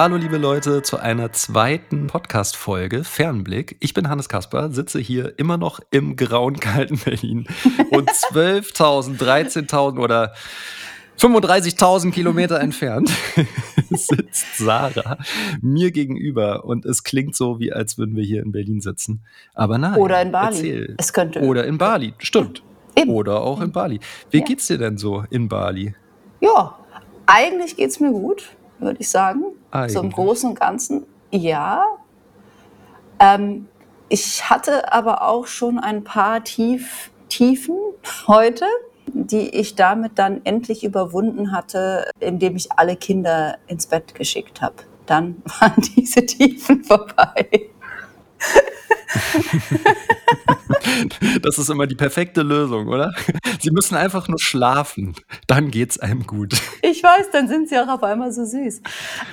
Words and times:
Hallo 0.00 0.14
liebe 0.14 0.36
Leute 0.36 0.82
zu 0.82 0.98
einer 0.98 1.32
zweiten 1.32 2.06
Podcast-Folge 2.06 3.02
Fernblick. 3.02 3.78
Ich 3.80 3.94
bin 3.94 4.08
Hannes 4.08 4.28
Kasper, 4.28 4.70
sitze 4.70 5.00
hier 5.00 5.36
immer 5.40 5.56
noch 5.56 5.80
im 5.90 6.14
grauen, 6.14 6.60
kalten 6.60 6.98
Berlin 6.98 7.48
und 7.90 8.08
12.000, 8.32 9.18
13.000 9.18 9.98
oder 9.98 10.34
35.000 11.18 12.12
Kilometer 12.12 12.60
entfernt 12.60 13.10
sitzt 13.90 14.58
Sarah 14.58 15.18
mir 15.60 15.90
gegenüber 15.90 16.64
und 16.64 16.84
es 16.84 17.02
klingt 17.02 17.34
so, 17.34 17.58
wie 17.58 17.72
als 17.72 17.98
würden 17.98 18.14
wir 18.14 18.22
hier 18.22 18.44
in 18.44 18.52
Berlin 18.52 18.80
sitzen. 18.80 19.24
Aber 19.52 19.78
nein. 19.78 19.96
Oder 19.98 20.22
in 20.22 20.30
Bali. 20.30 20.46
Erzähl. 20.58 20.94
Es 20.96 21.12
könnte. 21.12 21.40
Oder 21.40 21.64
in 21.66 21.76
Bali, 21.76 22.14
stimmt. 22.18 22.62
Eben. 22.94 23.10
Oder 23.10 23.40
auch 23.40 23.60
in 23.60 23.72
Bali. 23.72 23.98
Wie 24.30 24.38
Ja. 24.38 24.44
geht's 24.44 24.68
dir 24.68 24.78
denn 24.78 24.96
so 24.96 25.24
in 25.30 25.48
Bali? 25.48 25.92
Ja, 26.40 26.78
eigentlich 27.26 27.74
geht 27.74 27.90
es 27.90 27.98
mir 27.98 28.12
gut, 28.12 28.44
würde 28.78 29.00
ich 29.00 29.08
sagen. 29.08 29.42
So 29.72 29.78
im 29.78 29.82
Eigentlich. 29.82 30.14
Großen 30.14 30.50
und 30.50 30.60
Ganzen, 30.60 31.06
ja. 31.30 31.84
Ähm, 33.20 33.68
ich 34.08 34.48
hatte 34.48 34.92
aber 34.92 35.22
auch 35.28 35.46
schon 35.46 35.78
ein 35.78 36.04
paar 36.04 36.42
Tief, 36.42 37.10
Tiefen 37.28 37.76
heute, 38.26 38.64
die 39.12 39.50
ich 39.50 39.74
damit 39.74 40.18
dann 40.18 40.40
endlich 40.44 40.84
überwunden 40.84 41.52
hatte, 41.52 42.10
indem 42.20 42.56
ich 42.56 42.72
alle 42.72 42.96
Kinder 42.96 43.58
ins 43.66 43.86
Bett 43.86 44.14
geschickt 44.14 44.62
habe. 44.62 44.76
Dann 45.06 45.42
waren 45.60 45.74
diese 45.96 46.24
Tiefen 46.24 46.84
vorbei. 46.84 47.70
Das 51.42 51.58
ist 51.58 51.70
immer 51.70 51.86
die 51.86 51.94
perfekte 51.94 52.42
Lösung, 52.42 52.88
oder? 52.88 53.12
Sie 53.60 53.70
müssen 53.70 53.94
einfach 53.96 54.28
nur 54.28 54.38
schlafen, 54.38 55.14
dann 55.46 55.70
geht's 55.70 55.98
einem 55.98 56.26
gut. 56.26 56.54
Ich 56.82 57.02
weiß, 57.02 57.30
dann 57.32 57.48
sind 57.48 57.68
sie 57.68 57.78
auch 57.78 57.88
auf 57.88 58.02
einmal 58.02 58.32
so 58.32 58.44
süß. 58.44 58.82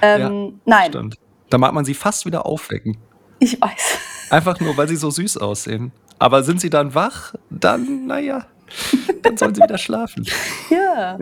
Ähm, 0.01 0.59
nein, 0.65 0.91
Stimmt. 0.91 1.17
Da 1.49 1.57
mag 1.57 1.73
man 1.73 1.85
sie 1.85 1.93
fast 1.93 2.25
wieder 2.25 2.45
aufwecken. 2.45 2.97
ich 3.39 3.59
weiß. 3.61 3.97
Einfach 4.29 4.59
nur, 4.59 4.75
weil 4.77 4.87
sie 4.87 4.95
so 4.95 5.09
süß 5.09 5.37
aussehen. 5.37 5.91
Aber 6.17 6.43
sind 6.43 6.61
sie 6.61 6.69
dann 6.69 6.95
wach, 6.95 7.35
dann, 7.49 8.07
naja, 8.07 8.45
dann 9.21 9.37
sollen 9.37 9.53
sie 9.55 9.61
wieder 9.61 9.77
schlafen. 9.77 10.25
Ja. 10.69 11.17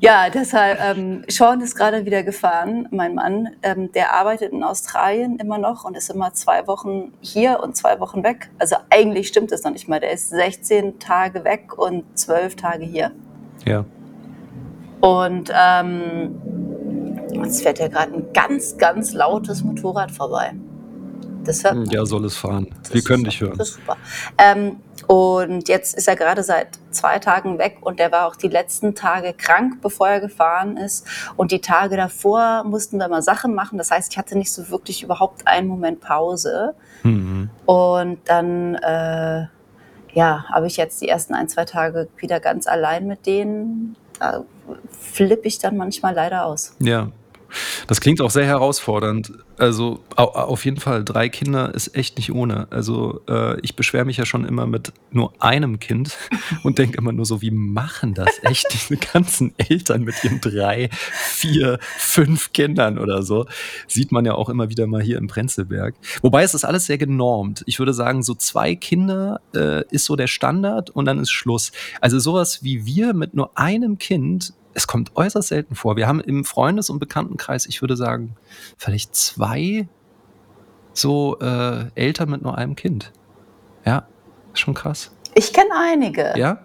Ja, 0.00 0.30
deshalb, 0.30 0.78
ähm, 0.80 1.24
Sean 1.28 1.60
ist 1.60 1.74
gerade 1.74 2.04
wieder 2.04 2.22
gefahren, 2.22 2.86
mein 2.92 3.14
Mann. 3.14 3.48
Ähm, 3.62 3.90
der 3.92 4.14
arbeitet 4.14 4.52
in 4.52 4.62
Australien 4.62 5.38
immer 5.38 5.58
noch 5.58 5.84
und 5.84 5.96
ist 5.96 6.08
immer 6.10 6.32
zwei 6.34 6.66
Wochen 6.68 7.12
hier 7.20 7.60
und 7.62 7.76
zwei 7.76 7.98
Wochen 7.98 8.22
weg. 8.22 8.50
Also 8.58 8.76
eigentlich 8.90 9.26
stimmt 9.26 9.50
das 9.50 9.64
noch 9.64 9.72
nicht 9.72 9.88
mal. 9.88 9.98
Der 9.98 10.12
ist 10.12 10.30
16 10.30 11.00
Tage 11.00 11.42
weg 11.44 11.76
und 11.76 12.04
12 12.16 12.54
Tage 12.54 12.84
hier. 12.84 13.10
Ja. 13.66 13.84
Und 15.00 15.52
ähm, 15.52 16.40
jetzt 17.32 17.62
fährt 17.62 17.80
ja 17.80 17.88
gerade 17.88 18.14
ein 18.14 18.32
ganz, 18.32 18.78
ganz 18.78 19.12
lautes 19.12 19.64
Motorrad 19.64 20.12
vorbei. 20.12 20.52
Das 21.44 21.64
hört 21.64 21.74
man. 21.74 21.86
Ja, 21.86 22.04
soll 22.04 22.24
es 22.24 22.36
fahren. 22.36 22.68
Das 22.82 22.94
Wir 22.94 23.02
können 23.02 23.20
super. 23.24 23.30
dich 23.30 23.40
hören. 23.40 23.58
Das 23.58 23.68
ist 23.70 23.74
super. 23.76 23.96
Ähm, 24.38 24.76
und 25.06 25.68
jetzt 25.68 25.96
ist 25.96 26.06
er 26.06 26.14
gerade 26.14 26.42
seit 26.42 26.78
zwei 26.90 27.18
Tagen 27.18 27.58
weg 27.58 27.78
und 27.80 27.98
der 27.98 28.12
war 28.12 28.26
auch 28.26 28.36
die 28.36 28.48
letzten 28.48 28.94
Tage 28.94 29.32
krank, 29.32 29.80
bevor 29.82 30.08
er 30.08 30.20
gefahren 30.20 30.76
ist. 30.76 31.06
Und 31.36 31.52
die 31.52 31.60
Tage 31.60 31.96
davor 31.96 32.64
mussten 32.64 32.98
wir 32.98 33.08
mal 33.08 33.22
Sachen 33.22 33.54
machen. 33.54 33.78
Das 33.78 33.90
heißt, 33.90 34.12
ich 34.12 34.18
hatte 34.18 34.36
nicht 34.36 34.52
so 34.52 34.70
wirklich 34.70 35.02
überhaupt 35.02 35.46
einen 35.46 35.68
Moment 35.68 36.00
Pause. 36.00 36.74
Mhm. 37.02 37.50
Und 37.66 38.18
dann, 38.24 38.74
äh, 38.76 39.46
ja, 40.12 40.44
habe 40.48 40.66
ich 40.66 40.76
jetzt 40.76 41.00
die 41.00 41.08
ersten 41.08 41.34
ein, 41.34 41.48
zwei 41.48 41.64
Tage 41.64 42.08
wieder 42.16 42.40
ganz 42.40 42.66
allein 42.66 43.06
mit 43.06 43.26
denen. 43.26 43.96
Da 44.18 44.44
flippe 44.90 45.46
ich 45.46 45.58
dann 45.58 45.76
manchmal 45.76 46.14
leider 46.14 46.46
aus. 46.46 46.74
Ja. 46.78 47.08
Das 47.86 48.00
klingt 48.00 48.20
auch 48.20 48.30
sehr 48.30 48.46
herausfordernd. 48.46 49.32
Also 49.56 50.00
au 50.16 50.24
auf 50.24 50.64
jeden 50.64 50.78
Fall, 50.78 51.04
drei 51.04 51.28
Kinder 51.28 51.74
ist 51.74 51.96
echt 51.96 52.16
nicht 52.16 52.32
ohne. 52.32 52.68
Also 52.70 53.22
äh, 53.28 53.60
ich 53.60 53.74
beschwere 53.76 54.04
mich 54.04 54.16
ja 54.16 54.26
schon 54.26 54.44
immer 54.44 54.66
mit 54.66 54.92
nur 55.10 55.32
einem 55.42 55.80
Kind 55.80 56.16
und 56.62 56.78
denke 56.78 56.98
immer 56.98 57.12
nur 57.12 57.26
so, 57.26 57.42
wie 57.42 57.50
machen 57.50 58.14
das 58.14 58.28
echt 58.42 58.66
diese 58.72 58.96
ganzen 58.96 59.54
Eltern 59.56 60.02
mit 60.02 60.22
ihren 60.22 60.40
drei, 60.40 60.90
vier, 60.92 61.78
fünf 61.80 62.52
Kindern 62.52 62.98
oder 62.98 63.22
so? 63.22 63.46
Sieht 63.86 64.12
man 64.12 64.24
ja 64.24 64.34
auch 64.34 64.48
immer 64.48 64.68
wieder 64.68 64.86
mal 64.86 65.02
hier 65.02 65.18
im 65.18 65.26
Prenzlberg. 65.26 65.94
Wobei 66.22 66.42
es 66.42 66.54
ist 66.54 66.64
alles 66.64 66.86
sehr 66.86 66.98
genormt. 66.98 67.62
Ich 67.66 67.78
würde 67.78 67.94
sagen, 67.94 68.22
so 68.22 68.34
zwei 68.34 68.74
Kinder 68.74 69.40
äh, 69.54 69.84
ist 69.90 70.04
so 70.04 70.16
der 70.16 70.26
Standard 70.28 70.90
und 70.90 71.04
dann 71.04 71.18
ist 71.18 71.30
Schluss. 71.30 71.72
Also 72.00 72.18
sowas 72.18 72.62
wie 72.62 72.86
wir 72.86 73.14
mit 73.14 73.34
nur 73.34 73.56
einem 73.58 73.98
Kind 73.98 74.52
es 74.78 74.86
kommt 74.86 75.16
äußerst 75.16 75.48
selten 75.48 75.74
vor. 75.74 75.96
Wir 75.96 76.06
haben 76.06 76.20
im 76.20 76.44
Freundes- 76.44 76.88
und 76.88 77.00
Bekanntenkreis, 77.00 77.66
ich 77.66 77.82
würde 77.82 77.96
sagen, 77.96 78.36
vielleicht 78.76 79.16
zwei 79.16 79.88
so 80.92 81.36
äh, 81.40 81.86
Eltern 81.96 82.30
mit 82.30 82.42
nur 82.42 82.56
einem 82.56 82.76
Kind. 82.76 83.12
Ja, 83.84 84.06
ist 84.52 84.60
schon 84.60 84.74
krass. 84.74 85.10
Ich 85.34 85.52
kenne 85.52 85.70
einige. 85.76 86.32
Ja? 86.36 86.60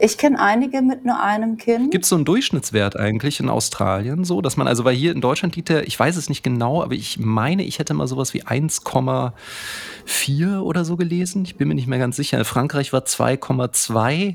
Ich 0.00 0.18
kenne 0.18 0.40
einige 0.40 0.82
mit 0.82 1.04
nur 1.04 1.22
einem 1.22 1.56
Kind. 1.56 1.92
Gibt 1.92 2.02
es 2.04 2.08
so 2.08 2.16
einen 2.16 2.24
Durchschnittswert 2.24 2.96
eigentlich 2.96 3.38
in 3.38 3.48
Australien 3.48 4.24
so, 4.24 4.40
dass 4.40 4.56
man, 4.56 4.66
also 4.66 4.84
weil 4.84 4.96
hier 4.96 5.12
in 5.12 5.20
Deutschland 5.20 5.54
liegt 5.54 5.68
der, 5.68 5.86
ich 5.86 6.00
weiß 6.00 6.16
es 6.16 6.28
nicht 6.28 6.42
genau, 6.42 6.82
aber 6.82 6.94
ich 6.94 7.20
meine, 7.20 7.62
ich 7.62 7.78
hätte 7.78 7.94
mal 7.94 8.08
sowas 8.08 8.34
wie 8.34 8.42
1,4 8.42 10.58
oder 10.58 10.84
so 10.84 10.96
gelesen. 10.96 11.44
Ich 11.44 11.54
bin 11.56 11.68
mir 11.68 11.74
nicht 11.74 11.86
mehr 11.86 12.00
ganz 12.00 12.16
sicher. 12.16 12.38
In 12.38 12.44
Frankreich 12.44 12.92
war 12.92 13.02
2,2. 13.02 14.34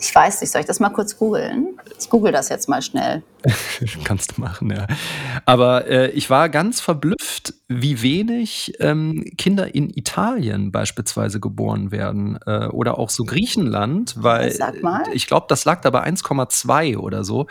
Ich 0.00 0.14
weiß 0.14 0.40
nicht, 0.40 0.50
soll 0.50 0.60
ich 0.60 0.66
das 0.66 0.80
mal 0.80 0.90
kurz 0.90 1.16
googeln? 1.16 1.78
Ich 1.98 2.08
google 2.08 2.32
das 2.32 2.48
jetzt 2.48 2.68
mal 2.68 2.82
schnell. 2.82 3.22
Kannst 4.04 4.36
du 4.36 4.40
machen, 4.40 4.70
ja. 4.70 4.86
Aber 5.44 5.86
äh, 5.86 6.10
ich 6.10 6.30
war 6.30 6.48
ganz 6.48 6.80
verblüfft, 6.80 7.54
wie 7.68 8.02
wenig 8.02 8.74
ähm, 8.80 9.24
Kinder 9.36 9.74
in 9.74 9.90
Italien 9.90 10.70
beispielsweise 10.70 11.40
geboren 11.40 11.90
werden 11.90 12.38
äh, 12.46 12.66
oder 12.66 12.98
auch 12.98 13.10
so 13.10 13.24
Griechenland, 13.24 14.14
weil 14.18 14.54
ich 15.12 15.26
glaube, 15.26 15.46
das 15.48 15.64
lag 15.64 15.80
da 15.80 15.90
bei 15.90 16.04
1,2 16.04 16.98
oder 16.98 17.24
so. 17.24 17.46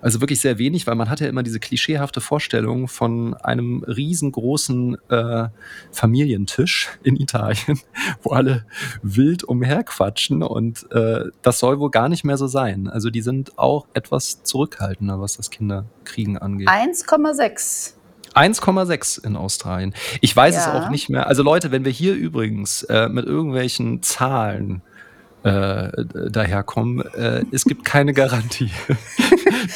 Also 0.00 0.20
wirklich 0.20 0.40
sehr 0.40 0.58
wenig, 0.58 0.86
weil 0.86 0.94
man 0.94 1.10
hat 1.10 1.20
ja 1.20 1.28
immer 1.28 1.42
diese 1.42 1.60
klischeehafte 1.60 2.20
Vorstellung 2.20 2.88
von 2.88 3.34
einem 3.34 3.84
riesengroßen 3.84 4.96
äh, 5.10 5.48
Familientisch 5.92 6.88
in 7.02 7.16
Italien, 7.16 7.80
wo 8.22 8.30
alle 8.30 8.64
wild 9.02 9.44
umherquatschen 9.44 10.42
und 10.42 10.90
äh, 10.92 11.24
das 11.42 11.58
soll 11.58 11.78
wohl 11.78 11.90
gar 11.90 12.08
nicht 12.08 12.24
mehr 12.24 12.36
so 12.36 12.46
sein. 12.46 12.88
Also 12.88 13.10
die 13.10 13.22
sind 13.22 13.58
auch 13.58 13.86
etwas 13.92 14.42
zurückhaltender, 14.42 15.20
was 15.20 15.29
das 15.38 15.50
Kinderkriegen 15.50 16.38
angeht. 16.38 16.68
1,6. 16.68 17.94
1,6 18.34 19.24
in 19.24 19.36
Australien. 19.36 19.94
Ich 20.20 20.34
weiß 20.36 20.56
es 20.56 20.66
Ja. 20.66 20.74
auch 20.80 20.90
nicht 20.90 21.08
mehr. 21.08 21.26
Also 21.26 21.42
Leute, 21.42 21.72
wenn 21.72 21.84
wir 21.84 21.92
hier 21.92 22.14
übrigens 22.14 22.84
äh, 22.84 23.08
mit 23.08 23.26
irgendwelchen 23.26 24.02
Zahlen 24.02 24.82
äh, 25.42 25.90
daherkommen, 26.30 27.00
äh, 27.14 27.44
es 27.50 27.64
gibt 27.64 27.84
keine 27.84 28.12
Garantie. 28.12 28.70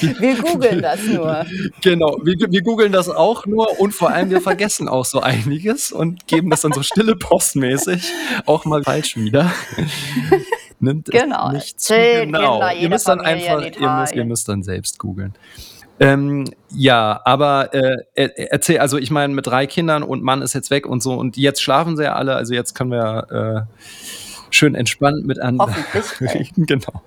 Wir 0.01 0.37
googeln 0.37 0.83
das 0.83 1.03
nur. 1.05 1.45
Genau, 1.83 2.19
wir, 2.23 2.37
wir 2.51 2.63
googeln 2.63 2.93
das 2.93 3.09
auch 3.09 3.47
nur 3.47 3.81
und 3.81 3.93
vor 3.95 4.11
allem 4.11 4.31
wir 4.31 4.41
vergessen 4.41 4.89
auch 4.89 5.05
so 5.05 5.21
einiges 5.21 5.93
und 5.93 6.27
geben 6.27 6.51
das 6.51 6.63
dann 6.63 6.73
so 6.73 6.83
stille 6.83 7.17
postmäßig 7.17 8.13
auch 8.47 8.65
mal 8.65 8.83
falsch 8.83 9.17
wieder. 9.17 9.53
Nimmt 10.85 11.09
es 11.09 11.21
Genau. 11.21 11.51
nicht 11.53 11.81
zu 11.81 11.95
genau. 11.95 12.61
Kinder, 12.61 12.75
Ihr 12.75 12.89
müsst 12.89 13.09
dann 13.09 13.19
Familie 13.21 13.47
in 13.47 13.53
einfach, 13.65 13.81
ihr 13.81 13.91
müsst, 14.01 14.15
ihr 14.15 14.25
müsst 14.25 14.49
dann 14.49 14.63
selbst 14.63 14.99
googeln. 14.99 15.35
Ähm, 16.01 16.45
ja, 16.75 17.21
aber 17.25 17.73
äh, 17.73 17.99
er- 18.15 18.53
erzähl, 18.53 18.79
also 18.79 18.99
ich 18.99 19.11
meine, 19.11 19.33
mit 19.33 19.47
drei 19.47 19.67
Kindern 19.67 20.03
und 20.03 20.23
Mann 20.23 20.43
ist 20.43 20.53
jetzt 20.53 20.71
weg 20.71 20.87
und 20.87 21.03
so 21.03 21.15
und 21.15 21.37
jetzt 21.37 21.63
schlafen 21.63 21.97
sie 21.97 22.03
ja 22.05 22.15
alle, 22.15 22.35
also 22.35 22.53
jetzt 22.53 22.75
können 22.75 22.91
wir 22.91 23.67
äh, 23.69 23.81
schön 24.51 24.75
entspannt 24.75 25.25
miteinander 25.25 25.67
Hoffentlich. 25.67 26.21
reden. 26.35 26.67
Genau. 26.67 27.03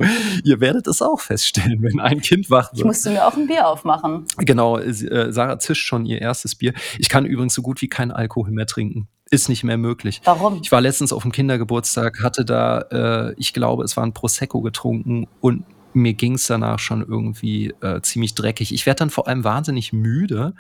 Ihr 0.46 0.60
werdet 0.62 0.88
es 0.88 1.02
auch 1.02 1.20
feststellen, 1.20 1.82
wenn 1.82 2.00
ein 2.00 2.22
Kind 2.22 2.50
wach 2.50 2.70
Ich 2.72 2.80
wird. 2.80 2.88
musste 2.88 3.10
mir 3.10 3.26
auch 3.28 3.36
ein 3.36 3.48
Bier 3.48 3.68
aufmachen. 3.68 4.26
Genau, 4.38 4.78
äh, 4.78 5.32
Sarah 5.34 5.60
zischt 5.60 5.86
schon 5.86 6.06
ihr 6.06 6.22
erstes 6.22 6.56
Bier. 6.56 6.74
Ich 6.98 7.10
kann 7.10 7.26
übrigens 7.26 7.54
so 7.56 7.62
gut 7.62 7.82
wie 7.82 7.90
keinen 7.90 8.12
Alkohol 8.12 8.52
mehr 8.52 8.68
trinken. 8.68 9.10
Ist 9.30 9.50
nicht 9.50 9.64
mehr 9.64 9.78
möglich. 9.78 10.22
Warum? 10.24 10.60
Ich 10.62 10.72
war 10.72 10.82
letztens 10.82 11.12
auf 11.12 11.24
dem 11.24 11.32
Kindergeburtstag, 11.32 12.24
hatte 12.24 12.46
da, 12.46 12.80
äh, 12.92 13.34
ich 13.38 13.54
glaube, 13.54 13.84
es 13.84 13.98
war 13.98 14.06
ein 14.06 14.14
Prosecco 14.14 14.62
getrunken 14.62 15.28
und 15.42 15.66
mir 15.94 16.14
ging 16.14 16.36
es 16.36 16.48
danach 16.48 16.80
schon 16.80 17.02
irgendwie 17.02 17.74
äh, 17.82 18.02
ziemlich 18.02 18.36
dreckig. 18.36 18.74
Ich 18.74 18.86
werde 18.86 19.00
dann 19.00 19.10
vor 19.10 19.28
allem 19.28 19.44
wahnsinnig 19.44 19.94
müde. 19.94 20.54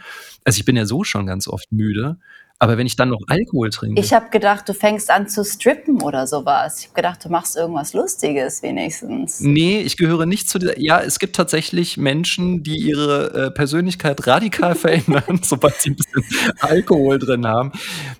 Also 0.43 0.59
ich 0.59 0.65
bin 0.65 0.75
ja 0.75 0.85
so 0.85 1.03
schon 1.03 1.25
ganz 1.25 1.47
oft 1.47 1.71
müde. 1.71 2.17
Aber 2.59 2.79
wenn 2.79 2.87
ich 2.87 2.95
dann 2.95 3.09
noch 3.09 3.21
Alkohol 3.27 3.69
trinke. 3.69 4.01
Ich 4.01 4.13
habe 4.13 4.29
gedacht, 4.31 4.67
du 4.67 4.73
fängst 4.73 5.11
an 5.11 5.29
zu 5.29 5.45
strippen 5.45 6.01
oder 6.01 6.25
sowas. 6.25 6.79
Ich 6.79 6.85
habe 6.85 6.95
gedacht, 6.95 7.23
du 7.23 7.29
machst 7.29 7.55
irgendwas 7.55 7.93
Lustiges 7.93 8.63
wenigstens. 8.63 9.41
Nee, 9.41 9.81
ich 9.81 9.95
gehöre 9.95 10.25
nicht 10.25 10.49
zu 10.49 10.57
dieser. 10.57 10.79
Ja, 10.79 10.99
es 10.99 11.19
gibt 11.19 11.35
tatsächlich 11.35 11.97
Menschen, 11.97 12.63
die 12.63 12.77
ihre 12.77 13.47
äh, 13.47 13.51
Persönlichkeit 13.51 14.25
radikal 14.25 14.73
verändern, 14.75 15.39
sobald 15.43 15.75
sie 15.75 15.91
ein 15.91 15.97
bisschen 15.97 16.23
Alkohol 16.59 17.19
drin 17.19 17.45
haben. 17.45 17.73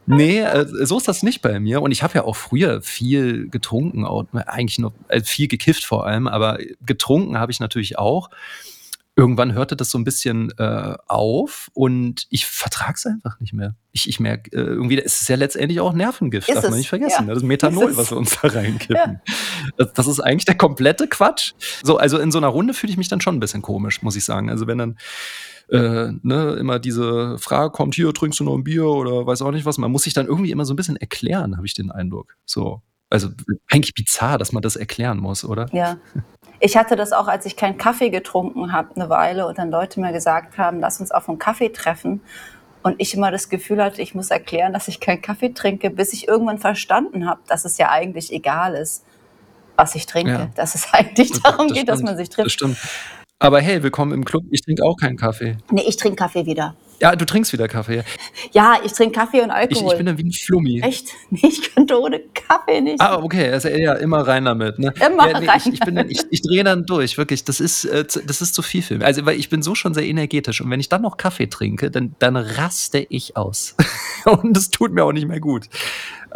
Nee, 0.06 0.42
äh, 0.42 0.68
so 0.86 0.98
ist 0.98 1.07
das 1.07 1.24
nicht 1.24 1.42
bei 1.42 1.60
mir. 1.60 1.81
Und 1.81 1.92
ich 1.92 2.04
habe 2.04 2.13
ja 2.13 2.24
auch 2.24 2.36
früher 2.36 2.84
viel 2.84 3.50
getrunken, 3.50 4.06
auch, 4.06 4.25
eigentlich 4.34 4.78
nur 4.78 4.94
äh, 5.07 5.22
viel 5.22 5.48
gekifft 5.48 5.84
vor 5.84 6.06
allem, 6.06 6.28
aber 6.28 6.60
getrunken 6.86 7.39
habe 7.39 7.51
ich 7.51 7.60
natürlich 7.60 7.98
auch. 7.98 8.30
Irgendwann 9.17 9.53
hörte 9.53 9.75
das 9.75 9.89
so 9.89 9.97
ein 9.97 10.03
bisschen 10.03 10.53
äh, 10.59 10.95
auf 11.07 11.69
und 11.73 12.27
ich 12.29 12.45
vertrage 12.45 12.93
es 12.95 13.05
einfach 13.07 13.39
nicht 13.39 13.51
mehr. 13.51 13.75
Ich, 13.91 14.07
ich 14.07 14.19
merke, 14.19 14.51
äh, 14.51 14.61
irgendwie, 14.61 15.01
es 15.01 15.21
ist 15.21 15.27
ja 15.27 15.35
letztendlich 15.35 15.79
auch 15.79 15.93
Nervengift, 15.93 16.47
Ist 16.47 16.55
darf 16.55 16.63
man 16.65 16.73
es, 16.73 16.77
nicht 16.77 16.89
vergessen. 16.89 17.23
ja. 17.23 17.33
Das 17.33 17.37
ist 17.37 17.43
Methanol, 17.43 17.89
Ist 17.89 17.97
was 17.97 18.11
wir 18.11 18.17
uns 18.17 18.37
da 18.39 18.47
reinkippen. 18.47 19.19
Das, 19.75 19.91
das 19.93 20.07
ist 20.07 20.19
eigentlich 20.19 20.45
der 20.45 20.55
komplette 20.55 21.07
Quatsch. 21.07 21.53
So, 21.83 21.97
also 21.97 22.19
in 22.19 22.31
so 22.31 22.37
einer 22.37 22.47
Runde 22.47 22.75
fühle 22.75 22.91
ich 22.91 22.97
mich 22.97 23.09
dann 23.09 23.19
schon 23.19 23.35
ein 23.35 23.39
bisschen 23.39 23.63
komisch, 23.63 24.03
muss 24.03 24.15
ich 24.15 24.23
sagen. 24.23 24.51
Also 24.51 24.67
wenn 24.67 24.77
dann 24.77 24.97
äh, 25.69 26.11
ne, 26.21 26.55
immer 26.59 26.77
diese 26.77 27.39
Frage 27.39 27.71
kommt, 27.71 27.95
hier 27.95 28.13
trinkst 28.13 28.39
du 28.39 28.43
noch 28.43 28.53
ein 28.53 28.63
Bier 28.63 28.85
oder 28.85 29.25
weiß 29.25 29.41
auch 29.41 29.51
nicht 29.51 29.65
was, 29.65 29.79
man 29.79 29.91
muss 29.91 30.03
sich 30.03 30.13
dann 30.13 30.27
irgendwie 30.27 30.51
immer 30.51 30.63
so 30.63 30.73
ein 30.73 30.77
bisschen 30.77 30.95
erklären, 30.95 31.57
habe 31.57 31.65
ich 31.65 31.73
den 31.73 31.89
Eindruck. 31.89 32.37
So. 32.45 32.83
Also 33.09 33.30
eigentlich 33.71 33.94
bizarr, 33.94 34.38
dass 34.38 34.51
man 34.51 34.62
das 34.62 34.75
erklären 34.75 35.18
muss, 35.19 35.45
oder? 35.45 35.68
Ja. 35.71 35.98
Ich 36.59 36.75
hatte 36.75 36.95
das 36.95 37.13
auch, 37.13 37.27
als 37.27 37.45
ich 37.45 37.56
keinen 37.56 37.77
Kaffee 37.77 38.09
getrunken 38.09 38.74
habe, 38.74 38.95
eine 38.95 39.09
Weile 39.09 39.48
und 39.48 39.57
dann 39.57 39.69
Leute 39.69 40.00
mir 40.01 40.12
gesagt 40.12 40.57
haben, 40.57 40.80
lass 40.80 41.00
uns 41.00 41.12
auf 41.12 41.30
einen 41.30 41.38
Kaffee 41.39 41.69
treffen. 41.69 42.21
Und 42.83 42.95
ich 43.00 43.13
immer 43.13 43.31
das 43.31 43.50
Gefühl 43.50 43.83
hatte, 43.83 44.01
ich 44.01 44.15
muss 44.15 44.30
erklären, 44.31 44.74
dass 44.74 44.88
ich 44.88 45.00
keinen 45.00 45.21
Kaffee 45.21 45.50
trinke, 45.50 45.89
bis 45.89 46.13
ich 46.13 46.27
irgendwann 46.27 46.57
verstanden 46.57 47.30
habe, 47.30 47.42
dass 47.48 47.65
es 47.65 47.77
ja 47.77 47.89
eigentlich 47.92 48.31
egal 48.31 48.75
ist, 48.75 49.04
was 49.75 49.94
ich 49.95 50.06
trinke. 50.06 50.31
Ja. 50.31 50.50
Dass 50.56 50.74
es 50.75 50.88
eigentlich 50.94 51.31
darum 51.42 51.68
Das 51.68 51.77
geht, 51.77 51.89
dass 51.89 51.98
stimmt, 52.00 52.10
man 52.10 52.18
sich 52.18 52.30
Das 52.30 52.36
trifft. 52.36 52.51
stimmt. 52.51 52.77
Aber 53.39 53.60
hey, 53.62 53.84
willkommen 53.84 54.13
im 54.13 54.25
Club. 54.25 54.45
Ich 54.50 54.63
trinke 54.63 54.84
auch 54.84 54.95
keinen 54.98 55.16
Kaffee. 55.16 55.57
Nee, 55.69 55.84
ich 55.88 55.95
trinke 55.98 56.16
Kaffee 56.16 56.48
wieder. 56.48 56.75
Ja, 57.00 57.16
du 57.16 57.24
trinkst 57.24 57.54
wieder 57.54 57.68
Kaffee. 57.68 58.04
Ja, 58.51 58.78
ich 58.84 58.94
trinke 58.94 59.19
Kaffee 59.19 59.42
und 59.42 59.50
Ich, 59.50 59.54
Alkohol. 59.56 59.92
ich 59.92 59.98
bin 59.98 60.07
dann 60.07 60.18
wie 60.18 60.24
ein 60.24 60.31
Flummi. 60.31 60.81
Echt? 60.81 61.10
Nee, 61.30 61.42
ich 61.44 61.75
könnte 61.75 62.01
ohne 62.01 62.19
Kaffee 62.34 62.81
nicht. 62.81 63.00
Ah, 63.00 63.18
okay, 63.22 63.51
also 63.51 63.68
ja, 63.69 63.94
immer 63.94 64.22
rein 64.28 64.45
damit. 64.45 64.80
Ne? 64.80 64.92
Immer 65.06 65.30
ja, 65.30 65.39
nee, 65.39 65.45
rein 65.48 65.60
ich, 65.68 65.74
ich, 65.74 65.80
bin 65.81 65.94
dann, 65.94 66.10
ich, 66.10 66.22
ich 66.31 66.42
drehe 66.42 66.63
dann 66.63 66.88
durch, 66.88 67.19
wirklich. 67.19 67.44
Das 67.44 67.60
ist, 67.60 67.86
äh, 67.86 68.07
zu- 68.07 68.25
das 68.25 68.42
ist 68.42 68.56
zu 68.56 68.63
viel 68.63 68.81
für 68.81 68.95
mich. 68.95 69.06
Also, 69.06 69.24
weil 69.28 69.38
ich 69.38 69.50
bin 69.50 69.62
so 69.62 69.75
schon 69.75 69.94
sehr 69.94 70.06
energetisch 70.06 70.60
und 70.62 70.72
wenn 70.72 70.80
ich 70.80 70.89
dann 70.89 71.04
noch 71.04 71.18
Kaffee 71.18 71.45
trinke, 71.48 71.92
dann, 71.92 72.16
dann 72.18 72.36
raste 72.38 73.06
ich 73.07 73.38
aus. 73.38 73.75
und 74.25 74.57
es 74.57 74.72
tut 74.72 74.92
mir 74.94 75.04
auch 75.04 75.12
nicht 75.13 75.28
mehr 75.28 75.39
gut. 75.39 75.68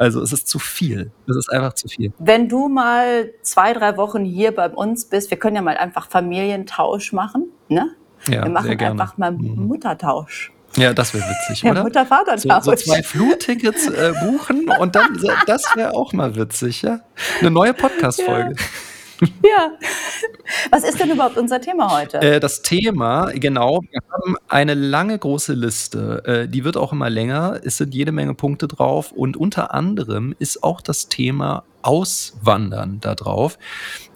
Also, 0.02 0.20
es 0.24 0.34
ist 0.34 0.48
zu 0.48 0.58
viel. 0.58 1.12
Es 1.28 1.36
ist 1.36 1.50
einfach 1.52 1.74
zu 1.74 1.88
viel. 1.88 2.12
Wenn 2.18 2.50
du 2.50 2.70
mal 2.70 3.32
zwei, 3.44 3.72
drei 3.74 3.98
Wochen 3.98 4.26
hier 4.26 4.52
bei 4.56 4.68
uns 4.68 5.06
bist, 5.06 5.30
wir 5.30 5.38
können 5.38 5.56
ja 5.56 5.62
mal 5.62 5.78
einfach 5.78 6.10
Familientausch 6.10 7.14
machen. 7.14 7.50
Ne? 7.70 7.92
Ja, 8.28 8.44
wir 8.44 8.50
machen 8.50 8.66
sehr 8.66 8.76
gerne. 8.78 8.94
einfach 9.00 9.18
mal 9.20 9.32
Mhm. 9.32 9.68
Muttertausch. 9.68 10.52
Ja, 10.76 10.92
das 10.94 11.14
wäre 11.14 11.24
witzig, 11.30 11.62
Ja, 11.62 11.72
oder? 11.72 11.82
So, 11.82 11.84
Mutter-Vater-Tausch. 11.84 12.64
so 12.64 12.74
zwei 12.76 13.04
Flugtickets 13.04 13.88
äh, 13.90 14.14
buchen 14.24 14.70
und 14.80 14.96
dann, 14.96 15.20
so, 15.20 15.30
das 15.46 15.64
wäre 15.76 15.94
auch 15.94 16.14
mal 16.14 16.36
witzig, 16.36 16.82
ja? 16.82 17.02
Eine 17.40 17.52
neue 17.52 17.74
Podcast-Folge. 17.76 18.56
Ja. 18.58 18.66
Was 20.72 20.84
ist 20.84 21.00
denn 21.00 21.12
überhaupt 21.12 21.38
unser 21.38 21.62
Thema 21.62 21.92
heute? 21.92 22.18
Äh, 22.22 22.40
das 22.40 22.62
Thema, 22.64 23.32
genau, 23.34 23.82
wir 23.92 24.00
haben 24.12 24.36
eine 24.48 24.74
lange 24.74 25.18
große 25.18 25.54
Liste. 25.54 26.24
Äh, 26.26 26.48
die 26.48 26.64
wird 26.64 26.76
auch 26.76 26.92
immer 26.92 27.10
länger. 27.10 27.60
Es 27.64 27.78
sind 27.78 27.94
jede 27.94 28.12
Menge 28.12 28.34
Punkte 28.34 28.68
drauf 28.68 29.12
und 29.12 29.38
unter 29.38 29.74
anderem 29.74 30.36
ist 30.40 30.64
auch 30.64 30.82
das 30.82 31.08
Thema 31.08 31.64
Auswandern 31.84 33.00
da 33.00 33.16
drauf. 33.16 33.58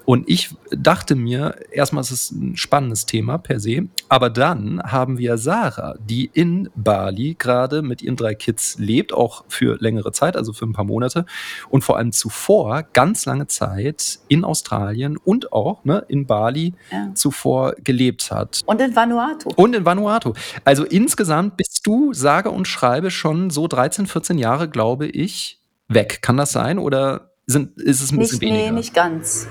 Und 0.06 0.30
ich 0.30 0.56
dachte 0.72 1.16
mir, 1.16 1.56
erstmal 1.72 2.02
ist 2.02 2.12
es 2.12 2.32
ein 2.32 2.56
spannendes 2.58 3.06
Thema 3.08 3.38
per 3.40 3.60
se, 3.60 3.88
aber 4.08 4.30
dann 4.30 4.82
haben 4.84 5.18
wir 5.18 5.38
Sarah, 5.38 5.96
die 6.00 6.30
in 6.34 6.70
Bali 6.76 7.36
gerade 7.38 7.82
mit 7.82 8.02
ihren 8.04 8.16
drei 8.16 8.36
Kids 8.36 8.78
lebt, 8.78 9.14
auch 9.14 9.46
für 9.48 9.78
längere 9.80 10.12
Zeit, 10.12 10.38
also 10.38 10.54
für 10.54 10.66
ein 10.66 10.74
paar 10.74 10.86
Monate 10.86 11.26
und 11.70 11.84
vor 11.84 11.98
allem 11.98 12.12
zuvor 12.12 12.84
ganz 12.94 13.26
lange 13.26 13.48
Zeit 13.48 14.20
in 14.28 14.44
Australien 14.44 15.18
und 15.18 15.52
auch 15.52 15.84
ne, 15.86 16.06
in 16.08 16.28
Bali 16.28 16.74
Ja. 16.92 17.12
zuvor 17.16 17.74
gelebt 17.84 18.30
hat. 18.32 18.62
Und 18.68 18.80
in 18.82 18.96
Vanuatu. 18.96 19.50
Und 19.56 19.76
in 19.76 19.86
Vanuatu. 19.86 20.34
Also 20.64 20.84
insgesamt 20.84 21.58
bist 21.58 21.82
du, 21.86 22.14
sage 22.14 22.52
und 22.52 22.68
schreibe, 22.68 23.10
schon 23.10 23.50
so 23.50 23.68
13, 23.68 24.06
14 24.06 24.38
Jahre, 24.38 24.70
glaube 24.70 25.08
ich, 25.08 25.60
weg. 25.88 26.20
Kann 26.22 26.38
das 26.38 26.52
sein? 26.52 26.78
Oder 26.80 27.32
sind, 27.48 27.80
ist 27.80 28.02
es 28.02 28.12
ein 28.12 28.20
bisschen 28.20 28.40
Nicht, 28.40 28.50
nee, 28.52 28.58
weniger? 28.60 28.72
nicht 28.74 28.94
ganz. 28.94 29.48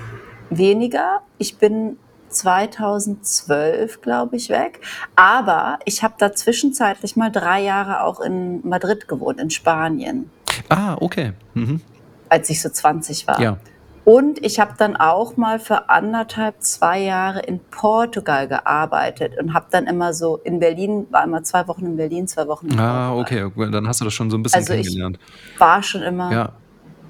Weniger. 0.49 1.21
Ich 1.37 1.57
bin 1.57 1.97
2012, 2.29 4.01
glaube 4.01 4.35
ich, 4.35 4.49
weg. 4.49 4.81
Aber 5.15 5.79
ich 5.85 6.03
habe 6.03 6.15
da 6.17 6.33
zwischenzeitlich 6.33 7.15
mal 7.15 7.31
drei 7.31 7.61
Jahre 7.61 8.03
auch 8.03 8.19
in 8.19 8.67
Madrid 8.67 9.07
gewohnt, 9.07 9.39
in 9.39 9.49
Spanien, 9.49 10.29
Ah, 10.69 10.95
okay. 10.99 11.33
Mhm. 11.53 11.81
als 12.29 12.49
ich 12.49 12.61
so 12.61 12.69
20 12.69 13.27
war. 13.27 13.39
Ja. 13.39 13.57
Und 14.03 14.43
ich 14.45 14.59
habe 14.59 14.73
dann 14.77 14.95
auch 14.95 15.35
mal 15.35 15.57
für 15.59 15.89
anderthalb, 15.89 16.61
zwei 16.61 16.99
Jahre 17.01 17.39
in 17.39 17.59
Portugal 17.59 18.47
gearbeitet 18.47 19.33
und 19.39 19.55
habe 19.55 19.65
dann 19.71 19.87
immer 19.87 20.13
so 20.13 20.37
in 20.43 20.59
Berlin, 20.59 21.07
war 21.09 21.23
immer 21.23 21.41
zwei 21.43 21.67
Wochen 21.67 21.85
in 21.87 21.95
Berlin, 21.97 22.27
zwei 22.27 22.47
Wochen 22.47 22.67
in 22.67 22.79
Ah, 22.79 23.11
Portugal. 23.13 23.45
okay. 23.55 23.71
Dann 23.71 23.87
hast 23.87 24.01
du 24.01 24.05
das 24.05 24.13
schon 24.13 24.29
so 24.29 24.37
ein 24.37 24.43
bisschen 24.43 24.59
Also 24.59 24.73
ich 24.73 24.81
kennengelernt. 24.83 25.17
war 25.57 25.81
schon 25.81 26.03
immer, 26.03 26.31
Ja, 26.31 26.49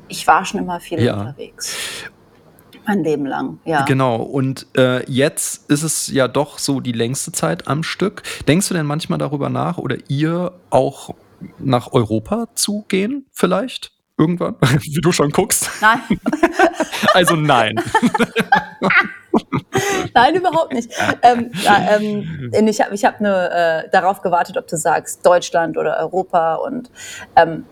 ich 0.07 0.25
war 0.25 0.45
schon 0.45 0.61
immer 0.61 0.79
viel 0.79 1.01
Ja. 1.01 1.15
unterwegs. 1.19 1.75
Mein 2.87 3.03
Leben 3.03 3.25
lang, 3.25 3.59
ja. 3.65 3.83
genau. 3.83 4.17
Und 4.17 4.67
äh, 4.77 5.09
jetzt 5.09 5.69
ist 5.69 5.83
es 5.83 6.07
ja 6.07 6.27
doch 6.27 6.59
so 6.59 6.79
die 6.79 6.91
längste 6.91 7.31
Zeit 7.31 7.67
am 7.67 7.83
Stück. 7.83 8.23
Denkst 8.47 8.67
du 8.67 8.73
denn 8.73 8.85
manchmal 8.85 9.19
darüber 9.19 9.49
nach 9.49 9.77
oder 9.77 9.97
ihr 10.07 10.53
auch 10.69 11.15
nach 11.59 11.93
Europa 11.93 12.47
zu 12.55 12.85
gehen, 12.87 13.25
vielleicht? 13.31 13.91
Irgendwann? 14.17 14.55
Wie 14.61 15.01
du 15.01 15.11
schon 15.11 15.31
guckst. 15.31 15.69
Nein, 15.81 15.99
Also 17.13 17.35
nein. 17.35 17.75
nein, 20.13 20.35
überhaupt 20.35 20.73
nicht. 20.73 20.91
Ähm, 21.21 21.51
ja, 21.63 21.97
ähm, 21.97 22.51
ich 22.67 22.81
habe 22.81 22.95
ich 22.95 23.03
hab 23.03 23.19
nur 23.19 23.51
äh, 23.51 23.89
darauf 23.89 24.21
gewartet, 24.21 24.57
ob 24.57 24.67
du 24.67 24.77
sagst 24.77 25.25
Deutschland 25.25 25.77
oder 25.77 25.97
Europa 25.97 26.55
und 26.55 26.89
ähm, 27.35 27.65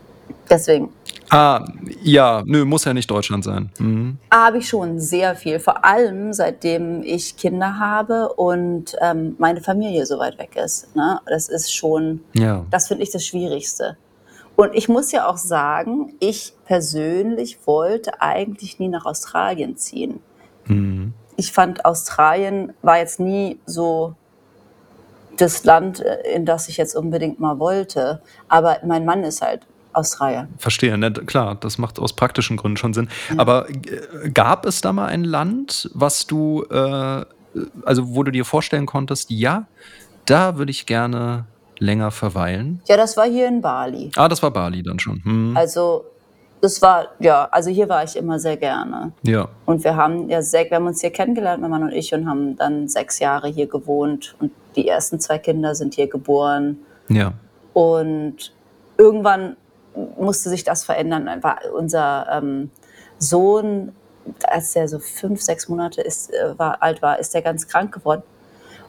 deswegen 0.49 0.89
Ah, 1.29 1.65
ja, 2.03 2.43
nö, 2.45 2.63
muss 2.63 2.85
ja 2.85 2.93
nicht 2.93 3.09
Deutschland 3.09 3.43
sein. 3.43 3.71
Mhm. 3.79 4.17
habe 4.31 4.59
ich 4.59 4.67
schon 4.69 4.99
sehr 4.99 5.35
viel, 5.35 5.59
vor 5.59 5.83
allem 5.83 6.31
seitdem 6.33 7.01
ich 7.01 7.37
Kinder 7.37 7.79
habe 7.79 8.31
und 8.33 8.95
ähm, 9.01 9.35
meine 9.39 9.61
Familie 9.61 10.05
so 10.05 10.19
weit 10.19 10.37
weg 10.37 10.55
ist. 10.55 10.95
Ne? 10.95 11.19
Das 11.25 11.49
ist 11.49 11.73
schon, 11.73 12.21
Ja. 12.33 12.65
das 12.69 12.87
finde 12.87 13.03
ich 13.03 13.09
das 13.11 13.25
Schwierigste. 13.25 13.97
Und 14.55 14.75
ich 14.75 14.87
muss 14.89 15.11
ja 15.11 15.27
auch 15.27 15.37
sagen, 15.37 16.13
ich 16.19 16.53
persönlich 16.65 17.57
wollte 17.65 18.21
eigentlich 18.21 18.77
nie 18.77 18.89
nach 18.89 19.05
Australien 19.05 19.75
ziehen. 19.77 20.19
Mhm. 20.65 21.13
Ich 21.35 21.51
fand, 21.51 21.83
Australien 21.85 22.73
war 22.83 22.99
jetzt 22.99 23.19
nie 23.19 23.57
so 23.65 24.13
das 25.37 25.63
Land, 25.63 26.01
äh, 26.01 26.35
in 26.35 26.45
das 26.45 26.69
ich 26.69 26.77
jetzt 26.77 26.95
unbedingt 26.95 27.39
mal 27.39 27.57
wollte. 27.57 28.21
Aber 28.49 28.77
mein 28.85 29.03
Mann 29.05 29.23
ist 29.23 29.41
halt 29.41 29.61
Australier. 29.93 30.47
Verstehe, 30.57 30.97
ne? 30.97 31.11
klar, 31.11 31.55
das 31.55 31.77
macht 31.77 31.99
aus 31.99 32.13
praktischen 32.13 32.57
Gründen 32.57 32.77
schon 32.77 32.93
Sinn. 32.93 33.09
Aber 33.37 33.69
äh, 33.69 34.29
gab 34.29 34.65
es 34.65 34.81
da 34.81 34.93
mal 34.93 35.07
ein 35.07 35.23
Land, 35.23 35.89
was 35.93 36.27
du, 36.27 36.63
äh, 36.69 37.25
also 37.85 38.15
wo 38.15 38.23
du 38.23 38.31
dir 38.31 38.45
vorstellen 38.45 38.85
konntest, 38.85 39.29
ja, 39.29 39.67
da 40.25 40.57
würde 40.57 40.71
ich 40.71 40.85
gerne 40.85 41.45
länger 41.79 42.11
verweilen? 42.11 42.81
Ja, 42.87 42.97
das 42.97 43.17
war 43.17 43.25
hier 43.25 43.47
in 43.47 43.61
Bali. 43.61 44.11
Ah, 44.15 44.27
das 44.27 44.41
war 44.41 44.51
Bali 44.51 44.83
dann 44.83 44.99
schon. 44.99 45.21
Hm. 45.23 45.57
Also 45.57 46.05
das 46.61 46.81
war, 46.81 47.07
ja, 47.19 47.49
also 47.51 47.69
hier 47.69 47.89
war 47.89 48.05
ich 48.05 48.15
immer 48.15 48.39
sehr 48.39 48.55
gerne. 48.55 49.11
Ja, 49.23 49.49
Und 49.65 49.83
wir 49.83 49.97
haben 49.97 50.29
ja 50.29 50.41
sehr, 50.41 50.63
wir 50.69 50.77
haben 50.77 50.87
uns 50.87 51.01
hier 51.01 51.09
kennengelernt, 51.11 51.61
mein 51.61 51.69
Mann 51.69 51.83
und 51.83 51.91
ich, 51.91 52.13
und 52.13 52.25
haben 52.25 52.55
dann 52.55 52.87
sechs 52.87 53.19
Jahre 53.19 53.49
hier 53.49 53.67
gewohnt. 53.67 54.33
Und 54.39 54.51
die 54.77 54.87
ersten 54.87 55.19
zwei 55.19 55.39
Kinder 55.39 55.75
sind 55.75 55.95
hier 55.95 56.07
geboren. 56.07 56.77
ja. 57.09 57.33
Und 57.73 58.53
irgendwann 58.99 59.57
musste 60.17 60.49
sich 60.49 60.63
das 60.63 60.83
verändern. 60.83 61.43
War 61.43 61.59
unser 61.75 62.27
ähm, 62.31 62.71
Sohn, 63.17 63.95
als 64.43 64.73
der 64.73 64.87
so 64.87 64.99
fünf, 64.99 65.41
sechs 65.41 65.67
Monate 65.67 66.01
ist, 66.01 66.33
äh, 66.33 66.57
war, 66.57 66.81
alt 66.81 67.01
war, 67.01 67.19
ist 67.19 67.33
der 67.33 67.41
ganz 67.41 67.67
krank 67.67 67.93
geworden. 67.93 68.23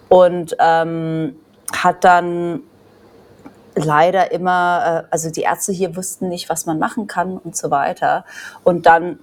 Und 0.09 0.57
ähm, 0.61 1.37
hat 1.73 2.05
dann 2.05 2.61
leider 3.75 4.31
immer, 4.33 5.05
äh, 5.05 5.09
also 5.11 5.31
die 5.31 5.43
Ärzte 5.43 5.73
hier 5.73 5.97
wussten 5.97 6.29
nicht, 6.29 6.49
was 6.49 6.67
man 6.67 6.79
machen 6.79 7.07
kann 7.07 7.39
und 7.39 7.57
so 7.57 7.71
weiter. 7.71 8.25
Und 8.63 8.87
dann 8.87 9.19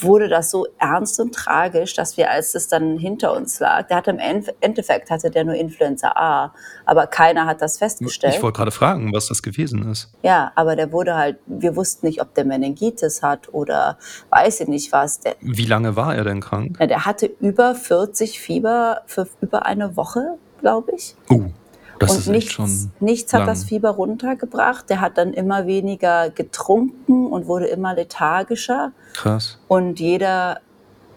wurde 0.00 0.28
das 0.28 0.50
so 0.50 0.66
ernst 0.78 1.20
und 1.20 1.34
tragisch, 1.34 1.94
dass 1.94 2.16
wir, 2.16 2.30
als 2.30 2.54
es 2.54 2.68
dann 2.68 2.98
hinter 2.98 3.34
uns 3.34 3.60
lag, 3.60 3.86
der 3.88 3.98
hatte 3.98 4.10
im 4.10 4.18
Endeffekt 4.60 5.10
hatte 5.10 5.30
der 5.30 5.44
nur 5.44 5.54
Influenza 5.54 6.12
A, 6.14 6.54
aber 6.86 7.06
keiner 7.06 7.46
hat 7.46 7.60
das 7.62 7.78
festgestellt. 7.78 8.34
Ich 8.34 8.42
wollte 8.42 8.56
gerade 8.56 8.70
fragen, 8.70 9.12
was 9.12 9.28
das 9.28 9.42
gewesen 9.42 9.90
ist. 9.90 10.10
Ja, 10.22 10.52
aber 10.54 10.76
der 10.76 10.92
wurde 10.92 11.16
halt, 11.16 11.38
wir 11.46 11.76
wussten 11.76 12.06
nicht, 12.06 12.20
ob 12.22 12.34
der 12.34 12.44
Meningitis 12.44 13.22
hat 13.22 13.52
oder 13.52 13.98
weiß 14.30 14.60
ich 14.60 14.68
nicht 14.68 14.92
was. 14.92 15.20
Der, 15.20 15.36
Wie 15.40 15.66
lange 15.66 15.96
war 15.96 16.14
er 16.14 16.24
denn 16.24 16.40
krank? 16.40 16.76
na, 16.78 16.86
der 16.86 17.04
hatte 17.04 17.26
über 17.40 17.74
40 17.74 18.40
Fieber 18.40 19.02
für 19.06 19.28
über 19.40 19.66
eine 19.66 19.96
Woche, 19.96 20.38
glaube 20.60 20.92
ich. 20.96 21.14
Uh, 21.30 21.50
das 21.98 22.12
und 22.12 22.18
ist 22.18 22.28
nichts, 22.28 22.52
schon. 22.52 22.90
nichts 23.00 23.32
hat 23.32 23.40
lang. 23.40 23.48
das 23.48 23.64
Fieber 23.64 23.90
runtergebracht. 23.90 24.88
Der 24.90 25.00
hat 25.00 25.18
dann 25.18 25.32
immer 25.32 25.66
weniger 25.66 26.30
getrunken 26.30 27.26
und 27.26 27.46
wurde 27.46 27.66
immer 27.66 27.94
lethargischer. 27.94 28.92
Krass. 29.14 29.58
Und 29.68 30.00
jeder 30.00 30.60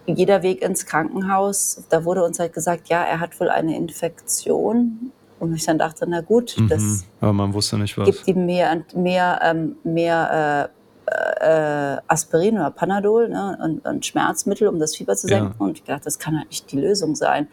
jeder 0.08 0.42
Weg 0.42 0.62
ins 0.64 0.88
Krankenhaus, 0.88 1.84
da 1.90 2.04
wurde 2.04 2.24
uns 2.24 2.40
halt 2.40 2.54
gesagt, 2.54 2.90
ja, 2.90 3.04
er 3.04 3.20
hat 3.20 3.40
wohl 3.40 3.50
eine 3.50 3.78
Infektion. 3.78 5.12
Und 5.40 5.56
ich 5.56 5.66
dann 5.66 5.78
dachte, 5.78 6.06
na 6.08 6.22
gut, 6.22 6.56
Mhm. 6.58 6.68
das 6.70 7.06
Aber 7.22 7.34
man 7.34 7.54
wusste 7.54 7.78
nicht 7.78 7.98
was. 7.98 8.06
gibt 8.06 8.28
ihm 8.28 8.46
mehr, 8.46 8.84
mehr, 8.96 9.40
ähm, 9.44 9.76
mehr 9.84 10.70
äh, 11.06 11.96
äh, 11.96 11.98
Aspirin 12.08 12.56
oder 12.56 12.72
Panadol 12.72 13.30
ne, 13.30 13.58
und, 13.64 13.86
und 13.86 14.06
Schmerzmittel, 14.06 14.68
um 14.68 14.80
das 14.80 14.96
Fieber 14.96 15.16
zu 15.16 15.28
Ja. 15.30 15.38
senken. 15.40 15.62
Und 15.64 15.78
ich 15.78 15.84
dachte, 15.84 16.06
das 16.06 16.20
kann 16.20 16.38
halt 16.38 16.48
nicht 16.50 16.72
die 16.72 16.80
Lösung 16.80 17.16
sein. 17.16 17.48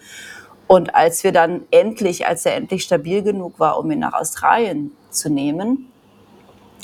Und 0.68 0.94
als 0.94 1.24
wir 1.24 1.32
dann 1.32 1.62
endlich, 1.70 2.26
als 2.26 2.46
er 2.46 2.54
endlich 2.54 2.84
stabil 2.84 3.22
genug 3.22 3.58
war, 3.58 3.78
um 3.78 3.90
ihn 3.90 3.98
nach 3.98 4.12
Australien 4.12 4.92
zu 5.10 5.30
nehmen, 5.30 5.90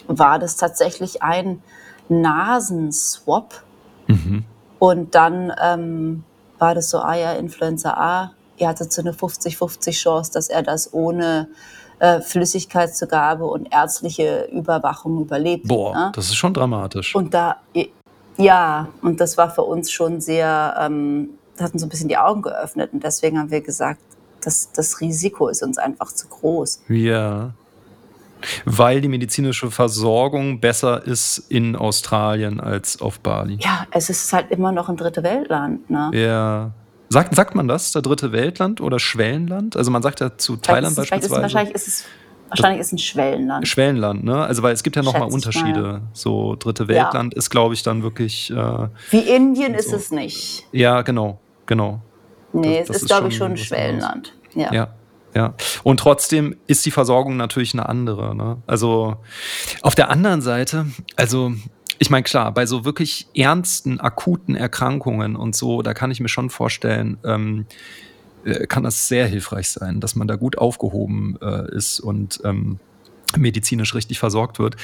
war 0.08 0.38
das 0.38 0.56
tatsächlich 0.56 1.22
ein 1.22 1.62
Nasenswap. 2.08 3.62
Mhm. 4.06 4.44
Und 4.78 5.14
dann 5.14 5.52
ähm, 5.62 6.24
war 6.58 6.74
das 6.74 6.90
so, 6.90 6.98
ah 6.98 7.14
ja, 7.14 7.32
Influenza 7.34 7.92
A, 7.92 8.32
ihr 8.56 8.68
hattet 8.68 8.92
so 8.92 9.02
eine 9.02 9.12
50-50 9.12 9.92
Chance, 9.92 10.32
dass 10.32 10.48
er 10.48 10.62
das 10.62 10.92
ohne 10.92 11.48
äh, 11.98 12.20
Flüssigkeitszugabe 12.20 13.44
und 13.44 13.72
ärztliche 13.72 14.48
Überwachung 14.52 15.20
überlebt. 15.20 15.68
Boah, 15.68 15.94
ne? 15.94 16.12
das 16.14 16.26
ist 16.26 16.36
schon 16.36 16.54
dramatisch. 16.54 17.14
Und 17.14 17.34
da, 17.34 17.56
ja, 18.36 18.88
und 19.02 19.20
das 19.20 19.36
war 19.36 19.50
für 19.50 19.62
uns 19.62 19.90
schon 19.90 20.20
sehr, 20.20 20.74
ähm, 20.80 21.30
das 21.56 21.66
hat 21.66 21.72
uns 21.72 21.82
so 21.82 21.86
ein 21.86 21.90
bisschen 21.90 22.08
die 22.08 22.16
Augen 22.16 22.42
geöffnet. 22.42 22.92
Und 22.92 23.04
deswegen 23.04 23.38
haben 23.38 23.50
wir 23.50 23.60
gesagt, 23.60 24.00
das, 24.42 24.70
das 24.72 25.00
Risiko 25.00 25.48
ist 25.48 25.62
uns 25.62 25.78
einfach 25.78 26.12
zu 26.12 26.28
groß. 26.28 26.82
Ja. 26.88 27.54
Weil 28.64 29.00
die 29.00 29.08
medizinische 29.08 29.70
Versorgung 29.70 30.60
besser 30.60 31.06
ist 31.06 31.38
in 31.48 31.76
Australien 31.76 32.60
als 32.60 33.00
auf 33.00 33.20
Bali. 33.20 33.58
Ja, 33.60 33.86
es 33.90 34.10
ist 34.10 34.32
halt 34.32 34.50
immer 34.50 34.70
noch 34.72 34.88
ein 34.88 34.96
dritte 34.96 35.22
Weltland. 35.22 35.88
Ne? 35.88 36.10
Ja. 36.12 36.72
Sagt, 37.08 37.34
sagt 37.34 37.54
man 37.54 37.68
das, 37.68 37.92
der 37.92 38.02
dritte 38.02 38.32
Weltland 38.32 38.80
oder 38.80 38.98
Schwellenland? 38.98 39.76
Also 39.76 39.90
man 39.90 40.02
sagt 40.02 40.20
ja 40.20 40.36
zu 40.36 40.54
Vielleicht 40.54 40.64
Thailand 40.64 40.92
ist 40.92 40.98
es, 40.98 41.06
vielleicht 41.06 41.24
ist, 41.24 41.30
beispielsweise. 41.30 41.42
wahrscheinlich 41.42 41.74
ist 41.74 41.88
es 41.88 42.04
wahrscheinlich 42.48 42.80
ist 42.80 42.86
es 42.88 42.92
ein 42.92 42.98
Schwellenland. 42.98 43.68
Schwellenland, 43.68 44.24
ne? 44.24 44.44
Also 44.44 44.62
weil 44.62 44.74
es 44.74 44.82
gibt 44.82 44.96
ja 44.96 45.02
nochmal 45.02 45.22
ich 45.22 45.28
mal, 45.28 45.34
Unterschiede. 45.34 46.02
So 46.12 46.56
dritte 46.58 46.88
Weltland 46.88 47.34
ist, 47.34 47.50
glaube 47.50 47.74
ich, 47.74 47.82
dann 47.82 48.02
wirklich. 48.02 48.50
Äh, 48.50 48.88
Wie 49.10 49.18
Indien 49.18 49.74
ist 49.74 49.90
so. 49.90 49.96
es 49.96 50.10
nicht. 50.10 50.66
ja, 50.72 51.02
genau, 51.02 51.40
genau. 51.66 52.00
Nee, 52.52 52.78
Das- 52.78 52.86
das 52.88 52.96
es 52.96 52.96
ist, 52.96 53.02
ist 53.02 53.08
glaube 53.08 53.28
ich, 53.28 53.36
schon 53.36 53.52
ein 53.52 53.56
Schwellenland. 53.56 54.34
Ja. 54.54 54.72
Ja, 54.72 54.94
ja. 55.34 55.54
Und 55.82 55.98
trotzdem 56.00 56.56
ist 56.66 56.86
die 56.86 56.90
Versorgung 56.92 57.36
natürlich 57.36 57.74
eine 57.74 57.88
andere. 57.88 58.34
Ne? 58.36 58.58
Also 58.66 59.16
auf 59.82 59.94
der 59.94 60.10
anderen 60.10 60.40
Seite, 60.42 60.86
also 61.16 61.52
ich 61.98 62.10
meine, 62.10 62.22
klar, 62.24 62.52
bei 62.52 62.66
so 62.66 62.84
wirklich 62.84 63.26
ernsten, 63.34 64.00
akuten 64.00 64.54
Erkrankungen 64.56 65.36
und 65.36 65.54
so, 65.56 65.82
da 65.82 65.94
kann 65.94 66.10
ich 66.10 66.20
mir 66.20 66.28
schon 66.28 66.50
vorstellen, 66.50 67.18
ähm, 67.24 67.66
äh, 68.44 68.66
kann 68.66 68.82
das 68.82 69.08
sehr 69.08 69.26
hilfreich 69.26 69.70
sein, 69.70 70.00
dass 70.00 70.14
man 70.16 70.28
da 70.28 70.36
gut 70.36 70.58
aufgehoben 70.58 71.38
äh, 71.40 71.74
ist 71.74 71.98
und 72.00 72.40
ähm, 72.44 72.78
medizinisch 73.36 73.94
richtig 73.94 74.18
versorgt 74.20 74.58
wird. 74.60 74.76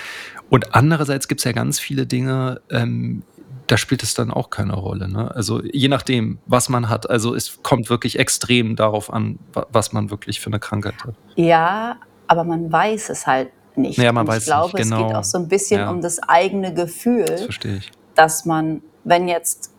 Und 0.49 0.75
andererseits 0.75 1.29
gibt 1.29 1.41
es 1.41 1.45
ja 1.45 1.53
ganz 1.53 1.79
viele 1.79 2.07
Dinge, 2.07 2.61
ähm, 2.71 3.23
da 3.71 3.77
spielt 3.77 4.03
es 4.03 4.15
dann 4.15 4.31
auch 4.33 4.51
keine 4.51 4.75
Rolle. 4.75 5.09
Ne? 5.09 5.31
Also 5.35 5.63
je 5.63 5.87
nachdem, 5.89 6.39
was 6.47 6.69
man 6.69 6.89
hat. 6.89 7.09
Also 7.09 7.35
es 7.37 7.63
kommt 7.63 7.89
wirklich 7.89 8.19
extrem 8.19 8.75
darauf 8.75 9.13
an, 9.13 9.39
wa- 9.53 9.67
was 9.71 9.93
man 9.93 10.11
wirklich 10.11 10.41
für 10.41 10.49
eine 10.49 10.59
Krankheit 10.59 10.95
hat. 11.05 11.15
Ja, 11.37 11.97
aber 12.27 12.43
man 12.45 12.73
weiß 12.73 13.11
es 13.11 13.27
halt 13.27 13.51
nicht. 13.77 13.99
Ja, 13.99 14.13
man 14.13 14.27
Und 14.27 14.33
weiß 14.33 14.43
ich 14.43 14.47
glaube, 14.47 14.77
nicht, 14.77 14.85
es 14.87 14.91
genau. 14.91 15.07
geht 15.07 15.17
auch 15.17 15.25
so 15.25 15.39
ein 15.39 15.47
bisschen 15.49 15.81
Ja. 15.81 15.91
um 15.91 16.01
das 16.01 16.19
eigene 16.21 16.75
Das 16.75 16.85
Gefühl, 16.87 17.27
verstehe 17.39 17.77
ich. 17.77 17.91
dass 18.17 18.45
man, 18.45 18.83
wenn 19.05 19.29
jetzt, 19.29 19.73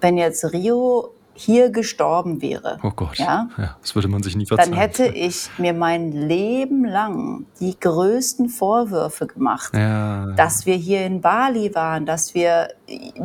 wenn 0.00 0.16
jetzt 0.18 0.44
Rio 0.52 1.10
hier 1.40 1.70
gestorben 1.70 2.42
wäre, 2.42 2.78
Oh 2.82 2.90
Gott. 2.94 3.16
Ja? 3.18 3.48
das 3.80 3.94
würde 3.94 4.08
man 4.08 4.22
sich 4.22 4.36
nie 4.36 4.44
verzeihen. 4.46 4.72
dann 4.72 4.78
hätte 4.78 5.06
ich 5.06 5.48
mir 5.58 5.72
mein 5.72 6.12
Leben 6.12 6.84
lang 6.84 7.46
die 7.60 7.78
größten 7.80 8.48
Vorwürfe 8.50 9.26
gemacht. 9.26 9.72
ja, 9.74 10.26
dass 10.36 10.66
wir 10.66 10.76
hier 10.76 11.04
in 11.06 11.20
Bali 11.22 11.74
waren, 11.74 12.04
dass 12.04 12.34
wir 12.34 12.68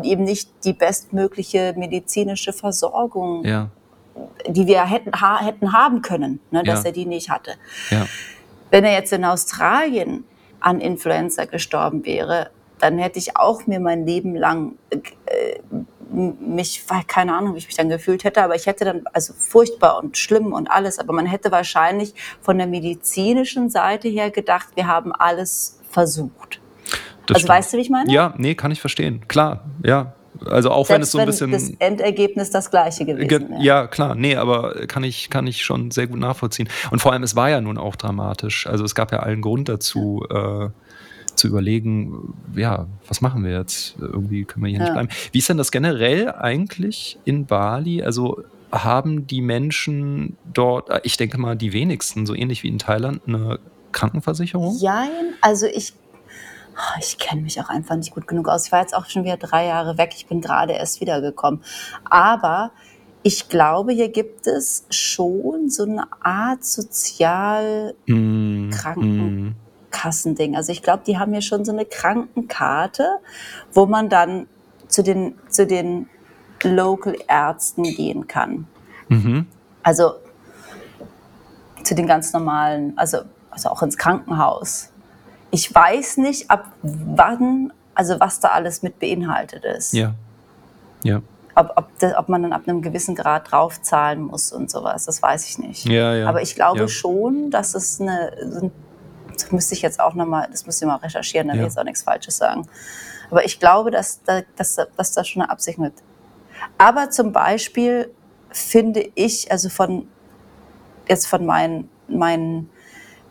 eben 0.03 0.23
nicht 0.23 0.49
die 0.63 0.73
bestmögliche 0.73 1.73
medizinische 1.77 2.53
Versorgung, 2.53 3.43
ja, 3.43 3.69
die 4.47 4.65
wir 4.65 4.85
hätten, 4.85 5.11
ha 5.19 5.43
hätten 5.43 5.73
haben 5.73 6.01
können, 6.01 6.39
ne, 6.51 6.63
dass 6.63 6.83
Ja. 6.83 6.85
er 6.87 6.91
die 6.93 7.05
nicht 7.05 7.29
hatte. 7.29 7.51
ja, 7.89 8.05
Wenn 8.71 8.85
er 8.85 8.93
jetzt 8.93 9.11
in 9.11 9.25
Australien 9.25 10.23
an 10.61 10.79
Influenza 10.79 11.43
gestorben 11.45 12.05
wäre, 12.05 12.49
dann 12.79 12.97
hätte 12.97 13.19
ich 13.19 13.37
auch 13.37 13.67
mir 13.67 13.79
mein 13.79 14.05
Leben 14.05 14.35
lang 14.35 14.75
äh, 14.89 14.99
mich, 16.11 16.83
keine 17.07 17.35
Ahnung, 17.35 17.55
wie 17.55 17.59
ich 17.59 17.67
mich 17.67 17.75
dann 17.75 17.89
gefühlt 17.89 18.23
hätte, 18.23 18.43
aber 18.43 18.55
ich 18.55 18.65
hätte 18.67 18.85
dann, 18.85 19.03
also 19.13 19.33
furchtbar 19.33 20.01
und 20.03 20.17
schlimm 20.17 20.53
und 20.53 20.69
alles, 20.69 20.99
aber 20.99 21.13
man 21.13 21.25
hätte 21.25 21.51
wahrscheinlich 21.51 22.13
von 22.41 22.57
der 22.57 22.67
medizinischen 22.67 23.69
Seite 23.69 24.07
her 24.07 24.29
gedacht, 24.31 24.67
wir 24.75 24.87
haben 24.87 25.11
alles 25.13 25.79
versucht. 25.89 26.61
das 27.27 27.35
also 27.35 27.39
stimmt. 27.39 27.49
weißt 27.49 27.73
du, 27.73 27.77
wie 27.77 27.81
ich 27.81 27.89
meine? 27.89 28.11
Ja, 28.11 28.33
nee, 28.37 28.55
kann 28.55 28.71
ich 28.71 28.81
verstehen. 28.81 29.27
Klar, 29.27 29.65
ja. 29.83 30.13
Also 30.45 30.69
auch 30.69 30.89
wenn 30.89 31.01
es 31.01 31.13
Selbst 31.13 31.37
so 31.37 31.45
ein 31.45 31.51
wenn 31.51 31.57
das 31.57 31.61
bisschen. 31.71 31.79
Endergebnis 31.81 32.49
das 32.51 32.69
gleiche 32.69 33.05
gewesen 33.05 33.27
Ge- 33.29 33.49
wäre. 33.49 33.61
Ja, 33.63 33.87
klar, 33.87 34.15
nee, 34.15 34.35
aber 34.35 34.85
kann 34.85 35.05
ich, 35.05 35.29
kann 35.29 35.47
ich 35.47 35.63
schon 35.63 35.91
sehr 35.91 36.07
gut 36.07 36.19
nachvollziehen. 36.19 36.67
Und 36.91 36.99
vor 36.99 37.13
allem, 37.13 37.23
es 37.23 37.37
war 37.37 37.49
ja 37.49 37.61
nun 37.61 37.77
auch 37.77 37.95
dramatisch. 37.95 38.67
Also 38.67 38.83
es 38.83 38.95
gab 38.95 39.13
ja 39.13 39.19
allen 39.19 39.41
Grund 39.41 39.69
dazu, 39.69 40.25
äh, 40.29 40.67
zu 41.35 41.47
überlegen, 41.47 42.33
ja, 42.55 42.87
was 43.07 43.21
machen 43.21 43.43
wir 43.43 43.51
jetzt? 43.51 43.95
Irgendwie 43.99 44.45
können 44.45 44.63
wir 44.65 44.69
hier 44.69 44.79
nicht 44.79 44.87
Ja. 44.87 44.93
bleiben. 44.93 45.09
Wie 45.31 45.37
ist 45.39 45.49
denn 45.49 45.57
das 45.57 45.71
generell 45.71 46.31
eigentlich 46.31 47.17
in 47.25 47.45
Bali? 47.45 48.03
Also 48.03 48.41
haben 48.71 49.27
die 49.27 49.41
Menschen 49.41 50.37
dort, 50.53 50.89
äh, 50.89 50.99
ich 51.03 51.17
denke 51.17 51.37
mal, 51.37 51.55
die 51.55 51.71
wenigsten, 51.73 52.25
so 52.25 52.33
ähnlich 52.33 52.63
wie 52.63 52.67
in 52.69 52.79
Thailand, 52.79 53.21
eine 53.27 53.59
Krankenversicherung? 53.91 54.77
Jein, 54.79 55.33
also 55.41 55.65
ich, 55.67 55.93
oh, 56.75 56.99
ich 56.99 57.17
kenne 57.17 57.41
mich 57.43 57.61
auch 57.61 57.69
einfach 57.69 57.95
nicht 57.95 58.13
gut 58.13 58.27
genug 58.27 58.49
aus. 58.49 58.65
Ich 58.65 58.71
war 58.71 58.81
jetzt 58.81 58.95
auch 58.95 59.05
schon 59.05 59.23
wieder 59.23 59.37
drei 59.37 59.65
Jahre 59.67 59.97
weg. 59.97 60.13
Ich 60.15 60.25
bin 60.27 60.41
gerade 60.41 60.73
erst 60.73 60.99
wiedergekommen. 60.99 61.61
Aber 62.09 62.71
ich 63.23 63.47
glaube, 63.49 63.93
hier 63.93 64.09
gibt 64.09 64.45
es 64.45 64.85
schon 64.89 65.69
so 65.69 65.83
eine 65.83 66.05
Art 66.21 66.63
sozial 66.65 67.95
Mm, 68.07 68.69
Kranken- 68.71 69.45
mm, 69.47 69.55
Kassending. 69.95 70.55
Also 70.55 70.71
ich 70.73 70.83
glaube, 70.83 71.03
die 71.07 71.17
haben 71.17 71.31
hier 71.31 71.41
schon 71.41 71.63
so 71.63 71.71
eine 71.71 71.85
Krankenkarte, 71.85 73.07
wo 73.73 73.85
man 73.85 74.09
dann 74.09 74.47
zu 74.87 75.03
den, 75.03 75.35
zu 75.49 75.65
den 75.65 76.09
Local-Ärzten 76.63 77.83
gehen 77.83 78.27
kann. 78.27 78.67
mhm. 79.07 79.47
Also 79.83 80.15
zu 81.83 81.93
den 81.93 82.07
ganz 82.07 82.33
normalen, 82.33 82.97
also, 82.97 83.19
also 83.51 83.69
auch 83.69 83.83
ins 83.83 83.97
Krankenhaus. 83.97 84.89
Ich 85.51 85.73
weiß 85.73 86.17
nicht, 86.17 86.49
ab 86.49 86.71
wann, 86.81 87.71
also 87.93 88.19
was 88.19 88.39
da 88.39 88.49
alles 88.49 88.81
mit 88.81 88.99
beinhaltet 88.99 89.63
ist. 89.63 89.93
Ja. 89.93 90.15
Ja. 91.03 91.21
Ob, 91.53 91.71
ob, 91.75 91.99
das, 91.99 92.15
ob 92.17 92.27
man 92.29 92.41
dann 92.41 92.51
ab 92.51 92.63
einem 92.65 92.81
gewissen 92.81 93.13
Grad 93.15 93.51
draufzahlen 93.51 94.21
muss 94.23 94.51
und 94.51 94.71
sowas, 94.71 95.05
das 95.05 95.21
weiß 95.21 95.47
ich 95.47 95.59
nicht. 95.59 95.85
Ja, 95.85 96.15
ja. 96.15 96.27
Aber 96.27 96.41
ich 96.41 96.55
glaube 96.55 96.79
ja. 96.79 96.87
schon, 96.87 97.51
dass 97.51 97.75
es 97.75 98.01
eine, 98.01 98.31
ein- 98.41 98.71
das 99.35 99.51
müsste 99.51 99.73
ich 99.75 99.81
jetzt 99.81 99.99
auch 99.99 100.13
nochmal, 100.13 100.47
das 100.51 100.65
müsste 100.65 100.85
ich 100.85 100.89
mal 100.89 100.97
recherchieren, 100.97 101.47
dann 101.47 101.57
will 101.57 101.63
Ja. 101.63 101.67
ich 101.67 101.73
jetzt 101.73 101.79
auch 101.79 101.83
nichts 101.85 102.03
Falsches 102.03 102.37
sagen. 102.37 102.67
Aber 103.31 103.45
ich 103.45 103.59
glaube, 103.59 103.91
dass 103.91 104.21
da, 104.23 104.41
dass, 104.55 104.75
da- 104.75 104.87
dass 104.97 105.13
da 105.13 105.23
schon 105.23 105.41
eine 105.41 105.51
Absicht 105.51 105.77
mit. 105.79 105.93
Aber 106.77 107.09
zum 107.09 107.31
Beispiel 107.31 108.11
finde 108.51 109.09
ich, 109.15 109.51
also 109.51 109.69
von 109.69 110.07
jetzt 111.07 111.27
von 111.27 111.45
meinen, 111.45 111.89
meinen 112.07 112.69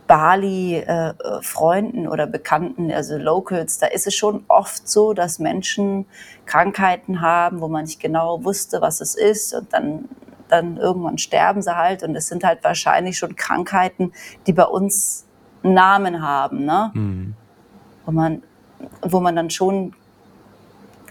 Bali-Freunden 0.07 2.07
oder 2.07 2.27
Bekannten, 2.27 2.91
also 2.91 3.17
Locals, 3.17 3.79
da 3.79 3.87
ist 3.87 4.07
es 4.07 4.15
schon 4.15 4.43
oft 4.47 4.87
so, 4.87 5.13
dass 5.13 5.39
Menschen 5.39 6.05
Krankheiten 6.45 7.21
haben, 7.21 7.61
wo 7.61 7.67
man 7.67 7.85
nicht 7.85 7.99
genau 7.99 8.43
wusste, 8.43 8.81
was 8.81 9.01
es 9.01 9.15
ist 9.15 9.53
und 9.53 9.73
dann, 9.73 10.07
dann 10.49 10.77
irgendwann 10.77 11.17
sterben 11.17 11.61
sie 11.61 11.75
halt 11.75 12.03
und 12.03 12.15
es 12.15 12.27
sind 12.27 12.43
halt 12.43 12.63
wahrscheinlich 12.63 13.17
schon 13.17 13.35
Krankheiten, 13.35 14.13
die 14.47 14.53
bei 14.53 14.65
uns 14.65 15.25
einen 15.65 15.73
Namen 15.73 16.21
haben, 16.21 16.65
ne? 16.65 16.91
Mhm. 16.93 17.33
wo, 18.05 18.11
man, 18.11 18.43
wo 19.01 19.19
man 19.19 19.35
dann 19.35 19.49
schon 19.49 19.93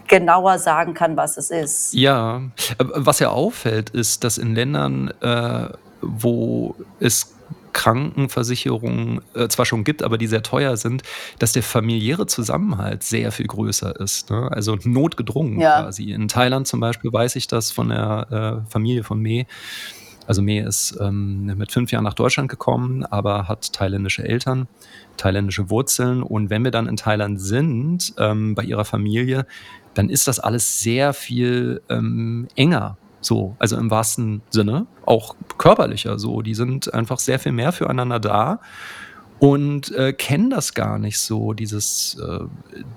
genauer 0.08 0.58
sagen 0.58 0.94
kann, 0.94 1.16
was 1.16 1.36
es 1.36 1.50
ist. 1.50 1.94
Ja, 1.94 2.42
was 2.78 3.18
ja 3.18 3.30
auffällt, 3.30 3.90
ist, 3.90 4.22
dass 4.24 4.38
in 4.38 4.54
Ländern, 4.54 5.08
äh, 5.20 5.68
wo 6.02 6.76
es 7.00 7.34
Krankenversicherungen 7.72 9.20
äh, 9.34 9.48
zwar 9.48 9.66
schon 9.66 9.82
gibt, 9.82 10.02
aber 10.02 10.16
die 10.16 10.26
sehr 10.28 10.42
teuer 10.42 10.76
sind, 10.76 11.02
dass 11.38 11.52
der 11.52 11.62
familiäre 11.62 12.26
Zusammenhalt 12.26 13.02
sehr 13.02 13.32
viel 13.32 13.46
größer 13.46 13.98
ist. 14.00 14.30
Ne? 14.30 14.48
Also 14.52 14.76
notgedrungen 14.84 15.58
Ja. 15.60 15.82
quasi. 15.82 16.12
In 16.12 16.28
Thailand 16.28 16.68
zum 16.68 16.80
Beispiel 16.80 17.12
weiß 17.12 17.34
ich 17.36 17.46
das 17.48 17.72
von 17.72 17.88
der 17.88 18.62
äh, 18.66 18.70
Familie 18.70 19.02
von 19.02 19.18
Me, 19.20 19.46
Also 20.26 20.42
May 20.42 20.60
ist 20.60 20.96
ähm, 21.00 21.44
mit 21.56 21.70
fünf 21.72 21.92
Jahren 21.92 22.04
nach 22.04 22.14
Deutschland 22.14 22.48
gekommen, 22.48 23.04
aber 23.04 23.46
hat 23.48 23.72
thailändische 23.72 24.24
Eltern, 24.24 24.68
thailändische 25.16 25.68
Wurzeln. 25.70 26.22
Und 26.22 26.50
wenn 26.50 26.64
wir 26.64 26.70
dann 26.70 26.86
in 26.86 26.96
Thailand 26.96 27.40
sind, 27.40 28.14
ähm, 28.18 28.54
bei 28.54 28.62
ihrer 28.64 28.84
Familie, 28.84 29.46
dann 29.94 30.08
ist 30.08 30.26
das 30.26 30.40
alles 30.40 30.80
sehr 30.80 31.12
viel 31.12 31.82
ähm, 31.88 32.48
enger. 32.56 32.96
So, 33.20 33.56
also 33.58 33.76
im 33.76 33.90
wahrsten 33.90 34.42
Sinne, 34.50 34.86
auch 35.06 35.34
körperlicher 35.56 36.18
so. 36.18 36.42
Die 36.42 36.54
sind 36.54 36.92
einfach 36.92 37.18
sehr 37.18 37.38
viel 37.38 37.52
mehr 37.52 37.72
füreinander 37.72 38.20
da 38.20 38.60
und 39.38 39.90
äh, 39.92 40.12
kennen 40.12 40.50
das 40.50 40.74
gar 40.74 40.98
nicht 40.98 41.18
so, 41.18 41.52
dieses 41.54 42.18
äh, 42.22 42.40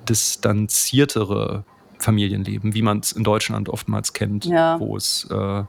distanziertere 0.10 1.63
Familienleben, 2.00 2.74
wie 2.74 2.81
man 2.81 3.00
es 3.00 3.12
in 3.12 3.24
Deutschland 3.24 3.69
oftmals 3.69 4.13
kennt, 4.13 4.46
Ja. 4.46 4.79
wo 4.79 4.96
es 4.98 5.27
äh, 5.31 5.63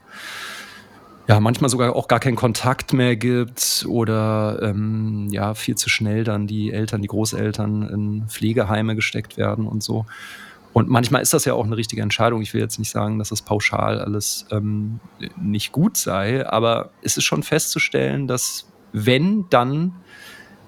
ja 1.29 1.41
manchmal 1.41 1.69
sogar 1.69 1.95
auch 1.95 2.09
gar 2.09 2.21
keinen 2.21 2.37
Kontakt 2.37 2.93
mehr 2.95 3.15
gibt 3.15 3.85
oder 3.87 4.61
ähm, 4.63 5.29
ja 5.31 5.55
viel 5.55 5.77
zu 5.77 5.91
schnell 5.91 6.25
dann 6.25 6.47
die 6.47 6.73
Eltern, 6.73 7.03
die 7.03 7.09
Großeltern 7.09 7.83
in 7.83 8.27
Pflegeheime 8.29 8.97
gesteckt 8.97 9.37
werden 9.37 9.67
und 9.67 9.83
so. 9.83 10.07
Und 10.73 10.89
manchmal 10.89 11.23
ist 11.23 11.35
das 11.35 11.45
ja 11.45 11.55
auch 11.55 11.65
eine 11.65 11.77
richtige 11.77 12.03
Entscheidung. 12.03 12.41
Ich 12.41 12.55
will 12.55 12.61
jetzt 12.61 12.79
nicht 12.79 12.91
sagen, 12.91 13.19
dass 13.19 13.29
das 13.29 13.43
pauschal 13.43 14.01
alles 14.01 14.47
ähm, 14.51 15.01
nicht 15.37 15.73
gut 15.73 15.97
sei, 15.97 16.47
aber 16.47 16.91
es 17.03 17.17
ist 17.17 17.25
schon 17.25 17.43
festzustellen, 17.43 18.27
dass 18.27 18.67
wenn 18.93 19.47
dann 19.51 19.97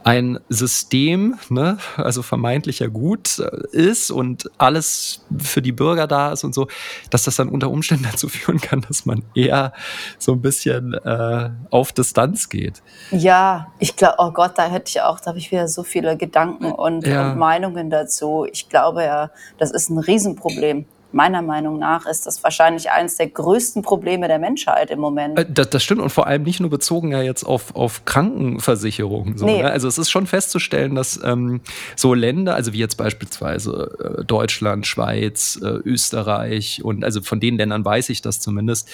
ein 0.03 0.39
System, 0.49 1.39
ne, 1.51 1.79
also 1.97 2.23
vermeintlicher 2.23 2.89
Gut 2.89 3.39
äh, 3.39 3.77
ist 3.77 4.11
und 4.11 4.51
alles 4.59 5.25
für 5.39 5.61
die 5.61 5.73
Bürger 5.73 6.07
da 6.07 6.33
ist 6.33 6.45
und 6.45 6.55
so, 6.55 6.69
dass 7.11 7.25
das 7.25 7.37
dann 7.37 7.49
unter 7.49 7.71
Umständen 7.71 8.05
dazu 8.11 8.29
führen 8.29 8.61
kann, 8.61 8.81
dass 8.89 9.05
man 9.07 9.23
eher 9.35 9.73
so 10.19 10.33
ein 10.33 10.41
bisschen 10.41 10.95
äh, 10.95 11.51
auf 11.71 11.93
Distanz 11.93 12.49
geht. 12.49 12.83
Ja, 13.11 13.73
ich 13.79 13.97
glaube, 13.97 14.17
oh 14.19 14.31
Gott, 14.31 14.53
da 14.57 14.69
hätte 14.69 14.89
ich 14.89 15.01
auch, 15.03 15.21
da 15.21 15.27
habe 15.27 15.39
ich 15.39 15.51
wieder 15.51 15.69
so 15.69 15.83
viele 15.83 16.17
Gedanken 16.17 16.73
und, 16.73 17.07
Ja. 17.07 17.33
und 17.33 17.39
Meinungen 17.39 17.91
dazu. 17.91 18.47
Ich 18.51 18.69
glaube 18.69 19.05
ja, 19.05 19.31
das 19.59 19.71
ist 19.71 19.91
ein 19.91 19.99
Riesenproblem. 19.99 20.87
Meiner 21.13 21.43
Meinung 21.43 21.79
nach 21.79 22.07
ist 22.07 22.27
das 22.27 22.43
wahrscheinlich 22.45 22.91
eines 22.91 23.17
der 23.17 23.29
größten 23.29 23.83
Probleme 23.83 24.29
der 24.29 24.39
Menschheit 24.39 24.91
im 24.91 25.01
Moment. 25.01 25.39
Äh, 25.39 25.47
Das, 25.49 25.71
das 25.71 25.83
stimmt 25.83 26.01
und 26.01 26.11
vor 26.11 26.27
allem 26.27 26.43
nicht 26.45 26.61
nur 26.61 26.71
bezogen 26.71 27.11
ja 27.13 27.21
jetzt 27.23 27.45
auf, 27.45 27.75
auf 27.75 28.05
Krankenversicherungen. 28.05 29.37
So, 29.37 29.47
Nee. 29.47 29.63
ne? 29.63 29.71
Also 29.71 29.89
es 29.89 29.99
ist 29.99 30.11
schon 30.11 30.27
festzustellen, 30.27 30.95
dass 30.95 31.21
ähm, 31.25 31.61
so 31.97 32.15
Länder, 32.15 32.55
also 32.55 32.73
wie 32.73 32.79
jetzt 32.79 32.97
beispielsweise 32.97 34.19
äh, 34.21 34.25
Deutschland, 34.25 34.87
Schweiz, 34.87 35.59
äh, 35.63 35.67
Österreich 35.67 36.85
und 36.85 37.05
also 37.05 37.21
von 37.23 37.41
den 37.41 37.57
Ländern 37.57 37.85
weiß 37.85 38.09
ich 38.11 38.23
das 38.23 38.41
zumindest, 38.41 38.89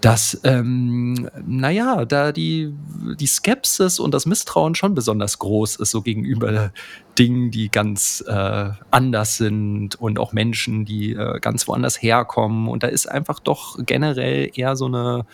dass, 0.00 0.40
ähm, 0.44 1.28
naja, 1.44 2.04
da 2.04 2.30
die, 2.30 2.72
die 3.18 3.26
Skepsis 3.26 3.98
und 3.98 4.14
das 4.14 4.26
Misstrauen 4.26 4.74
schon 4.76 4.94
besonders 4.94 5.38
groß 5.40 5.76
ist, 5.76 5.90
so 5.90 6.02
gegenüber 6.02 6.72
Dingen, 7.18 7.50
die 7.50 7.68
ganz 7.68 8.22
äh, 8.26 8.70
anders 8.92 9.38
sind 9.38 9.96
und 9.96 10.20
auch 10.20 10.32
Menschen, 10.32 10.84
die 10.84 11.14
äh, 11.14 11.40
ganz 11.40 11.66
woanders 11.66 12.00
herkommen. 12.00 12.68
Und 12.68 12.84
da 12.84 12.86
ist 12.86 13.06
einfach 13.06 13.40
doch 13.40 13.76
generell 13.84 14.50
eher 14.54 14.76
so 14.76 14.86
eine 14.86 15.26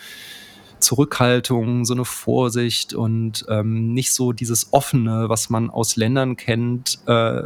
Zurückhaltung, 0.85 1.85
so 1.85 1.94
eine 1.94 2.04
Vorsicht 2.04 2.94
und 2.94 3.44
ähm, 3.49 3.92
nicht 3.92 4.12
so 4.12 4.33
dieses 4.33 4.73
Offene, 4.73 5.28
was 5.28 5.50
man 5.50 5.71
aus 5.71 5.97
Ländern 5.97 6.37
kennt, 6.37 7.00
äh, 7.06 7.42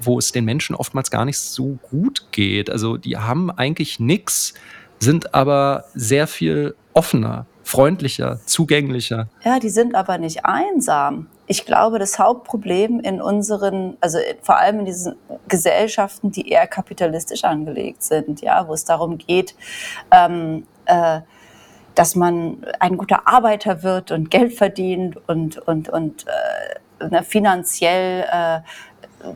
wo 0.00 0.18
es 0.18 0.32
den 0.32 0.44
Menschen 0.44 0.74
oftmals 0.74 1.10
gar 1.10 1.24
nicht 1.24 1.38
so 1.38 1.78
gut 1.82 2.28
geht. 2.30 2.70
Also 2.70 2.96
die 2.96 3.16
haben 3.16 3.50
eigentlich 3.50 4.00
nichts, 4.00 4.54
sind 4.98 5.34
aber 5.34 5.84
sehr 5.94 6.26
viel 6.26 6.74
offener, 6.92 7.46
freundlicher, 7.62 8.40
zugänglicher. 8.46 9.28
Ja, 9.44 9.58
die 9.58 9.68
sind 9.68 9.94
aber 9.94 10.18
nicht 10.18 10.44
einsam. 10.44 11.28
Ich 11.46 11.64
glaube, 11.64 11.98
das 11.98 12.18
Hauptproblem 12.18 13.00
in 13.00 13.22
unseren, 13.22 13.96
also 14.00 14.18
vor 14.42 14.58
allem 14.58 14.80
in 14.80 14.84
diesen 14.86 15.16
Gesellschaften, 15.48 16.30
die 16.30 16.48
eher 16.48 16.66
kapitalistisch 16.66 17.44
angelegt 17.44 18.02
sind, 18.02 18.40
ja, 18.40 18.66
wo 18.68 18.74
es 18.74 18.84
darum 18.84 19.18
geht, 19.18 19.54
ähm, 20.10 20.66
äh, 20.86 21.20
dass 21.94 22.14
man 22.14 22.64
ein 22.80 22.96
guter 22.96 23.26
Arbeiter 23.26 23.82
wird 23.82 24.12
und 24.12 24.30
Geld 24.30 24.54
verdient 24.54 25.16
und, 25.28 25.58
und, 25.58 25.88
und 25.88 26.26
äh, 27.00 27.08
ne, 27.08 27.22
finanziell 27.22 28.24
äh, 28.30 28.60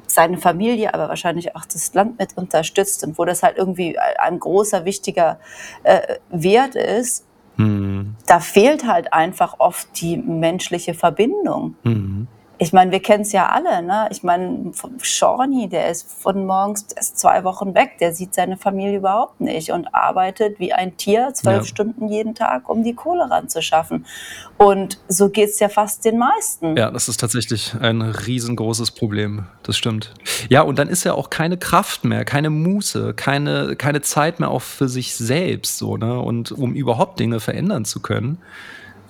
seine 0.07 0.39
Familie, 0.39 0.95
aber 0.95 1.09
wahrscheinlich 1.09 1.57
auch 1.57 1.65
das 1.65 1.93
Land 1.95 2.19
mit 2.19 2.37
unterstützt 2.37 3.05
und 3.05 3.19
wo 3.19 3.25
das 3.25 3.43
halt 3.43 3.59
irgendwie 3.59 3.99
ein 3.99 4.39
großer, 4.39 4.85
wichtiger 4.85 5.39
äh, 5.83 6.17
Wert 6.31 6.75
ist, 6.75 7.25
Hm. 7.57 8.17
da 8.27 8.41
fehlt 8.41 8.87
halt 8.87 9.13
einfach 9.13 9.57
oft 9.59 10.01
die 10.01 10.17
menschliche 10.17 10.95
Verbindung. 10.95 11.77
Hm. 11.83 12.27
Ich 12.63 12.73
meine, 12.73 12.93
wir 12.93 13.01
kennen 13.01 13.23
es 13.23 13.33
ja 13.33 13.49
alle, 13.49 13.83
ne? 13.83 14.07
Ich 14.13 14.23
meine, 14.23 14.71
Shawnee, 15.03 15.67
der 15.67 15.91
ist 15.91 16.09
von 16.09 16.47
morgens, 16.47 16.87
der 16.87 17.03
ist 17.03 17.19
zwei 17.19 17.43
Wochen 17.43 17.75
weg, 17.75 17.99
der 17.99 18.15
sieht 18.15 18.35
seine 18.35 18.57
Familie 18.57 18.99
überhaupt 18.99 19.41
nicht 19.41 19.73
und 19.73 19.93
arbeitet 19.93 20.61
wie 20.61 20.73
ein 20.73 20.97
Tier 20.97 21.35
zwölf 21.35 21.63
Ja. 21.63 21.65
Stunden 21.65 22.07
jeden 22.07 22.37
Tag, 22.37 22.69
um 22.69 22.85
die 22.85 22.95
Kohle 22.95 23.29
ranzuschaffen. 23.29 24.07
Und 24.59 25.01
so 25.09 25.29
geht's 25.29 25.59
ja 25.59 25.69
fast 25.69 26.05
den 26.05 26.19
meisten. 26.19 26.77
Ja, 26.77 26.93
das 26.93 27.09
ist 27.09 27.19
tatsächlich 27.19 27.75
ein 27.81 28.01
riesengroßes 28.01 28.93
Problem. 28.93 29.47
Das 29.65 29.77
stimmt. 29.77 30.15
Ja, 30.49 30.63
und 30.63 30.79
dann 30.79 30.87
ist 30.87 31.03
ja 31.03 31.15
auch 31.15 31.31
keine 31.31 31.57
Kraft 31.57 32.05
mehr, 32.05 32.25
keine 32.25 32.49
Muße, 32.51 33.13
keine, 33.15 33.75
keine 33.75 34.03
Zeit 34.03 34.39
mehr 34.39 34.53
auch 34.53 34.63
für 34.63 34.89
sich 34.89 35.17
selbst, 35.17 35.79
so, 35.79 35.97
ne? 35.97 36.21
Und 36.21 36.53
um 36.53 36.75
überhaupt 36.75 37.19
Dinge 37.19 37.41
verändern 37.41 37.85
zu 37.85 37.99
können 37.99 38.39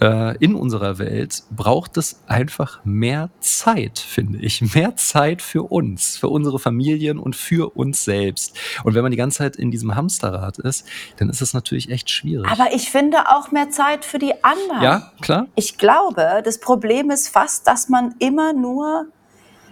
äh, 0.01 0.37
in 0.39 0.55
unserer 0.55 0.99
Welt, 0.99 1.43
braucht 1.51 1.97
es 1.97 2.23
einfach 2.27 2.81
mehr 2.85 3.31
Zeit, 3.41 3.99
finde 3.99 4.39
ich. 4.39 4.75
Mehr 4.75 4.97
Zeit 4.97 5.43
für 5.43 5.63
uns, 5.63 6.17
für 6.17 6.29
unsere 6.29 6.59
Familien 6.59 7.19
und 7.19 7.37
für 7.37 7.77
uns 7.77 8.05
selbst. 8.05 8.57
Und 8.85 8.95
wenn 8.95 9.03
man 9.03 9.11
die 9.11 9.17
ganze 9.17 9.39
Zeit 9.39 9.57
in 9.57 9.71
diesem 9.71 9.95
Hamsterrad 9.95 10.59
ist, 10.59 10.87
dann 11.19 11.29
ist 11.29 11.43
es 11.43 11.55
natürlich 11.55 11.91
echt 11.91 12.11
schwierig. 12.11 12.51
Aber 12.51 12.73
ich 12.75 12.91
finde 12.91 13.29
auch 13.29 13.51
mehr 13.51 13.71
Zeit 13.71 14.05
für 14.05 14.19
die 14.19 14.43
anderen. 14.43 14.83
ja, 14.83 15.13
klar. 15.21 15.47
Ich 15.55 15.79
glaube, 15.79 16.43
das 16.45 16.59
Problem 16.59 17.11
ist 17.11 17.29
fast, 17.29 17.67
dass 17.67 17.89
man 17.89 18.15
immer 18.19 18.53
nur, 18.53 19.07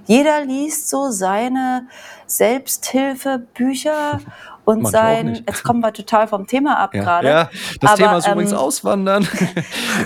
jeder 0.06 0.44
liest 0.44 0.88
so 0.88 1.10
seine 1.10 1.88
Selbsthilfebücher 2.26 4.20
und 4.70 4.82
Manche 4.82 4.96
sein, 4.98 5.44
jetzt 5.46 5.62
kommen 5.62 5.80
wir 5.80 5.92
total 5.92 6.26
vom 6.28 6.46
Thema 6.46 6.78
ab 6.78 6.94
Ja, 6.94 7.02
gerade. 7.02 7.28
ja 7.28 7.50
das 7.80 7.90
Aber, 7.90 7.96
Thema 7.98 8.16
ist 8.18 8.28
übrigens 8.28 8.52
ähm, 8.52 8.58
Auswandern. 8.58 9.28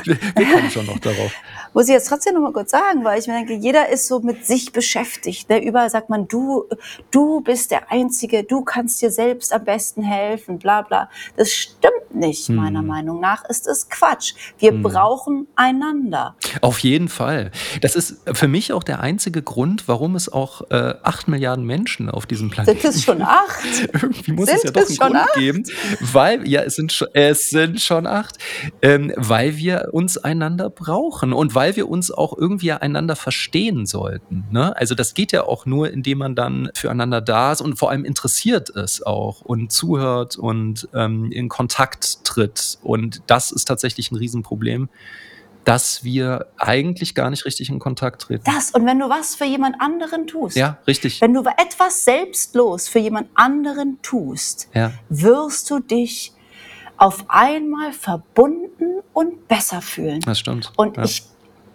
wir, 0.04 0.16
wir 0.36 0.52
kommen 0.52 0.70
schon 0.70 0.86
noch 0.86 0.98
darauf. 0.98 1.32
Muss 1.74 1.88
ich 1.88 1.92
jetzt 1.92 2.08
trotzdem 2.08 2.34
noch 2.34 2.40
mal 2.40 2.52
kurz 2.52 2.70
sagen, 2.70 3.04
weil 3.04 3.18
ich 3.20 3.26
mir 3.26 3.34
denke, 3.34 3.52
jeder 3.54 3.88
ist 3.90 4.06
so 4.06 4.20
mit 4.20 4.46
sich 4.46 4.72
beschäftigt. 4.72 5.48
Ne? 5.50 5.62
Überall 5.62 5.90
sagt 5.90 6.08
man, 6.08 6.26
du, 6.28 6.64
du 7.10 7.40
bist 7.40 7.70
der 7.70 7.90
Einzige, 7.90 8.44
du 8.44 8.62
kannst 8.62 9.02
dir 9.02 9.10
selbst 9.10 9.52
am 9.52 9.64
besten 9.64 10.02
helfen, 10.02 10.58
bla 10.58 10.82
bla. 10.82 11.10
Das 11.36 11.50
stimmt 11.50 12.14
nicht, 12.14 12.46
Hm. 12.48 12.56
meiner 12.56 12.82
Meinung 12.82 13.18
nach 13.20 13.44
ist 13.48 13.66
es 13.66 13.88
Quatsch. 13.88 14.34
Wir 14.58 14.72
brauchen 14.72 15.48
einander. 15.56 16.36
Auf 16.60 16.78
jeden 16.78 17.08
Fall. 17.08 17.50
Das 17.80 17.96
ist 17.96 18.18
für 18.32 18.46
mich 18.48 18.72
auch 18.72 18.84
der 18.84 19.00
einzige 19.00 19.42
Grund, 19.42 19.88
warum 19.88 20.14
es 20.14 20.32
auch 20.32 20.62
äh, 20.70 20.94
8 21.02 21.26
Milliarden 21.28 21.64
Menschen 21.64 22.08
auf 22.08 22.26
diesem 22.26 22.50
Planeten 22.50 22.80
Sind 22.80 22.94
es 22.94 23.02
schon 23.02 23.20
acht? 23.22 23.64
Irgendwie 23.92 24.32
muss 24.32 24.46
Sind 24.46 24.58
es 24.58 24.62
ja 24.64 24.70
doch 24.70 24.86
einen 24.88 24.96
Grund 24.98 25.16
acht? 25.16 25.34
geben, 25.34 25.64
weil, 26.00 26.46
ja, 26.48 26.62
es 26.62 26.76
sind 26.76 26.92
schon, 26.92 27.08
es 27.14 27.50
sind 27.50 27.80
schon 27.80 28.06
acht, 28.06 28.38
ähm, 28.80 29.12
weil 29.16 29.56
wir 29.56 29.88
uns 29.92 30.16
einander 30.18 30.70
brauchen 30.70 31.32
und 31.32 31.54
weil 31.56 31.63
wir 31.76 31.88
uns 31.88 32.10
auch 32.10 32.36
irgendwie 32.36 32.72
einander 32.72 33.16
verstehen 33.16 33.86
sollten. 33.86 34.44
Ne? 34.50 34.76
Also 34.76 34.94
das 34.94 35.14
geht 35.14 35.32
ja 35.32 35.44
auch 35.44 35.66
nur, 35.66 35.90
indem 35.90 36.18
man 36.18 36.34
dann 36.34 36.70
füreinander 36.74 37.20
da 37.20 37.52
ist 37.52 37.60
und 37.60 37.78
vor 37.78 37.90
allem 37.90 38.04
interessiert 38.04 38.68
ist 38.70 39.06
auch 39.06 39.40
und 39.40 39.72
zuhört 39.72 40.36
und 40.36 40.88
ähm, 40.94 41.30
in 41.32 41.48
Kontakt 41.48 42.24
tritt. 42.24 42.78
Und 42.82 43.22
das 43.26 43.50
ist 43.50 43.64
tatsächlich 43.64 44.10
ein 44.12 44.16
Riesenproblem, 44.16 44.88
dass 45.64 46.04
wir 46.04 46.46
eigentlich 46.58 47.14
gar 47.14 47.30
nicht 47.30 47.46
richtig 47.46 47.70
in 47.70 47.78
Kontakt 47.78 48.22
treten. 48.22 48.44
Das, 48.44 48.70
und 48.72 48.84
wenn 48.86 48.98
du 48.98 49.08
was 49.08 49.34
für 49.34 49.46
jemand 49.46 49.76
anderen 49.80 50.26
tust, 50.26 50.56
Ja, 50.56 50.78
richtig. 50.86 51.20
wenn 51.20 51.32
du 51.32 51.42
etwas 51.42 52.04
selbstlos 52.04 52.86
für 52.88 52.98
jemand 52.98 53.28
anderen 53.34 53.98
tust, 54.02 54.68
Ja. 54.74 54.92
wirst 55.08 55.70
du 55.70 55.78
dich 55.80 56.32
auf 56.96 57.24
einmal 57.28 57.92
verbunden 57.92 59.00
und 59.12 59.48
besser 59.48 59.80
fühlen. 59.82 60.20
Das 60.20 60.38
stimmt. 60.38 60.72
Und 60.76 60.96
ja. 60.96 61.04
ich, 61.04 61.24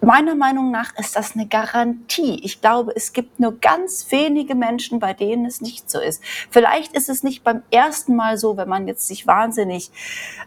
meiner 0.02 0.36
Meinung 0.36 0.72
nach 0.72 0.98
ist 0.98 1.16
das 1.16 1.36
eine 1.36 1.48
Garantie. 1.48 2.40
Ich 2.44 2.62
glaube, 2.62 2.94
es 2.96 3.14
gibt 3.14 3.40
nur 3.40 3.60
ganz 3.60 4.12
wenige 4.12 4.56
Menschen, 4.56 5.00
bei 5.00 5.14
denen 5.14 5.46
es 5.46 5.62
nicht 5.62 5.90
so 5.90 6.00
ist. 6.00 6.24
Vielleicht 6.50 6.94
ist 6.94 7.10
es 7.10 7.24
nicht 7.24 7.44
beim 7.44 7.64
ersten 7.72 8.16
Mal 8.16 8.38
so, 8.38 8.58
wenn 8.58 8.70
man 8.70 8.88
jetzt 8.88 9.08
sich 9.08 9.28
wahnsinnig 9.28 9.92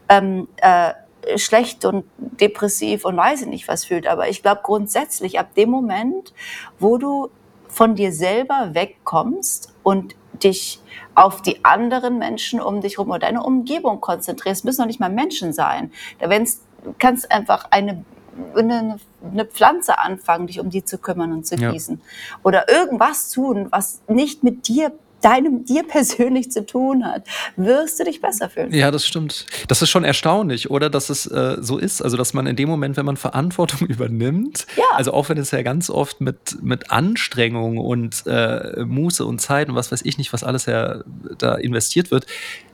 ähm, 0.08 0.48
äh, 0.56 0.92
schlecht 1.36 1.84
und 1.84 2.04
depressiv 2.18 3.04
und 3.04 3.16
weiß 3.16 3.42
ich 3.42 3.48
nicht 3.48 3.68
was 3.68 3.84
fühlt. 3.84 4.06
Aber 4.06 4.28
ich 4.28 4.42
glaube 4.42 4.60
grundsätzlich 4.62 5.38
ab 5.38 5.54
dem 5.54 5.70
Moment, 5.70 6.32
wo 6.78 6.98
du 6.98 7.30
von 7.68 7.94
dir 7.94 8.12
selber 8.12 8.70
wegkommst 8.72 9.72
und 9.82 10.14
dich 10.42 10.80
auf 11.14 11.42
die 11.42 11.64
anderen 11.64 12.18
Menschen 12.18 12.60
um 12.60 12.80
dich 12.80 12.96
herum 12.96 13.10
oder 13.10 13.20
deine 13.20 13.42
Umgebung 13.42 14.00
konzentrierst, 14.00 14.64
müssen 14.64 14.80
noch 14.80 14.86
nicht 14.86 15.00
mal 15.00 15.10
Menschen 15.10 15.52
sein. 15.52 15.92
Da 16.18 16.28
wenn's, 16.28 16.62
kannst 16.98 17.30
einfach 17.30 17.66
eine, 17.70 18.04
eine, 18.56 18.96
eine 19.30 19.44
Pflanze 19.44 19.98
anfangen, 19.98 20.46
dich 20.46 20.60
um 20.60 20.70
die 20.70 20.84
zu 20.84 20.98
kümmern 20.98 21.32
und 21.32 21.46
zu 21.46 21.56
Ja. 21.56 21.70
gießen. 21.72 22.00
Oder 22.42 22.68
irgendwas 22.68 23.30
tun, 23.30 23.68
was 23.70 24.00
nicht 24.08 24.42
mit 24.42 24.68
dir 24.68 24.92
deinem 25.20 25.64
dir 25.64 25.82
persönlich 25.86 26.50
zu 26.50 26.66
tun 26.66 27.04
hat, 27.04 27.24
wirst 27.56 28.00
du 28.00 28.04
dich 28.04 28.20
besser 28.20 28.50
fühlen. 28.50 28.72
Ja, 28.74 28.90
das 28.90 29.06
stimmt. 29.06 29.46
Das 29.68 29.80
ist 29.80 29.88
schon 29.88 30.02
erstaunlich, 30.02 30.68
oder? 30.70 30.90
Dass 30.90 31.10
es 31.10 31.26
äh, 31.26 31.58
so 31.60 31.78
ist. 31.78 32.02
Also, 32.02 32.16
dass 32.16 32.34
man 32.34 32.48
in 32.48 32.56
dem 32.56 32.68
Moment, 32.68 32.96
wenn 32.96 33.06
man 33.06 33.16
Verantwortung 33.16 33.86
übernimmt, 33.88 34.66
Ja. 34.76 34.82
also 34.94 35.12
auch 35.12 35.28
wenn 35.28 35.38
es 35.38 35.52
ja 35.52 35.62
ganz 35.62 35.90
oft 35.90 36.20
mit, 36.20 36.60
mit 36.62 36.90
Anstrengung 36.90 37.78
und 37.78 38.24
äh, 38.26 38.84
Muße 38.84 39.24
und 39.24 39.40
Zeit 39.40 39.68
und 39.68 39.76
was 39.76 39.92
weiß 39.92 40.02
ich 40.04 40.18
nicht, 40.18 40.32
was 40.32 40.42
alles 40.42 40.66
ja 40.66 41.02
da 41.38 41.54
investiert 41.54 42.10
wird, 42.10 42.26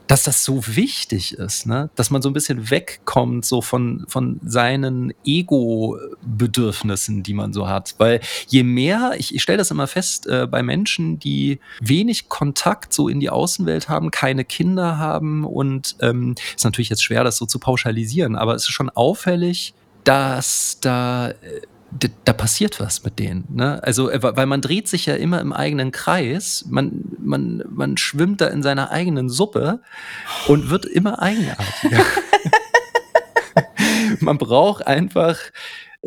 dass 0.09 0.25
das 0.25 0.43
so 0.43 0.67
wichtig 0.67 1.35
ist, 1.35 1.67
ne? 1.67 1.91
dass 1.95 2.11
man 2.11 2.23
so 2.23 2.31
ein 2.31 2.33
bisschen 2.33 2.71
wegkommt 2.71 3.45
so 3.45 3.61
von, 3.61 4.05
von 4.09 4.41
seinen 4.43 5.13
Ego-Bedürfnissen, 5.25 7.23
die 7.23 7.35
man 7.35 7.53
so 7.53 7.69
hat. 7.69 7.95
Weil 7.99 8.21
je 8.49 8.63
mehr, 8.63 9.13
ich, 9.19 9.35
ich 9.35 9.43
stelle 9.43 9.59
das 9.59 9.71
immer 9.71 9.87
fest, 9.87 10.27
äh, 10.27 10.47
bei 10.51 10.63
Menschen, 10.63 11.19
die 11.19 11.61
wenig 11.81 12.31
Kontakt 12.31 12.95
so 12.95 13.09
in 13.09 13.21
die 13.21 13.29
Außenwelt 13.29 13.91
haben, 13.91 14.11
keine 14.11 14.47
Kinder 14.47 14.97
haben 14.97 15.45
und 15.45 15.97
ähm, 16.01 16.35
ist 16.57 16.65
natürlich 16.65 16.89
jetzt 16.89 17.05
schwer, 17.05 17.23
das 17.23 17.37
so 17.37 17.45
zu 17.45 17.59
pauschalisieren, 17.59 18.35
aber 18.35 18.55
es 18.55 18.63
ist 18.63 18.73
schon 18.73 18.89
auffällig, 18.91 19.75
dass 20.05 20.79
da, 20.81 21.29
äh, 21.29 21.35
da 22.25 22.33
passiert 22.33 22.81
was 22.81 23.03
mit 23.05 23.19
denen. 23.19 23.45
Ne? 23.51 23.83
Also, 23.83 24.11
äh, 24.11 24.23
weil 24.23 24.47
man 24.47 24.61
dreht 24.61 24.89
sich 24.89 25.07
ja 25.07 25.15
immer 25.15 25.41
im 25.41 25.53
eigenen 25.53 25.91
Kreis, 25.91 26.65
man, 26.69 27.05
man, 27.19 27.65
man 27.71 27.97
schwimmt 27.97 28.41
da 28.41 28.49
in 28.49 28.63
seiner 28.63 28.91
eigenen 28.91 29.29
Suppe 29.29 29.81
und 30.47 30.71
wird 30.71 30.85
immer 30.85 31.21
eigenartiger. 31.23 32.01
man 34.21 34.39
braucht 34.39 34.87
einfach 34.87 35.39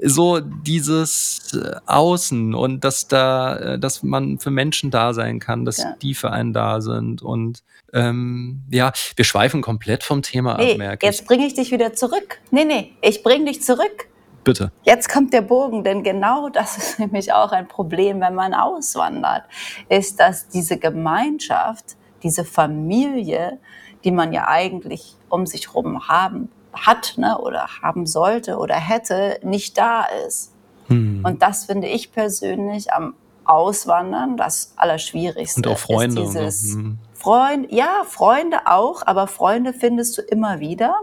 so 0.02 0.39
dieses 0.39 1.54
äh, 1.54 1.76
Außen 1.86 2.56
und 2.56 2.84
dass 2.84 3.08
da, 3.08 3.58
äh, 3.58 3.80
dass 3.80 4.04
man 4.04 4.39
für 4.39 4.52
Menschen 4.52 4.89
da 4.89 5.13
sein 5.13 5.39
kann, 5.39 5.65
dass 5.65 5.80
Ja. 5.80 5.96
die 6.02 6.13
für 6.13 6.32
einen 6.32 6.54
da 6.54 6.80
sind 6.80 7.22
und 7.22 7.63
ähm, 7.94 8.62
ja, 8.72 8.94
wir 9.17 9.26
schweifen 9.26 9.62
komplett 9.62 10.04
vom 10.04 10.22
Thema 10.22 10.54
ab, 10.54 10.62
Nee, 10.62 10.78
merke 10.78 11.06
jetzt 11.06 11.26
bringe 11.26 11.46
ich 11.46 11.56
dich 11.56 11.72
wieder 11.72 11.94
zurück. 11.94 12.39
Nee, 12.52 12.63
nee, 12.63 12.94
ich 13.02 13.22
bringe 13.22 13.46
dich 13.46 13.62
zurück. 13.63 14.08
Bitte. 14.43 14.71
Jetzt 14.84 15.10
kommt 15.10 15.34
der 15.34 15.41
Bogen, 15.41 15.84
denn 15.84 16.04
genau 16.04 16.49
das 16.49 16.77
ist 16.77 16.99
nämlich 16.99 17.34
auch 17.34 17.51
ein 17.51 17.67
Problem, 17.67 18.21
wenn 18.21 18.36
man 18.36 18.54
auswandert, 18.54 19.43
ist, 19.89 20.19
dass 20.19 20.47
diese 20.47 20.77
Gemeinschaft, 20.77 21.97
diese 22.23 22.45
Familie, 22.45 23.60
die 24.04 24.12
man 24.12 24.34
ja 24.34 24.47
eigentlich 24.47 25.15
um 25.30 25.45
sich 25.45 25.67
herum 25.67 26.08
haben 26.08 26.49
hat 26.73 27.15
ne, 27.17 27.38
oder 27.38 27.67
haben 27.82 28.06
sollte 28.06 28.58
oder 28.58 28.75
hätte, 28.75 29.39
nicht 29.43 29.77
da 29.77 30.06
ist. 30.27 30.54
Hm. 30.88 31.21
Und 31.23 31.41
das 31.41 31.65
finde 31.65 31.88
ich 31.88 32.12
persönlich 32.12 32.93
am 32.93 33.13
Auswandern 33.43 34.38
das 34.38 34.73
Allerschwierigste. 34.77 35.60
Und 35.60 35.67
auch 35.67 35.77
Freunde. 35.77 36.21
Ist 36.21 36.34
dieses 36.34 36.75
Hm. 36.75 36.97
Freund, 37.13 37.71
ja, 37.71 38.04
Freunde 38.08 38.60
auch, 38.65 39.06
aber 39.06 39.27
Freunde 39.27 39.73
findest 39.73 40.17
du 40.17 40.21
immer 40.21 40.60
wieder. 40.60 40.95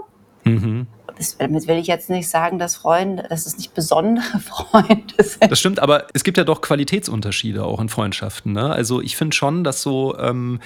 Mhm. 0.44 0.87
Das, 1.18 1.37
damit 1.37 1.66
will 1.66 1.76
ich 1.76 1.88
jetzt 1.88 2.09
nicht 2.11 2.28
sagen, 2.28 2.59
dass 2.59 2.76
Freunde, 2.76 3.24
dass 3.28 3.46
es 3.46 3.57
nicht 3.59 3.74
besondere 3.74 4.38
Freunde 4.40 5.14
sind. 5.18 5.50
Das 5.50 5.59
stimmt, 5.59 5.81
aber 5.81 6.07
es 6.14 6.24
gibt 6.24 6.38
ja 6.38 6.44
doch 6.44 6.61
Qualitätsunterschiede 6.61 7.64
auch 7.64 7.81
in 7.81 7.88
Freundschaften. 7.88 8.52
Ne? 8.52 8.70
Also 8.70 9.02
ich 9.02 9.16
finde 9.16 9.35
schon, 9.35 9.64
dass 9.64 9.83
so 9.83 10.16
ähm, 10.18 10.61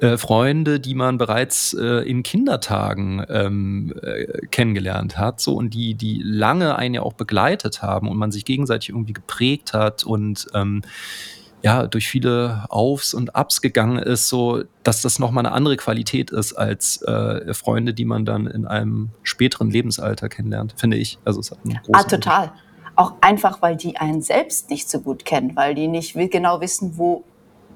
äh, 0.00 0.16
Freunde, 0.16 0.78
die 0.78 0.94
man 0.94 1.18
bereits 1.18 1.74
äh, 1.74 2.08
in 2.08 2.22
Kindertagen 2.22 3.24
ähm, 3.28 3.94
äh, 4.02 4.46
kennengelernt 4.46 5.18
hat, 5.18 5.40
so 5.40 5.54
und 5.54 5.74
die, 5.74 5.94
die 5.94 6.22
lange 6.22 6.76
einen 6.76 6.94
ja 6.94 7.02
auch 7.02 7.14
begleitet 7.14 7.82
haben 7.82 8.08
und 8.08 8.16
man 8.16 8.30
sich 8.30 8.44
gegenseitig 8.44 8.90
irgendwie 8.90 9.14
geprägt 9.14 9.72
hat 9.72 10.04
und 10.04 10.46
ähm, 10.54 10.82
ja, 11.62 11.86
durch 11.86 12.08
viele 12.08 12.64
Aufs 12.68 13.14
und 13.14 13.34
Abs 13.34 13.60
gegangen 13.60 13.98
ist, 13.98 14.28
so 14.28 14.62
dass 14.84 15.02
das 15.02 15.18
nochmal 15.18 15.44
eine 15.44 15.54
andere 15.54 15.76
Qualität 15.76 16.30
ist 16.30 16.52
als 16.54 17.02
äh, 17.02 17.52
Freunde, 17.52 17.94
die 17.94 18.04
man 18.04 18.24
dann 18.24 18.46
in 18.46 18.66
einem 18.66 19.10
späteren 19.22 19.70
Lebensalter 19.70 20.28
kennenlernt, 20.28 20.74
finde 20.76 20.96
ich. 20.96 21.18
Also 21.24 21.40
es 21.40 21.50
hat 21.50 21.58
einen 21.64 21.74
großen 21.84 21.94
Ah, 21.94 22.02
total. 22.04 22.52
Auch 22.94 23.14
einfach, 23.20 23.60
weil 23.62 23.76
die 23.76 23.96
einen 23.96 24.22
selbst 24.22 24.70
nicht 24.70 24.88
so 24.88 25.00
gut 25.00 25.24
kennen, 25.24 25.54
weil 25.56 25.74
die 25.74 25.88
nicht 25.88 26.14
genau 26.30 26.60
wissen, 26.60 26.96
wo, 26.96 27.24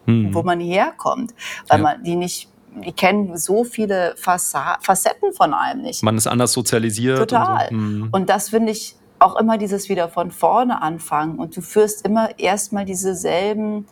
Hm. 0.07 0.35
wo 0.35 0.43
man 0.43 0.59
herkommt. 0.61 1.33
Weil 1.69 1.79
Ja. 1.79 1.83
man 1.83 2.03
die 2.05 2.17
nicht, 2.17 2.49
die 2.85 2.93
kennen 2.93 3.37
so 3.37 3.63
viele 3.65 4.15
Facetten 4.17 5.33
von 5.33 5.55
einem 5.55 5.83
nicht. 5.83 6.03
Man 6.03 6.17
ist 6.17 6.27
anders 6.27 6.53
sozialisiert. 6.53 7.19
Total. 7.19 7.69
Und, 7.71 7.71
so. 7.71 7.77
Hm. 8.05 8.09
Und 8.13 8.29
das 8.31 8.49
finde 8.51 8.73
ich 8.73 8.97
auch 9.23 9.37
immer 9.37 9.59
dieses 9.59 9.89
wieder 9.89 10.09
von 10.09 10.31
vorne 10.31 10.83
anfangen. 10.83 11.39
Und 11.39 11.57
du 11.57 11.61
führst 11.61 12.05
immer 12.05 12.39
erstmal 12.39 12.85
diese 12.85 13.15
selben, 13.15 13.87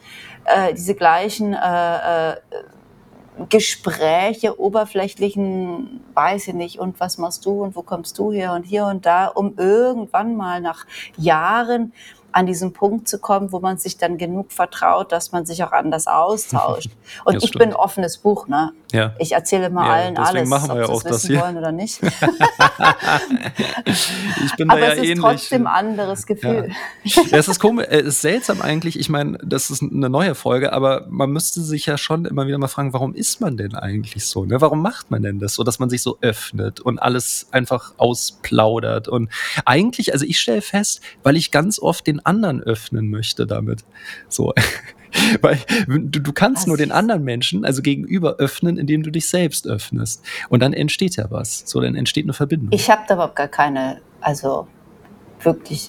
äh, 0.45 0.75
diese 0.75 0.95
gleichen 0.95 1.55
äh, 1.55 2.33
äh, 2.33 2.37
Gespräche, 3.49 4.61
oberflächlichen, 4.61 6.05
weiß 6.15 6.49
ich 6.49 6.55
nicht, 6.55 6.79
und 6.79 7.01
was 7.01 7.17
machst 7.17 7.47
du 7.47 7.63
und 7.63 7.75
wo 7.75 7.83
kommst 7.83 8.19
du 8.19 8.33
her 8.33 8.53
und 8.53 8.65
hier 8.65 8.85
und 8.87 9.07
da, 9.07 9.29
um 9.29 9.55
irgendwann 9.57 10.37
mal 10.37 10.61
nach 10.61 10.85
Jahren 11.17 11.93
an 12.33 12.47
diesen 12.47 12.73
Punkt 12.73 13.09
zu 13.09 13.19
kommen, 13.19 13.53
wo 13.53 13.61
man 13.61 13.79
sich 13.79 13.97
dann 13.99 14.19
genug 14.19 14.53
vertraut, 14.53 15.13
dass 15.13 15.33
man 15.33 15.47
sich 15.47 15.63
auch 15.65 15.73
anders 15.73 16.07
austauscht. 16.07 16.91
Und 17.25 17.35
Das 17.37 17.43
ich 17.45 17.49
stimmt. 17.51 17.61
bin 17.61 17.69
ein 17.71 17.77
offenes 17.77 18.19
Buch, 18.19 18.47
ne? 18.49 18.73
Ja. 18.93 19.15
Ich 19.19 19.33
erzähle 19.33 19.71
mal 19.71 19.87
Ja, 19.87 19.93
allen 19.93 20.17
alles, 20.19 20.49
machen 20.49 20.69
wir 20.71 20.75
ob 20.75 20.79
ja 20.81 20.87
sie 20.87 20.93
auch 20.93 20.97
es 20.99 21.03
das 21.05 21.13
wissen 21.25 21.31
hier. 21.35 21.41
wollen 21.43 21.57
oder 21.59 21.73
nicht. 21.73 22.01
Ich 24.45 24.57
bin 24.57 24.69
da 24.69 24.75
Aber 24.75 24.83
ja 24.85 24.93
es 24.93 24.99
ist 24.99 25.05
ähnlich. 25.05 25.21
trotzdem 25.21 25.67
ein 25.67 25.73
anderes 25.89 26.27
Gefühl. 26.27 26.71
Ja, 27.05 27.39
es 27.39 27.49
ist 27.49 27.61
komisch, 27.61 27.87
es 27.91 28.03
ist 28.07 28.21
seltsam 28.21 28.61
eigentlich. 28.63 28.99
Ich 28.99 29.09
meine, 29.09 29.39
das 29.45 29.71
ist 29.71 29.83
eine 29.83 30.09
neue 30.09 30.35
Folge, 30.35 30.73
aber 30.73 31.07
man 31.09 31.31
müsste 31.31 31.61
sich 31.63 31.87
ja 31.87 31.99
schon 31.99 32.25
immer 32.25 32.47
wieder 32.47 32.59
mal 32.59 32.69
fragen, 32.69 32.93
warum 32.93 33.15
ist 33.15 33.41
man 33.41 33.57
denn 33.57 33.75
eigentlich 33.75 34.27
so? 34.27 34.45
Ne? 34.45 34.61
Warum 34.61 34.83
macht 34.83 35.11
man 35.11 35.23
denn 35.23 35.39
das 35.39 35.55
so, 35.55 35.63
dass 35.65 35.79
man 35.79 35.91
sich 35.91 36.03
so 36.03 36.19
öffnet 36.21 36.81
und 36.81 36.99
alles 36.99 37.47
einfach 37.53 37.93
ausplaudert? 37.97 39.09
Und 39.09 39.31
eigentlich, 39.65 40.13
also 40.13 40.25
ich 40.27 40.39
stelle 40.41 40.63
fest, 40.63 41.01
weil 41.23 41.37
ich 41.37 41.51
ganz 41.51 41.79
oft 41.79 42.07
den 42.07 42.20
anderen 42.25 42.63
öffnen 42.63 43.11
möchte 43.11 43.47
damit. 43.47 43.85
So. 44.29 44.53
Weil 45.41 45.59
du, 45.89 46.21
du 46.21 46.33
kannst 46.33 46.63
Was? 46.63 46.67
nur 46.69 46.77
den 46.77 46.93
anderen 46.93 47.25
Menschen, 47.25 47.65
also 47.65 47.83
gegenüber, 47.83 48.37
öffnen, 48.37 48.77
indem 48.77 49.03
du 49.03 49.11
dich 49.11 49.29
selbst 49.29 49.67
öffnest. 49.67 50.25
Und 50.49 50.61
dann 50.61 50.73
entsteht 50.73 51.17
ja 51.17 51.31
was. 51.31 51.65
So, 51.67 51.81
dann 51.81 51.97
entsteht 51.97 52.25
eine 52.25 52.33
Verbindung. 52.33 52.69
Ich 52.73 52.91
habe 52.91 53.03
da 53.09 53.15
überhaupt 53.15 53.35
gar 53.37 53.49
keine, 53.49 54.01
also 54.21 54.69
wirklich, 55.43 55.89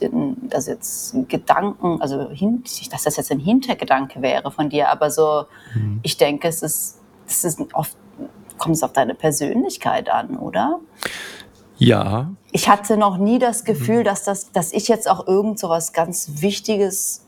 das 0.49 0.67
jetzt 0.67 1.15
Gedanken, 1.27 2.01
also 2.01 2.29
hin, 2.31 2.63
dass 2.89 3.03
das 3.03 3.17
jetzt 3.17 3.31
ein 3.31 3.39
Hintergedanke 3.39 4.21
wäre 4.21 4.49
von 4.51 4.69
dir, 4.69 4.89
aber 4.89 5.11
so, 5.11 5.45
Mhm. 5.75 5.99
ich 6.03 6.17
denke, 6.17 6.47
es 6.47 6.63
ist, 6.63 6.99
es 7.27 7.43
ist 7.43 7.59
oft, 7.73 7.95
kommt 8.57 8.75
es 8.75 8.83
auf 8.83 8.93
deine 8.93 9.13
Persönlichkeit 9.13 10.09
an, 10.09 10.37
oder? 10.37 10.79
Ja, 11.83 12.31
Ich 12.51 12.69
hatte 12.69 12.95
noch 12.95 13.17
nie 13.17 13.39
das 13.39 13.61
Mhm. 13.61 13.65
Gefühl, 13.65 14.03
dass, 14.03 14.23
das, 14.23 14.51
dass 14.51 14.71
ich 14.71 14.87
jetzt 14.87 15.09
auch 15.09 15.27
irgend 15.27 15.57
so 15.57 15.67
was 15.69 15.93
ganz 15.93 16.29
Wichtiges 16.41 17.25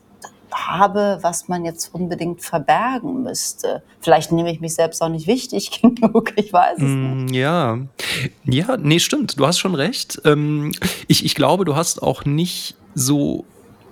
habe, 0.52 1.18
was 1.22 1.48
man 1.48 1.64
jetzt 1.64 1.92
unbedingt 1.92 2.40
verbergen 2.42 3.24
müsste. 3.24 3.82
Vielleicht 4.00 4.30
nehme 4.30 4.52
ich 4.52 4.60
mich 4.60 4.74
selbst 4.76 5.02
auch 5.02 5.08
nicht 5.08 5.26
wichtig 5.26 5.82
genug, 5.82 6.32
ich 6.36 6.52
weiß 6.52 6.76
es 6.76 6.82
nicht. 6.82 7.30
Mm, 7.32 7.34
Ja, 7.34 7.78
ja, 8.44 8.76
nee, 8.76 9.00
stimmt. 9.00 9.40
Du 9.40 9.46
hast 9.46 9.58
schon 9.58 9.74
recht. 9.74 10.20
Ähm, 10.24 10.70
ich, 11.08 11.24
ich 11.24 11.34
glaube, 11.34 11.64
du 11.64 11.74
hast 11.74 12.00
auch 12.00 12.24
nicht 12.24 12.76
so 12.94 13.44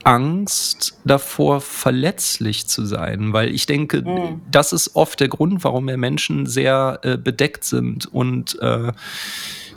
Angst 0.04 0.96
davor, 1.04 1.60
verletzlich 1.60 2.68
zu 2.68 2.84
sein, 2.86 3.32
weil 3.32 3.52
ich 3.52 3.66
denke, 3.66 4.02
Mm. 4.02 4.40
das 4.50 4.72
ist 4.72 4.94
oft 4.94 5.18
der 5.18 5.28
Grund, 5.28 5.64
warum 5.64 5.88
wir 5.88 5.96
Menschen 5.96 6.46
sehr 6.46 7.00
äh, 7.02 7.16
bedeckt 7.16 7.64
sind 7.64 8.06
und 8.06 8.56
äh, 8.60 8.92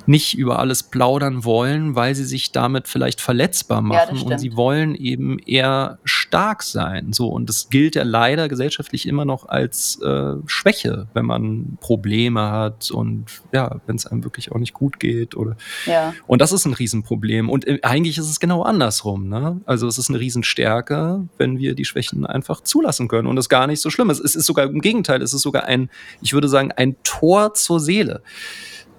nicht 0.08 0.38
über 0.38 0.60
alles 0.60 0.84
plaudern 0.84 1.44
wollen, 1.44 1.96
weil 1.96 2.16
sie 2.16 2.24
sich 2.26 2.52
damit 2.52 2.88
vielleicht 2.88 3.22
verletzbar 3.22 3.78
Ja, 3.78 3.82
das 3.82 3.90
machen 4.08 4.10
und 4.12 4.18
stimmt. 4.28 4.40
sie 4.42 4.56
wollen 4.56 4.96
eben 4.96 5.40
eher 5.40 6.00
stark 6.04 6.64
sein. 6.64 7.14
So 7.14 7.28
und 7.30 7.50
das 7.50 7.70
gilt 7.70 7.96
ja 7.96 8.04
leider 8.04 8.48
gesellschaftlich 8.48 9.08
immer 9.08 9.26
noch 9.26 9.48
als 9.48 10.00
äh, 10.02 10.34
Schwäche, 10.46 11.08
wenn 11.14 11.26
man 11.26 11.78
Probleme 11.82 12.50
hat 12.52 12.92
und 12.92 13.26
ja, 13.52 13.82
wenn 13.88 13.96
es 13.96 14.06
einem 14.06 14.24
wirklich 14.24 14.52
auch 14.52 14.58
nicht 14.60 14.74
gut 14.74 15.00
geht 15.00 15.36
oder 15.36 15.58
Ja. 15.86 16.14
und 16.28 16.42
das 16.42 16.52
ist 16.52 16.66
ein 16.66 16.74
Riesenproblem. 16.74 17.50
Und 17.50 17.68
äh, 17.68 17.80
eigentlich 17.82 18.18
ist 18.18 18.30
es 18.30 18.40
genau 18.40 18.64
andersrum. 18.64 19.28
Ne? 19.28 19.62
Also 19.66 19.88
es 19.88 19.98
ist 19.98 20.10
eine 20.10 20.20
Riesenstärke, 20.20 21.28
wenn 21.38 21.58
wir 21.58 21.76
die 21.76 21.86
Schwächen 21.86 22.26
einfach 22.26 22.62
zulassen 22.62 23.08
können 23.08 23.28
und 23.28 23.38
es 23.38 23.50
gar 23.50 23.68
nicht 23.68 23.82
so 23.82 23.90
schlimm 23.90 24.10
ist. 24.10 24.20
Es 24.20 24.36
ist 24.36 24.46
sogar 24.46 24.66
im 24.66 24.82
Gegenteil, 24.82 25.22
es 25.22 25.34
ist 25.34 25.42
sogar 25.42 25.66
ein, 25.66 25.90
ich 26.22 26.34
würde 26.34 26.48
sagen, 26.48 26.72
ein 26.72 26.96
Tor 27.04 27.54
zur 27.54 27.80
Seele. 27.80 28.22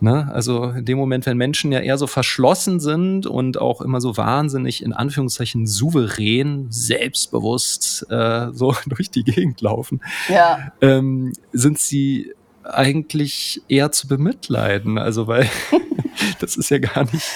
Ne? 0.01 0.31
Also 0.33 0.65
in 0.65 0.85
dem 0.85 0.99
Moment, 0.99 1.25
wenn 1.27 1.39
Menschen 1.39 1.73
ja 1.73 1.81
eher 1.81 1.97
so 1.97 2.07
verschlossen 2.07 2.81
sind 2.81 3.27
und 3.27 3.59
auch 3.59 3.81
immer 3.81 4.01
so 4.01 4.17
wahnsinnig 4.17 4.83
in 4.83 4.93
Anführungszeichen 4.93 5.67
souverän, 5.67 6.67
selbstbewusst 6.71 8.07
äh, 8.11 8.49
so 8.53 8.75
durch 8.87 9.11
die 9.11 9.25
Gegend 9.25 9.61
laufen, 9.63 10.01
Ja. 10.29 10.73
ähm, 10.81 11.33
sind 11.53 11.79
sie 11.79 12.33
eigentlich 12.63 13.63
eher 13.69 13.93
zu 13.93 14.09
bemitleiden. 14.09 14.99
Also 14.99 15.27
weil 15.29 15.49
Das 16.41 16.57
ist 16.57 16.71
ja 16.71 16.79
gar 16.79 17.05
nicht 17.05 17.27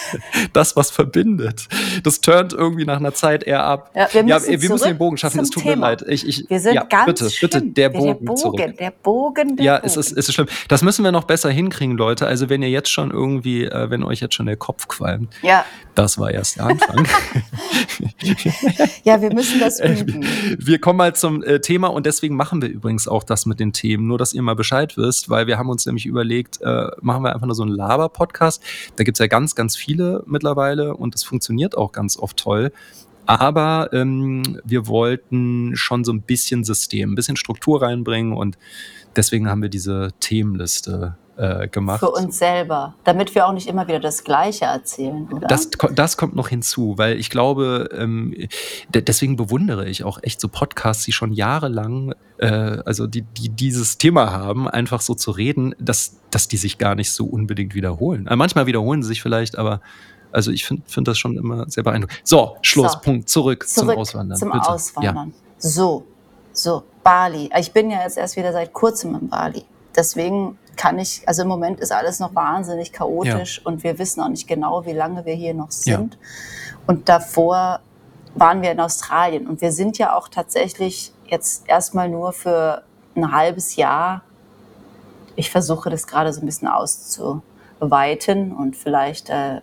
das, 0.52 0.76
was 0.76 0.90
verbindet. 0.90 1.68
Das 2.02 2.20
turnt 2.20 2.52
irgendwie 2.52 2.84
nach 2.84 2.98
einer 2.98 3.14
Zeit 3.14 3.42
eher 3.42 3.64
ab. 3.64 3.90
Ja, 3.94 4.08
wir 4.12 4.22
müssen, 4.22 4.52
ja, 4.52 4.62
wir 4.62 4.70
müssen 4.70 4.88
den 4.88 4.98
Bogen 4.98 5.16
schaffen, 5.16 5.40
es 5.40 5.50
tut 5.50 5.62
Thema. 5.62 5.76
mir 5.76 5.80
leid. 5.82 6.04
Ich, 6.08 6.26
ich, 6.26 6.48
wir 6.48 6.60
sind 6.60 6.74
ja, 6.74 6.84
ganz 6.84 7.06
bitte, 7.06 7.30
schlimm. 7.30 7.50
bitte, 7.50 7.66
der 7.66 7.88
Bogen, 7.88 8.06
der 8.06 8.14
Bogen 8.14 8.36
zurück. 8.36 8.76
Der 8.78 8.90
Bogen, 8.90 9.56
der 9.56 9.64
ja, 9.64 9.76
Bogen. 9.76 9.86
es 9.86 9.96
ist, 9.96 10.12
es 10.12 10.28
ist 10.28 10.34
schlimm. 10.34 10.48
Das 10.68 10.82
müssen 10.82 11.04
wir 11.04 11.12
noch 11.12 11.24
besser 11.24 11.50
hinkriegen, 11.50 11.96
Leute. 11.96 12.26
Also 12.26 12.48
wenn 12.48 12.62
ihr 12.62 12.70
jetzt 12.70 12.90
schon 12.90 13.10
irgendwie, 13.10 13.64
äh, 13.64 13.90
wenn 13.90 14.02
euch 14.02 14.20
jetzt 14.20 14.34
schon 14.34 14.46
der 14.46 14.56
Kopf 14.56 14.88
qualmt, 14.88 15.32
ja. 15.42 15.64
das 15.94 16.18
war 16.18 16.30
erst 16.30 16.56
der 16.56 16.66
Anfang. 16.66 17.06
ja, 19.04 19.20
wir 19.20 19.32
müssen 19.32 19.60
das 19.60 19.80
üben. 19.80 20.26
Wir 20.58 20.78
kommen 20.80 20.98
mal 20.98 21.14
zum 21.14 21.42
äh, 21.42 21.60
Thema 21.60 21.88
und 21.88 22.06
deswegen 22.06 22.36
machen 22.36 22.62
wir 22.62 22.68
übrigens 22.68 23.08
auch 23.08 23.22
das 23.22 23.46
mit 23.46 23.60
den 23.60 23.72
Themen, 23.72 24.06
nur 24.06 24.18
dass 24.18 24.32
ihr 24.32 24.42
mal 24.42 24.54
Bescheid 24.54 24.96
wisst, 24.96 25.28
weil 25.28 25.46
wir 25.46 25.58
haben 25.58 25.68
uns 25.68 25.86
nämlich 25.86 26.06
überlegt, 26.06 26.60
äh, 26.60 26.88
machen 27.00 27.22
wir 27.22 27.34
einfach 27.34 27.46
nur 27.46 27.54
so 27.54 27.62
einen 27.62 27.72
Laber-Podcast. 27.72 28.62
Da 28.96 29.04
gibt's 29.04 29.20
ja 29.20 29.26
ganz, 29.26 29.54
ganz 29.54 29.76
viele 29.76 30.22
mittlerweile 30.26 30.96
und 30.96 31.14
das 31.14 31.22
funktioniert 31.22 31.76
auch 31.76 31.92
ganz 31.92 32.16
oft 32.18 32.36
toll. 32.36 32.72
Aber 33.26 33.90
ähm, 33.92 34.60
wir 34.64 34.88
wollten 34.88 35.76
schon 35.76 36.04
so 36.04 36.12
ein 36.12 36.22
bisschen 36.22 36.64
System, 36.64 37.12
ein 37.12 37.14
bisschen 37.14 37.36
Struktur 37.36 37.82
reinbringen 37.82 38.32
und 38.32 38.58
deswegen 39.14 39.48
haben 39.48 39.62
wir 39.62 39.68
diese 39.68 40.10
Themenliste 40.18 41.16
äh, 41.36 41.68
gemacht. 41.68 42.00
Für 42.00 42.10
uns 42.10 42.38
selber, 42.38 42.96
damit 43.04 43.34
wir 43.34 43.46
auch 43.46 43.52
nicht 43.52 43.68
immer 43.68 43.86
wieder 43.86 44.00
das 44.00 44.24
Gleiche 44.24 44.64
erzählen, 44.64 45.28
oder? 45.32 45.46
Das, 45.46 45.70
das 45.94 46.16
kommt 46.16 46.34
noch 46.34 46.48
hinzu, 46.48 46.94
weil 46.98 47.20
ich 47.20 47.30
glaube, 47.30 47.88
ähm, 47.96 48.34
de- 48.88 49.02
deswegen 49.02 49.36
bewundere 49.36 49.88
ich 49.88 50.02
auch 50.02 50.18
echt 50.22 50.40
so 50.40 50.48
Podcasts, 50.48 51.04
die 51.04 51.12
schon 51.12 51.32
jahrelang, 51.32 52.14
äh, 52.40 52.78
also 52.84 53.06
die, 53.06 53.22
die 53.22 53.50
dieses 53.50 53.98
Thema 53.98 54.32
haben, 54.32 54.68
einfach 54.68 55.00
so 55.00 55.14
zu 55.14 55.30
reden, 55.30 55.74
dass, 55.78 56.16
dass 56.30 56.48
die 56.48 56.56
sich 56.56 56.78
gar 56.78 56.94
nicht 56.94 57.12
so 57.12 57.26
unbedingt 57.26 57.74
wiederholen. 57.74 58.26
Äh, 58.26 58.36
manchmal 58.36 58.66
wiederholen 58.66 59.02
sie 59.02 59.08
sich 59.08 59.22
vielleicht, 59.22 59.58
aber 59.58 59.80
also 60.32 60.50
ich 60.50 60.64
finde 60.64 60.82
find 60.86 61.06
das 61.08 61.18
schon 61.18 61.36
immer 61.36 61.68
sehr 61.68 61.82
beeindruckend. 61.84 62.20
So, 62.24 62.56
Schluss, 62.62 62.92
So. 62.92 62.98
Punkt, 63.00 63.28
zurück, 63.28 63.68
Zurück 63.68 63.90
zum 63.90 63.98
Auswandern. 63.98 64.38
Zum 64.38 64.52
bitte. 64.52 64.68
Auswandern. 64.68 65.34
So, 65.58 66.06
so, 66.52 66.84
Bali. 67.04 67.50
Ich 67.58 67.72
bin 67.72 67.90
ja 67.90 68.02
jetzt 68.02 68.16
erst 68.16 68.36
wieder 68.36 68.52
seit 68.52 68.72
kurzem 68.72 69.14
in 69.16 69.28
Bali. 69.28 69.64
Deswegen 69.94 70.56
kann 70.76 70.98
ich, 70.98 71.22
also 71.26 71.42
im 71.42 71.48
Moment 71.48 71.80
ist 71.80 71.92
alles 71.92 72.20
noch 72.20 72.34
wahnsinnig 72.34 72.92
chaotisch 72.92 73.60
und 73.66 73.82
wir 73.84 73.98
wissen 73.98 74.22
auch 74.22 74.28
nicht 74.28 74.46
genau, 74.48 74.86
wie 74.86 74.92
lange 74.92 75.26
wir 75.26 75.34
hier 75.34 75.52
noch 75.52 75.68
Ja. 75.84 75.98
sind. 75.98 76.16
Und 76.86 77.08
davor 77.08 77.80
waren 78.34 78.62
wir 78.62 78.70
in 78.70 78.80
Australien 78.80 79.46
und 79.46 79.60
wir 79.60 79.72
sind 79.72 79.98
ja 79.98 80.16
auch 80.16 80.28
tatsächlich 80.28 81.12
jetzt 81.30 81.68
erstmal 81.68 82.08
nur 82.08 82.32
für 82.32 82.82
ein 83.14 83.32
halbes 83.32 83.76
Jahr. 83.76 84.22
Ich 85.36 85.50
versuche 85.50 85.90
das 85.90 86.06
gerade 86.06 86.32
so 86.32 86.40
ein 86.40 86.46
bisschen 86.46 86.68
auszuweiten 86.68 88.52
und 88.52 88.76
vielleicht 88.76 89.30
äh, 89.30 89.56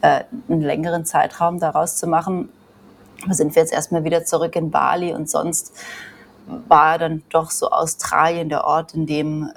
äh, 0.00 0.24
einen 0.48 0.60
längeren 0.60 1.04
Zeitraum 1.04 1.58
daraus 1.58 1.96
zu 1.96 2.06
machen. 2.06 2.48
Da 3.26 3.34
sind 3.34 3.54
wir 3.54 3.62
jetzt 3.62 3.72
erstmal 3.72 4.04
wieder 4.04 4.24
zurück 4.24 4.56
in 4.56 4.70
Bali 4.70 5.14
und 5.14 5.30
sonst 5.30 5.72
war 6.68 6.98
dann 6.98 7.22
doch 7.30 7.50
so 7.50 7.70
Australien 7.70 8.48
der 8.48 8.64
Ort, 8.64 8.94
in 8.94 9.06
dem 9.06 9.50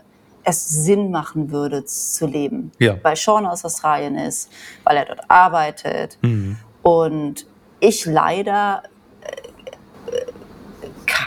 es 0.43 0.67
Sinn 0.69 1.11
machen 1.11 1.51
würde 1.51 1.83
zu 1.83 2.25
leben. 2.25 2.71
Ja. 2.79 2.95
Weil 3.03 3.17
Sean 3.17 3.45
aus 3.45 3.65
Australien 3.65 4.15
ist, 4.17 4.49
weil 4.85 4.95
er 4.95 5.05
dort 5.05 5.29
arbeitet 5.29 6.17
Mhm. 6.21 6.57
und 6.83 7.45
ich 7.81 8.05
leider 8.05 8.83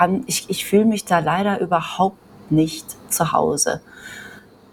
kann, 0.00 0.24
ich, 0.26 0.48
ich 0.48 0.64
fühle 0.64 0.86
mich 0.86 1.04
da 1.04 1.18
leider 1.18 1.60
überhaupt 1.60 2.16
nicht 2.50 2.96
zu 3.12 3.32
Hause. 3.32 3.82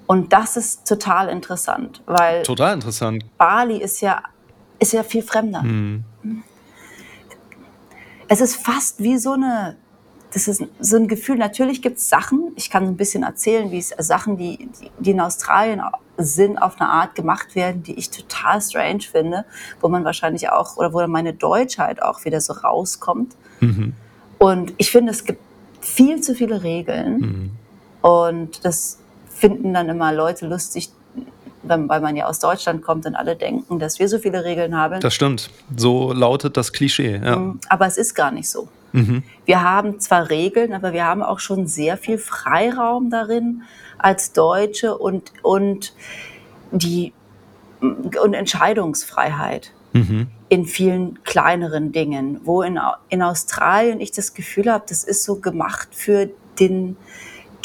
Und 0.06 0.32
das 0.32 0.56
ist 0.56 0.88
total 0.88 1.28
interessant, 1.28 2.02
weil 2.06 2.44
Total 2.44 2.74
interessant. 2.74 3.26
Bali 3.38 3.76
ist 3.78 4.00
ja, 4.00 4.24
ist 4.80 4.94
ja 4.94 5.04
viel 5.04 5.22
fremder. 5.22 5.63
Mhm. 5.63 6.06
Es 8.30 8.40
ist 8.40 8.56
fast 8.56 9.02
wie 9.04 9.18
so 9.18 9.34
eine, 9.34 9.76
das 10.34 10.48
ist 10.48 10.63
so 10.80 10.96
ein 10.96 11.10
Gefühl, 11.10 11.38
natürlich 11.38 11.82
gibt 11.82 11.98
es 11.98 12.08
Sachen, 12.10 12.54
ich 12.56 12.70
kann 12.70 12.84
ein 12.86 12.96
bisschen 12.96 13.24
erzählen, 13.24 13.70
wie 13.72 13.80
es 13.80 13.90
Sachen, 14.00 14.38
die, 14.38 14.70
die- 15.00 15.12
in 15.12 15.20
Australien 15.20 15.82
sind, 16.18 16.58
auf 16.58 16.80
eine 16.80 16.90
Art 16.90 17.16
gemacht 17.16 17.54
werden, 17.56 17.84
die 17.84 17.94
ich 18.00 18.10
total 18.10 18.62
strange 18.62 19.02
finde, 19.02 19.44
wo 19.82 19.90
man 19.90 20.06
wahrscheinlich 20.06 20.50
auch, 20.50 20.78
oder 20.78 20.94
wo 20.94 21.06
meine 21.08 21.34
Deutschheit 21.34 22.02
auch 22.02 22.24
wieder 22.24 22.40
so 22.40 22.54
rauskommt. 22.54 23.36
Mhm. 23.60 23.94
Und 24.38 24.73
ich 24.78 24.91
finde, 24.91 25.12
es 25.12 25.26
gibt 25.26 25.41
viel 25.82 26.21
zu 26.21 26.36
viele 26.36 26.63
Regeln. 26.63 27.17
Mhm. 27.19 27.52
Und 28.02 28.65
das 28.65 29.00
finden 29.30 29.73
dann 29.73 29.89
immer 29.89 30.13
Leute 30.13 30.47
lustig, 30.47 30.89
wenn, 31.63 31.89
weil 31.89 32.02
man 32.02 32.15
ja 32.15 32.26
aus 32.26 32.39
Deutschland 32.39 32.82
kommt 32.82 33.06
und 33.06 33.15
alle 33.15 33.36
denken, 33.36 33.80
dass 33.80 34.00
wir 34.00 34.08
so 34.08 34.19
viele 34.19 34.43
Regeln 34.43 34.76
haben. 34.76 35.00
Das 35.00 35.13
stimmt. 35.13 35.50
So 35.76 36.13
lautet 36.13 36.58
das 36.58 36.71
Klischee. 36.71 37.19
Ja. 37.23 37.56
Aber 37.69 37.88
es 37.88 37.97
ist 37.97 38.13
gar 38.13 38.32
nicht 38.32 38.50
so. 38.50 38.67
Mhm. 38.93 39.23
Wir 39.45 39.63
haben 39.63 40.00
zwar 40.00 40.30
Regeln, 40.30 40.73
aber 40.73 40.93
wir 40.93 41.06
haben 41.06 41.21
auch 41.21 41.39
schon 41.39 41.67
sehr 41.67 41.97
viel 41.97 42.17
Freiraum 42.17 43.10
darin 43.10 43.63
als 43.97 44.32
Deutsche 44.34 44.97
und, 44.97 45.32
und, 45.41 45.93
die, 46.71 47.13
und 47.82 48.34
Entscheidungsfreiheit 48.34 49.71
Mhm. 49.98 50.28
in 50.50 50.66
vielen 50.66 51.24
kleineren 51.24 51.92
Dingen, 51.92 52.40
wo 52.44 52.62
in, 52.62 52.80
in 53.10 53.22
Australien 53.22 54.00
ich 54.00 54.12
das 54.12 54.34
Gefühl 54.34 54.72
habe, 54.72 54.86
das 54.88 55.04
ist 55.04 55.24
so 55.24 55.36
gemacht 55.40 55.90
für 55.92 56.30
den 56.60 56.96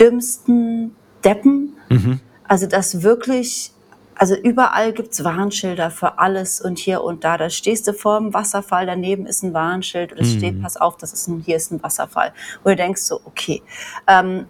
dümmsten 0.00 0.94
Deppen. 1.24 1.76
Mhm. 1.88 2.20
Also 2.48 2.66
das 2.66 3.02
wirklich, 3.02 3.72
also 4.16 4.34
überall 4.34 4.92
gibt's 4.92 5.22
Warnschilder 5.24 5.90
für 5.90 6.18
alles 6.18 6.60
und 6.60 6.78
hier 6.78 7.02
und 7.02 7.24
da. 7.24 7.38
Da 7.38 7.50
stehst 7.50 7.86
du 7.86 7.92
vor 7.94 8.18
dem 8.18 8.34
Wasserfall, 8.34 8.86
daneben 8.86 9.26
ist 9.26 9.42
ein 9.42 9.54
Warnschild 9.54 10.12
und 10.12 10.20
es 10.20 10.34
Mhm. 10.34 10.38
steht, 10.38 10.62
pass 10.62 10.76
auf, 10.76 10.96
das 10.96 11.12
ist 11.12 11.28
ein, 11.28 11.40
hier 11.40 11.56
ist 11.56 11.70
ein 11.70 11.82
Wasserfall. 11.82 12.32
Und 12.64 12.72
du 12.72 12.76
denkst 12.76 13.02
so, 13.02 13.20
okay. 13.24 13.62
Ähm, 14.06 14.28
äh, 14.30 14.40
äh, 14.40 14.46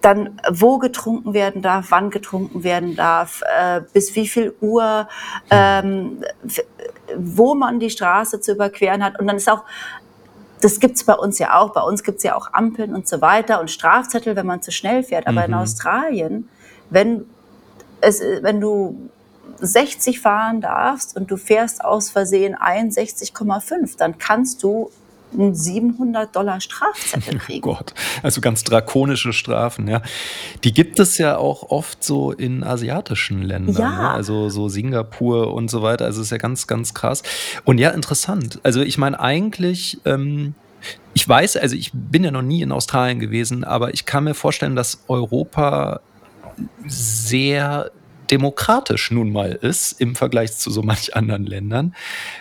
dann 0.00 0.40
wo 0.50 0.78
getrunken 0.78 1.34
werden 1.34 1.62
darf, 1.62 1.86
wann 1.90 2.10
getrunken 2.10 2.64
werden 2.64 2.96
darf, 2.96 3.42
äh, 3.42 3.82
bis 3.92 4.14
wie 4.16 4.26
viel 4.26 4.54
Uhr, 4.60 5.08
ähm, 5.50 6.22
wo 7.16 7.54
man 7.54 7.78
die 7.80 7.90
Straße 7.90 8.40
zu 8.40 8.52
überqueren 8.52 9.04
hat. 9.04 9.18
Und 9.18 9.26
dann 9.26 9.36
ist 9.36 9.50
auch, 9.50 9.64
das 10.60 10.80
gibt's 10.80 11.04
bei 11.04 11.14
uns 11.14 11.38
ja 11.38 11.58
auch, 11.58 11.72
bei 11.72 11.82
uns 11.82 12.02
gibt's 12.02 12.22
ja 12.22 12.34
auch 12.36 12.52
Ampeln 12.52 12.94
und 12.94 13.08
so 13.08 13.20
weiter 13.20 13.60
und 13.60 13.70
Strafzettel, 13.70 14.36
wenn 14.36 14.46
man 14.46 14.62
zu 14.62 14.70
schnell 14.70 15.02
fährt. 15.02 15.26
Aber 15.26 15.44
in 15.44 15.50
Mhm. 15.50 15.58
Australien, 15.58 16.48
wenn, 16.88 17.26
es, 18.00 18.20
wenn 18.20 18.60
du 18.60 19.10
60 19.60 20.20
fahren 20.20 20.60
darfst 20.60 21.16
und 21.16 21.30
du 21.30 21.36
fährst 21.36 21.84
aus 21.84 22.10
Versehen 22.10 22.56
61,5, 22.56 23.96
dann 23.98 24.18
kannst 24.18 24.62
du 24.62 24.90
einen 25.32 25.54
700 25.54 26.34
Dollar 26.34 26.60
Strafzettel 26.60 27.36
Oh 27.36 27.38
kriegen. 27.38 27.60
Gott, 27.62 27.94
also 28.22 28.40
ganz 28.40 28.64
drakonische 28.64 29.32
Strafen, 29.32 29.88
ja. 29.88 30.02
Die 30.64 30.72
gibt 30.72 30.98
es 31.00 31.18
ja 31.18 31.36
auch 31.36 31.70
oft 31.70 32.02
so 32.04 32.32
in 32.32 32.64
asiatischen 32.64 33.42
Ländern, 33.42 33.76
Ja. 33.76 33.90
ne? 33.90 34.10
also 34.10 34.48
so 34.48 34.68
Singapur 34.68 35.52
und 35.54 35.70
so 35.70 35.82
weiter. 35.82 36.04
Also 36.04 36.22
ist 36.22 36.30
ja 36.30 36.38
ganz, 36.38 36.66
ganz 36.66 36.94
krass. 36.94 37.22
Und 37.64 37.78
ja, 37.78 37.90
interessant. 37.90 38.60
Also 38.62 38.80
ich 38.82 38.98
meine 38.98 39.18
eigentlich, 39.20 39.98
ähm, 40.04 40.54
ich 41.14 41.28
weiß, 41.28 41.56
also 41.58 41.76
ich 41.76 41.90
bin 41.94 42.24
ja 42.24 42.30
noch 42.30 42.42
nie 42.42 42.62
in 42.62 42.72
Australien 42.72 43.20
gewesen, 43.20 43.64
aber 43.64 43.94
ich 43.94 44.04
kann 44.06 44.24
mir 44.24 44.34
vorstellen, 44.34 44.74
dass 44.76 45.04
Europa 45.08 46.00
sehr 46.86 47.90
demokratisch 48.32 49.10
nun 49.10 49.30
mal 49.30 49.52
ist 49.52 50.00
im 50.00 50.16
Vergleich 50.16 50.56
zu 50.56 50.70
so 50.70 50.82
manch 50.82 51.14
anderen 51.14 51.44
Ländern. 51.44 51.94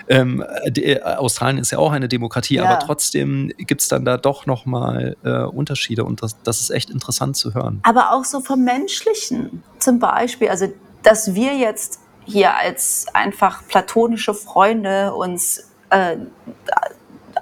Ähm, 0.07 0.43
die, 0.67 0.85
äh, 0.85 1.01
Australien 1.03 1.59
ist 1.59 1.71
ja 1.71 1.77
auch 1.77 1.91
eine 1.91 2.07
Demokratie, 2.07 2.55
Ja. 2.55 2.63
aber 2.65 2.79
trotzdem 2.79 3.51
gibt 3.57 3.81
es 3.81 3.89
dann 3.89 4.05
da 4.05 4.17
doch 4.17 4.45
nochmal 4.45 5.17
äh, 5.23 5.43
Unterschiede 5.43 6.03
und 6.05 6.23
das, 6.23 6.41
das 6.43 6.61
ist 6.61 6.69
echt 6.71 6.89
interessant 6.89 7.35
zu 7.37 7.53
hören. 7.53 7.79
aber 7.83 8.13
auch 8.13 8.23
so 8.25 8.39
vom 8.39 8.63
Menschlichen. 8.63 9.63
Zum 9.79 9.99
Beispiel, 9.99 10.49
also 10.49 10.67
dass 11.03 11.35
wir 11.35 11.55
jetzt 11.55 11.99
hier 12.25 12.55
als 12.55 13.07
einfach 13.13 13.67
platonische 13.67 14.33
Freunde 14.33 15.13
uns 15.13 15.71
äh, 15.89 16.17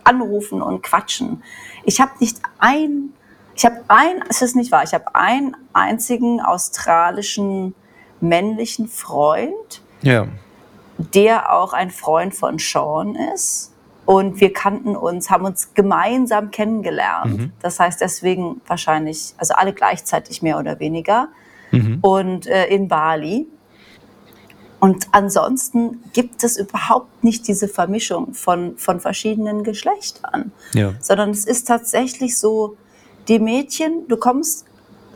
anrufen 0.04 0.62
und 0.62 0.82
quatschen. 0.82 1.44
Ich 1.84 2.00
habe 2.02 2.12
nicht 2.20 2.38
ein, 2.58 3.10
ich 3.56 3.66
habe 3.66 3.82
ein, 3.90 4.24
es 4.30 4.42
ist 4.42 4.56
nicht 4.56 4.72
wahr, 4.72 4.84
ich 4.84 4.94
habe 4.94 5.14
einen 5.14 5.56
einzigen 5.74 6.40
australischen 6.42 7.76
männlichen 8.22 8.88
Freund, 8.88 9.82
Ja. 10.02 10.28
der 10.98 11.54
auch 11.54 11.74
ein 11.74 11.92
Freund 11.92 12.34
von 12.36 12.60
Sean 12.60 13.16
ist. 13.36 13.72
Und 14.06 14.42
wir 14.42 14.52
kannten 14.54 14.96
uns, 14.96 15.30
haben 15.30 15.46
uns 15.46 15.74
gemeinsam 15.76 16.50
kennengelernt. 16.50 17.38
Mhm. 17.38 17.52
Das 17.62 17.80
heißt 17.80 18.02
deswegen 18.02 18.60
wahrscheinlich, 18.66 19.34
also 19.38 19.54
alle 19.54 19.72
gleichzeitig 19.72 20.42
mehr 20.42 20.58
oder 20.58 20.80
weniger. 20.80 21.28
Mhm. 21.72 22.00
Und 22.02 22.48
äh, 22.48 22.66
in 22.68 22.88
Bali. 22.88 23.46
Und 24.80 25.10
ansonsten 25.12 26.04
gibt 26.14 26.44
es 26.44 26.58
überhaupt 26.58 27.24
nicht 27.24 27.48
diese 27.48 27.68
Vermischung 27.68 28.34
von, 28.34 28.78
von 28.78 29.00
verschiedenen 29.00 29.64
Geschlechtern, 29.64 30.52
Ja. 30.74 30.94
sondern 31.02 31.30
es 31.32 31.46
ist 31.46 31.68
tatsächlich 31.68 32.38
so, 32.38 32.78
die 33.28 33.40
Mädchen, 33.40 34.08
du 34.08 34.18
kommst 34.18 34.66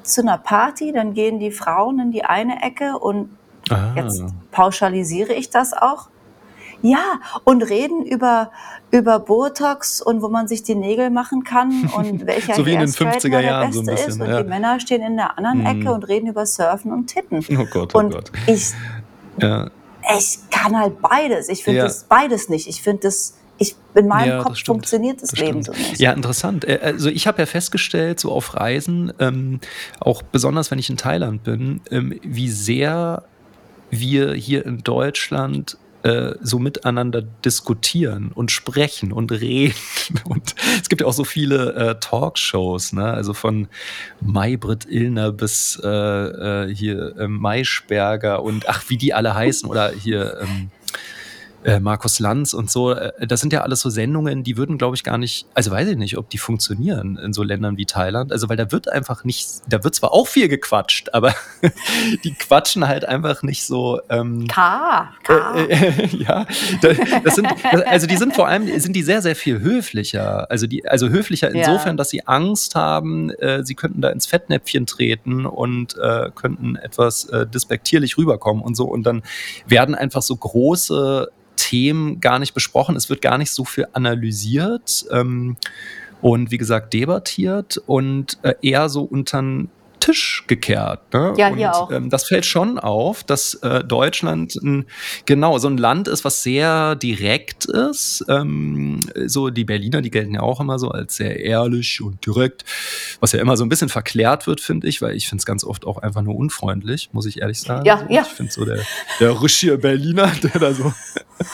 zu 0.04 0.22
einer 0.22 0.38
Party, 0.38 0.92
dann 0.92 1.14
gehen 1.14 1.40
die 1.40 1.52
Frauen 1.52 2.00
in 2.00 2.12
die 2.12 2.24
eine 2.26 2.62
Ecke 2.64 2.98
und 3.00 3.38
Jetzt 3.96 4.22
Ah. 4.22 4.28
pauschalisiere 4.52 5.32
ich 5.34 5.50
das 5.50 5.72
auch. 5.74 6.10
Ja, 6.82 7.00
und 7.46 7.62
reden 7.64 8.04
über, 8.06 8.52
über 8.92 9.20
Botox 9.20 10.02
und 10.02 10.22
wo 10.22 10.28
man 10.28 10.50
sich 10.50 10.64
die 10.64 10.76
Nägel 10.76 11.10
machen 11.12 11.46
kann 11.46 11.90
und 11.96 12.28
welcher 12.28 12.56
So 12.56 12.66
wie 12.66 12.74
in 12.74 12.80
den 12.80 12.88
Hairstraightener 12.90 13.38
50er 13.38 13.42
der 13.42 13.42
Jahren 13.42 13.72
so 13.72 13.80
ein 13.80 13.86
beste 13.86 14.06
bisschen, 14.08 14.22
ist. 14.22 14.28
Und 14.28 14.34
ja. 14.36 14.44
die 14.44 14.50
Männer 14.50 14.80
stehen 14.82 15.02
in 15.02 15.16
der 15.16 15.38
anderen 15.38 15.66
Ecke 15.66 15.88
Mhm. 15.88 15.94
und 15.96 16.08
reden 16.10 16.28
über 16.28 16.46
Surfen 16.46 16.92
und 16.92 17.08
Titten. 17.08 17.40
Oh 17.58 17.66
Gott, 17.72 17.96
oh 17.96 18.00
Und 18.00 18.12
Gott. 18.14 18.32
ich, 18.48 18.74
Ja, 19.38 19.70
ich 20.18 20.40
kann 20.52 20.78
halt 20.78 21.02
beides. 21.02 21.48
Ich 21.48 21.64
finde 21.64 21.78
Ja. 21.80 21.84
das 21.86 22.04
beides 22.04 22.50
nicht. 22.50 22.68
Ich 22.68 22.82
finde 22.82 23.04
das, 23.04 23.38
in 23.96 24.08
meinem 24.08 24.28
Ja, 24.30 24.44
Kopf 24.44 24.56
stimmt. 24.58 24.68
funktioniert 24.78 25.22
das, 25.22 25.30
das 25.32 25.40
Leben 25.40 25.64
stimmt. 25.64 25.78
so 25.78 25.90
nicht. 25.90 26.00
Ja, 26.02 26.12
interessant. 26.14 26.66
Äh, 26.66 26.80
Also 26.82 27.10
ich 27.10 27.28
habe 27.28 27.42
ja 27.42 27.46
festgestellt, 27.46 28.20
so 28.20 28.32
auf 28.32 28.56
Reisen, 28.56 29.12
ähm, 29.20 29.60
auch 30.00 30.22
besonders 30.22 30.72
wenn 30.72 30.80
ich 30.80 30.90
in 30.90 30.98
Thailand 30.98 31.44
bin, 31.44 31.82
ähm, 31.92 32.20
wie 32.24 32.50
sehr 32.50 33.24
wir 33.92 34.34
hier 34.34 34.66
in 34.66 34.80
Deutschland 34.84 35.78
äh, 36.02 36.34
so 36.42 36.60
miteinander 36.60 37.22
diskutieren 37.22 38.32
und 38.34 38.52
sprechen 38.52 39.14
und 39.14 39.32
reden. 39.32 39.74
Und 40.26 40.54
es 40.82 40.90
gibt 40.90 41.00
ja 41.02 41.08
auch 41.08 41.14
so 41.14 41.24
viele 41.24 41.74
äh, 41.76 41.96
Talkshows, 42.02 42.92
ne? 42.92 43.06
also 43.06 43.34
von 43.34 43.70
Maybrit 44.20 44.86
Illner 44.90 45.32
bis 45.32 45.80
äh, 45.82 45.88
äh, 45.88 46.76
hier 46.76 47.14
Maischberger 47.30 48.44
und 48.44 48.68
ach, 48.68 48.84
wie 48.90 48.98
die 48.98 49.14
alle 49.14 49.34
heißen 49.34 49.70
oder 49.70 49.92
hier 49.92 50.40
ähm, 50.42 50.72
äh, 51.64 51.80
Markus 51.80 52.20
Lanz 52.20 52.54
und 52.54 52.70
so. 52.70 52.92
Äh, 52.92 53.28
das 53.28 53.42
sind 53.42 53.54
ja 53.54 53.62
alles 53.62 53.82
so 53.82 53.90
Sendungen, 53.90 54.44
die 54.44 54.58
würden, 54.58 54.78
glaube 54.78 54.96
ich, 54.96 55.04
gar 55.04 55.18
nicht, 55.18 55.46
also 55.54 55.72
weiß 55.72 55.88
ich 55.90 55.98
nicht, 55.98 56.18
ob 56.18 56.30
die 56.30 56.38
funktionieren 56.38 57.18
in 57.18 57.34
so 57.34 57.44
Ländern 57.44 57.78
wie 57.78 57.86
Thailand. 57.86 58.32
Also, 58.32 58.50
weil 58.50 58.58
da 58.58 58.72
wird 58.72 58.90
einfach 58.92 59.24
nicht, 59.24 59.48
da 59.68 59.84
wird 59.84 59.96
zwar 59.96 60.12
auch 60.14 60.28
viel 60.28 60.48
gequatscht, 60.48 61.10
aber 61.14 61.34
die 62.24 62.34
quatschen 62.34 62.88
halt 62.88 63.06
einfach 63.06 63.44
nicht 63.44 63.66
so. 63.66 64.02
Ähm, 64.10 64.48
K, 64.48 65.10
K. 65.24 65.56
äh, 65.58 65.64
äh, 65.74 66.08
ja, 66.18 66.46
da- 66.82 67.20
das 67.24 67.36
sind, 67.36 67.48
also 67.88 68.08
die 68.08 68.18
sind 68.18 68.34
vor 68.36 68.48
allem, 68.48 68.68
sind 68.80 68.96
die 68.96 69.04
sehr, 69.04 69.22
sehr 69.22 69.36
viel 69.36 69.60
höflicher. 69.62 70.50
Also 70.52 70.68
die, 70.68 70.88
also 70.88 71.10
höflicher 71.10 71.54
Ja. 71.56 71.60
insofern, 71.72 71.98
dass 71.98 72.10
sie 72.10 72.26
Angst 72.28 72.76
haben, 72.76 73.30
äh, 73.32 73.64
sie 73.64 73.76
könnten 73.76 74.02
da 74.02 74.10
ins 74.10 74.26
Fettnäpfchen 74.26 74.86
treten 74.86 75.46
und 75.46 75.98
äh, 75.98 76.30
könnten 76.36 76.76
etwas 76.76 77.26
äh, 77.26 77.48
despektierlich 77.48 78.18
rüberkommen 78.18 78.64
und 78.64 78.76
so. 78.76 78.86
Und 78.86 79.04
dann 79.04 79.24
werden 79.68 79.96
einfach 79.96 80.22
so 80.22 80.36
große 80.36 81.30
Themen 81.56 82.20
gar 82.20 82.40
nicht 82.40 82.54
besprochen. 82.54 82.96
Es 82.96 83.10
wird 83.10 83.22
gar 83.22 83.38
nicht 83.38 83.52
so 83.52 83.66
viel 83.66 83.88
analysiert. 83.94 85.06
Ähm, 85.12 85.58
und 86.22 86.52
wie 86.52 86.58
gesagt 86.58 86.94
debattiert 86.94 87.82
und 87.86 88.40
äh, 88.44 88.54
eher 88.62 88.88
so 88.88 89.04
unter 89.04 89.44
Tisch 90.04 90.44
gekehrt. 90.48 91.14
Ne? 91.14 91.34
Ja, 91.38 91.48
und, 91.48 91.58
hier 91.58 91.74
auch. 91.74 91.90
Ähm, 91.90 92.10
das 92.10 92.26
fällt 92.28 92.46
schon 92.46 92.78
auf, 92.78 93.24
dass 93.24 93.54
äh, 93.56 93.86
Deutschland 93.86 94.54
ein, 94.56 94.86
genau 95.26 95.58
so 95.60 95.70
ein 95.70 95.78
Land 95.78 96.10
ist, 96.10 96.26
was 96.26 96.44
sehr 96.44 96.96
direkt 96.96 97.64
ist. 97.64 98.26
Ähm, 98.28 99.00
so 99.26 99.50
die 99.50 99.64
Berliner, 99.64 100.02
die 100.02 100.12
gelten 100.12 100.34
ja 100.34 100.42
auch 100.42 100.60
immer 100.60 100.78
so 100.78 100.90
als 100.90 101.16
sehr 101.16 101.40
ehrlich 101.40 102.02
und 102.02 102.26
direkt, 102.26 102.66
was 103.22 103.32
ja 103.32 103.40
immer 103.40 103.56
so 103.56 103.64
ein 103.64 103.70
bisschen 103.70 103.88
verklärt 103.88 104.46
wird, 104.46 104.60
finde 104.60 104.90
ich, 104.90 105.02
weil 105.02 105.16
ich 105.16 105.30
finde 105.30 105.40
es 105.42 105.46
ganz 105.46 105.64
oft 105.64 105.88
auch 105.88 106.00
einfach 106.00 106.22
nur 106.22 106.36
unfreundlich, 106.36 107.08
muss 107.14 107.26
ich 107.26 107.40
ehrlich 107.40 107.62
sagen. 107.62 107.86
Ja, 107.86 108.00
so. 108.00 108.06
ja. 108.10 108.24
Ich 108.24 108.28
finde 108.28 108.52
so 108.52 108.66
der, 108.66 108.80
der 109.22 109.42
richtige 109.42 109.78
Berliner, 109.78 110.30
der 110.44 110.60
da 110.60 110.74
so 110.74 110.92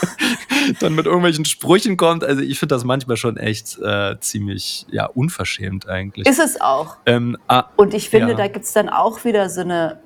dann 0.79 0.95
mit 0.95 1.05
irgendwelchen 1.05 1.45
Sprüchen 1.45 1.97
kommt. 1.97 2.23
Also 2.23 2.41
ich 2.41 2.57
finde 2.57 2.73
das 2.73 2.83
manchmal 2.83 3.17
schon 3.17 3.37
echt 3.37 3.77
äh, 3.79 4.19
ziemlich 4.19 4.87
ja 4.89 5.05
unverschämt 5.05 5.87
eigentlich. 5.87 6.27
Ist 6.27 6.39
es 6.39 6.59
auch. 6.59 6.97
ähm, 7.05 7.37
ah, 7.47 7.65
Und 7.75 7.93
ich 7.93 8.09
finde, 8.09 8.31
Ja. 8.31 8.37
Da 8.39 8.47
gibt 8.47 8.65
es 8.65 8.73
dann 8.73 8.89
auch 8.89 9.23
wieder 9.25 9.49
so 9.49 9.61
eine, 9.61 9.99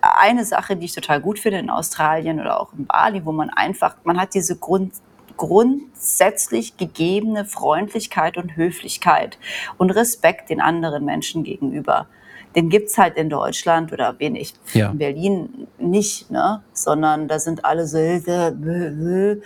eine 0.00 0.44
Sache, 0.44 0.76
die 0.76 0.86
ich 0.86 0.94
total 0.94 1.20
gut 1.20 1.38
finde 1.38 1.58
in 1.58 1.70
Australien 1.70 2.40
oder 2.40 2.60
auch 2.60 2.72
in 2.72 2.86
Bali, 2.86 3.24
wo 3.24 3.32
man 3.32 3.50
einfach, 3.50 3.96
man 4.04 4.20
hat 4.20 4.34
diese 4.34 4.56
Grund, 4.56 4.92
grundsätzlich 5.36 6.76
gegebene 6.76 7.44
Freundlichkeit 7.44 8.36
und 8.36 8.56
Höflichkeit 8.56 9.38
und 9.78 9.90
Respekt 9.90 10.50
den 10.50 10.60
anderen 10.60 11.04
Menschen 11.04 11.44
gegenüber. 11.44 12.06
Den 12.54 12.70
gibt 12.70 12.88
es 12.88 12.96
halt 12.96 13.16
in 13.16 13.28
Deutschland 13.28 13.92
oder 13.92 14.18
wenig 14.18 14.54
Ja. 14.72 14.90
in 14.90 14.98
Berlin 14.98 15.66
nicht, 15.78 16.30
ne? 16.30 16.62
sondern 16.72 17.28
da 17.28 17.38
sind 17.38 17.64
alle 17.66 17.86
so. 17.86 17.98
äh, 17.98 18.16
äh, 18.16 19.32
äh. 19.32 19.42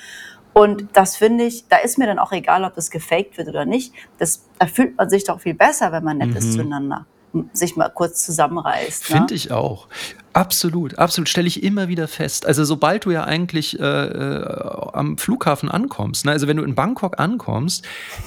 Und 0.52 0.88
das 0.92 1.16
finde 1.16 1.44
ich, 1.44 1.66
da 1.68 1.76
ist 1.78 1.98
mir 1.98 2.06
dann 2.06 2.18
auch 2.18 2.32
egal, 2.32 2.64
ob 2.64 2.74
das 2.74 2.90
gefaked 2.90 3.36
wird 3.38 3.48
oder 3.48 3.64
nicht. 3.64 3.92
Das, 4.18 4.44
da 4.58 4.66
fühlt 4.66 4.96
man 4.96 5.08
sich 5.10 5.24
doch 5.24 5.40
viel 5.40 5.54
besser, 5.54 5.90
wenn 5.92 6.04
man 6.04 6.18
nett 6.18 6.34
ist 6.36 6.52
Mhm. 6.52 6.56
zueinander. 6.56 7.06
Sich 7.52 7.76
mal 7.76 7.88
kurz 7.88 8.24
zusammenreißt. 8.24 9.10
Ne? 9.10 9.16
Finde 9.16 9.34
ich 9.34 9.52
auch. 9.52 9.86
Absolut, 10.32 10.96
absolut. 10.96 11.28
Stelle 11.28 11.48
ich 11.48 11.62
immer 11.64 11.88
wieder 11.88 12.06
fest. 12.06 12.46
Also 12.46 12.64
sobald 12.64 13.04
du 13.04 13.10
ja 13.10 13.24
eigentlich 13.24 13.78
äh, 13.80 13.82
äh, 13.82 14.44
am 14.92 15.18
Flughafen 15.18 15.68
ankommst, 15.68 16.24
ne? 16.24 16.30
also 16.30 16.46
wenn 16.46 16.56
du 16.56 16.62
in 16.62 16.76
Bangkok 16.76 17.18
ankommst, 17.18 17.84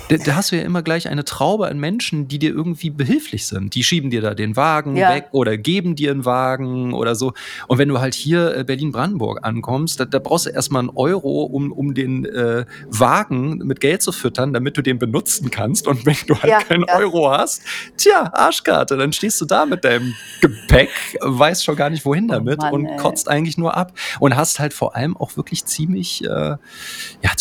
da, 0.09 0.17
da 0.17 0.35
hast 0.35 0.51
du 0.51 0.57
ja 0.57 0.63
immer 0.63 0.81
gleich 0.81 1.07
eine 1.07 1.23
Traube 1.23 1.67
an 1.67 1.79
Menschen, 1.79 2.27
die 2.27 2.39
dir 2.39 2.49
irgendwie 2.51 2.89
behilflich 2.89 3.47
sind. 3.47 3.73
Die 3.75 3.83
schieben 3.85 4.09
dir 4.09 4.21
da 4.21 4.33
den 4.33 4.57
Wagen 4.57 4.97
Ja. 4.97 5.15
weg 5.15 5.29
oder 5.31 5.57
geben 5.57 5.95
dir 5.95 6.11
einen 6.11 6.25
Wagen 6.25 6.93
oder 6.93 7.15
so. 7.15 7.33
Und 7.67 7.77
wenn 7.77 7.87
du 7.87 8.01
halt 8.01 8.15
hier 8.15 8.53
äh, 8.57 8.63
Berlin-Brandenburg 8.65 9.39
ankommst, 9.43 9.99
da, 9.99 10.05
da 10.05 10.19
brauchst 10.19 10.45
du 10.45 10.49
erstmal 10.49 10.81
einen 10.81 10.89
Euro, 10.89 11.43
um, 11.43 11.71
um 11.71 11.93
den 11.93 12.25
äh, 12.25 12.65
Wagen 12.89 13.59
mit 13.59 13.79
Geld 13.79 14.01
zu 14.01 14.11
füttern, 14.11 14.51
damit 14.51 14.75
du 14.77 14.81
den 14.81 14.99
benutzen 14.99 15.51
kannst. 15.51 15.87
Und 15.87 16.05
wenn 16.05 16.17
du 16.27 16.35
halt 16.35 16.51
Ja, 16.51 16.59
keinen 16.59 16.85
ja. 16.85 16.97
Euro 16.97 17.31
hast, 17.31 17.61
tja, 17.95 18.29
Arschkarte, 18.33 18.97
dann 18.97 19.13
stehst 19.13 19.39
du 19.39 19.45
da 19.45 19.65
mit 19.65 19.85
deinem 19.85 20.13
Gepäck, 20.41 20.89
weißt 21.21 21.63
schon 21.63 21.77
gar 21.77 21.89
nicht 21.89 21.92
wohin 22.05 22.25
Oh 22.25 22.33
damit 22.33 22.59
Mann, 22.59 22.73
und 22.73 22.85
ey. 22.85 22.97
kotzt 22.97 23.29
eigentlich 23.29 23.57
nur 23.57 23.75
ab 23.77 23.93
und 24.19 24.35
hast 24.35 24.59
halt 24.59 24.73
vor 24.73 24.95
allem 24.95 25.15
auch 25.15 25.37
wirklich 25.37 25.65
ziemlich, 25.65 26.23
äh, 26.23 26.27
ja, 26.27 26.57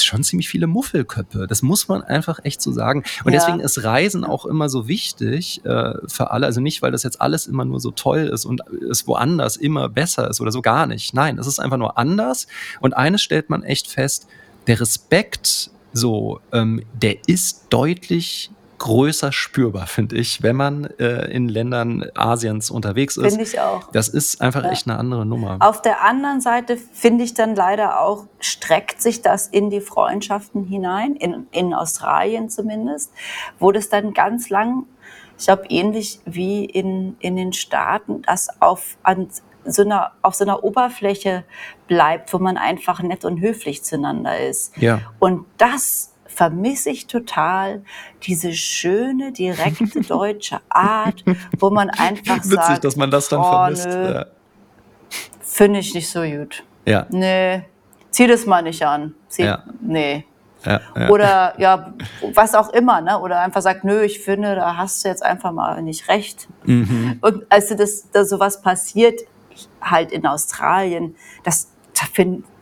schon 0.00 0.22
ziemlich 0.24 0.48
viele 0.48 0.66
Muffelköpfe. 0.66 1.46
Das 1.46 1.62
muss 1.62 1.88
man 1.88 2.02
einfach 2.02 2.40
echt 2.44 2.60
so 2.60 2.72
sagen. 2.72 3.02
Und 3.24 3.32
Ja. 3.32 3.38
deswegen 3.38 3.60
ist 3.60 3.82
Reisen 3.84 4.24
auch 4.24 4.44
immer 4.46 4.68
so 4.68 4.88
wichtig 4.88 5.64
äh, 5.64 5.92
für 6.06 6.30
alle. 6.30 6.46
Also 6.46 6.60
nicht, 6.60 6.82
weil 6.82 6.92
das 6.92 7.02
jetzt 7.02 7.20
alles 7.20 7.46
immer 7.46 7.64
nur 7.64 7.80
so 7.80 7.90
toll 7.90 8.30
ist 8.32 8.44
und 8.44 8.60
es 8.90 9.06
woanders 9.06 9.56
immer 9.56 9.88
besser 9.88 10.28
ist 10.28 10.40
oder 10.40 10.52
so 10.52 10.62
gar 10.62 10.86
nicht. 10.86 11.14
Nein, 11.14 11.38
es 11.38 11.46
ist 11.46 11.58
einfach 11.58 11.78
nur 11.78 11.98
anders. 11.98 12.46
Und 12.80 12.94
eines 12.96 13.22
stellt 13.22 13.50
man 13.50 13.62
echt 13.62 13.88
fest, 13.88 14.26
der 14.66 14.80
Respekt 14.80 15.70
so, 15.92 16.40
ähm, 16.52 16.82
der 16.94 17.16
ist 17.26 17.66
deutlich 17.70 18.50
größer 18.82 19.30
spürbar, 19.30 19.86
finde 19.86 20.16
ich, 20.16 20.42
wenn 20.42 20.56
man 20.56 20.84
äh, 20.98 21.30
in 21.30 21.48
Ländern 21.48 22.04
Asiens 22.16 22.68
unterwegs 22.68 23.16
ist. 23.16 23.28
Finde 23.28 23.44
ich 23.44 23.60
auch. 23.60 23.88
Das 23.92 24.08
ist 24.08 24.40
einfach 24.42 24.64
Ja. 24.64 24.70
echt 24.70 24.88
eine 24.88 24.98
andere 24.98 25.24
Nummer. 25.24 25.58
Auf 25.60 25.80
der 25.82 26.02
anderen 26.02 26.40
Seite 26.40 26.76
finde 26.76 27.22
ich 27.22 27.32
dann 27.32 27.54
leider 27.54 28.00
auch, 28.00 28.26
streckt 28.40 29.00
sich 29.00 29.22
das 29.22 29.46
in 29.46 29.70
die 29.70 29.80
Freundschaften 29.80 30.64
hinein, 30.64 31.14
in, 31.14 31.46
in 31.52 31.72
Australien 31.74 32.50
zumindest, 32.50 33.12
wo 33.60 33.70
das 33.70 33.88
dann 33.88 34.14
ganz 34.14 34.50
lang, 34.50 34.86
ich 35.38 35.44
glaube, 35.44 35.66
ähnlich 35.68 36.18
wie 36.24 36.64
in, 36.64 37.16
in 37.20 37.36
den 37.36 37.52
Staaten, 37.52 38.22
das 38.22 38.48
auf, 38.60 38.96
an 39.04 39.28
so 39.64 39.82
einer, 39.82 40.10
auf 40.22 40.34
so 40.34 40.42
einer 40.44 40.64
Oberfläche 40.64 41.44
bleibt, 41.86 42.32
wo 42.34 42.38
man 42.38 42.56
einfach 42.56 43.00
nett 43.00 43.24
und 43.24 43.40
höflich 43.40 43.84
zueinander 43.84 44.40
ist. 44.40 44.76
Ja. 44.78 45.02
Und 45.20 45.46
das 45.56 46.11
vermisse 46.34 46.90
ich 46.90 47.06
total, 47.06 47.82
diese 48.22 48.52
schöne, 48.52 49.32
direkte 49.32 50.00
deutsche 50.08 50.60
Art, 50.68 51.24
wo 51.58 51.70
man 51.70 51.90
einfach 51.90 52.36
Witzig, 52.38 52.52
sagt, 52.52 52.84
dass 52.84 52.96
man 52.96 53.10
das 53.10 53.28
dann 53.28 53.40
oh, 53.40 53.44
vermisst. 53.44 53.86
Ja. 53.86 54.26
Finde 55.40 55.80
ich 55.80 55.94
nicht 55.94 56.08
so 56.08 56.22
gut. 56.22 56.64
Ja. 56.86 57.06
Nee, 57.10 57.64
zieh 58.10 58.26
das 58.26 58.46
mal 58.46 58.62
nicht 58.62 58.84
an. 58.84 59.14
Zieh, 59.28 59.44
Ja. 59.44 59.62
Nee. 59.80 60.24
Ja, 60.64 60.80
ja. 60.96 61.08
Oder 61.08 61.54
ja, 61.58 61.92
was 62.34 62.54
auch 62.54 62.68
immer, 62.68 63.00
ne? 63.00 63.18
Oder 63.18 63.40
einfach 63.40 63.62
sagt, 63.62 63.82
nö, 63.82 64.02
ich 64.02 64.20
finde, 64.20 64.54
da 64.54 64.76
hast 64.76 65.04
du 65.04 65.08
jetzt 65.08 65.24
einfach 65.24 65.50
mal 65.50 65.82
nicht 65.82 66.06
recht. 66.08 66.46
Mhm. 66.62 67.18
Und 67.20 67.44
als 67.48 67.68
das, 67.68 68.08
da 68.12 68.24
sowas 68.24 68.62
passiert, 68.62 69.22
halt 69.80 70.12
in 70.12 70.24
Australien, 70.24 71.16
das 71.42 71.71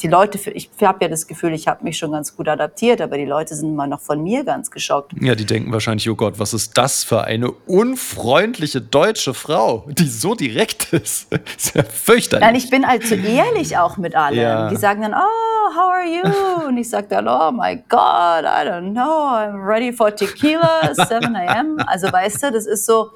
die 0.02 0.08
Leute, 0.08 0.38
ich 0.50 0.70
habe 0.82 1.04
ja 1.04 1.08
das 1.08 1.26
Gefühl, 1.26 1.52
ich 1.52 1.66
habe 1.66 1.84
mich 1.84 1.98
schon 1.98 2.12
ganz 2.12 2.36
gut 2.36 2.48
adaptiert, 2.48 3.00
aber 3.00 3.16
die 3.16 3.24
Leute 3.24 3.54
sind 3.54 3.70
immer 3.70 3.86
noch 3.86 4.00
von 4.00 4.22
mir 4.22 4.44
ganz 4.44 4.70
geschockt. 4.70 5.12
Ja, 5.20 5.34
die 5.34 5.44
denken 5.44 5.72
wahrscheinlich, 5.72 6.08
oh 6.08 6.14
Gott, 6.14 6.38
was 6.38 6.54
ist 6.54 6.76
das 6.78 7.04
für 7.04 7.24
eine 7.24 7.50
unfreundliche 7.50 8.80
deutsche 8.80 9.34
Frau, 9.34 9.86
die 9.88 10.06
so 10.06 10.34
direkt 10.34 10.92
ist. 10.92 11.32
ist 11.56 11.74
ja 11.74 11.82
fürchterlich. 11.82 12.46
Nein, 12.46 12.54
ich 12.54 12.70
bin 12.70 12.84
so 13.02 13.14
ehrlich 13.14 13.76
auch 13.76 13.96
mit 13.96 14.14
allen. 14.14 14.36
Ja. 14.36 14.68
Die 14.68 14.76
sagen 14.76 15.02
dann, 15.02 15.14
oh, 15.14 15.76
how 15.76 15.90
are 15.90 16.06
you? 16.06 16.68
Und 16.68 16.76
ich 16.78 16.88
sage 16.88 17.08
dann, 17.08 17.28
oh 17.28 17.50
my 17.50 17.76
God, 17.88 18.44
I 18.44 18.66
don't 18.66 18.92
know, 18.92 19.28
I'm 19.28 19.64
ready 19.64 19.92
for 19.92 20.14
tequila, 20.14 20.94
7 21.08 21.34
a.m. 21.36 21.78
Also 21.86 22.10
weißt 22.12 22.42
du, 22.44 22.52
das 22.52 22.66
ist 22.66 22.86
so, 22.86 23.10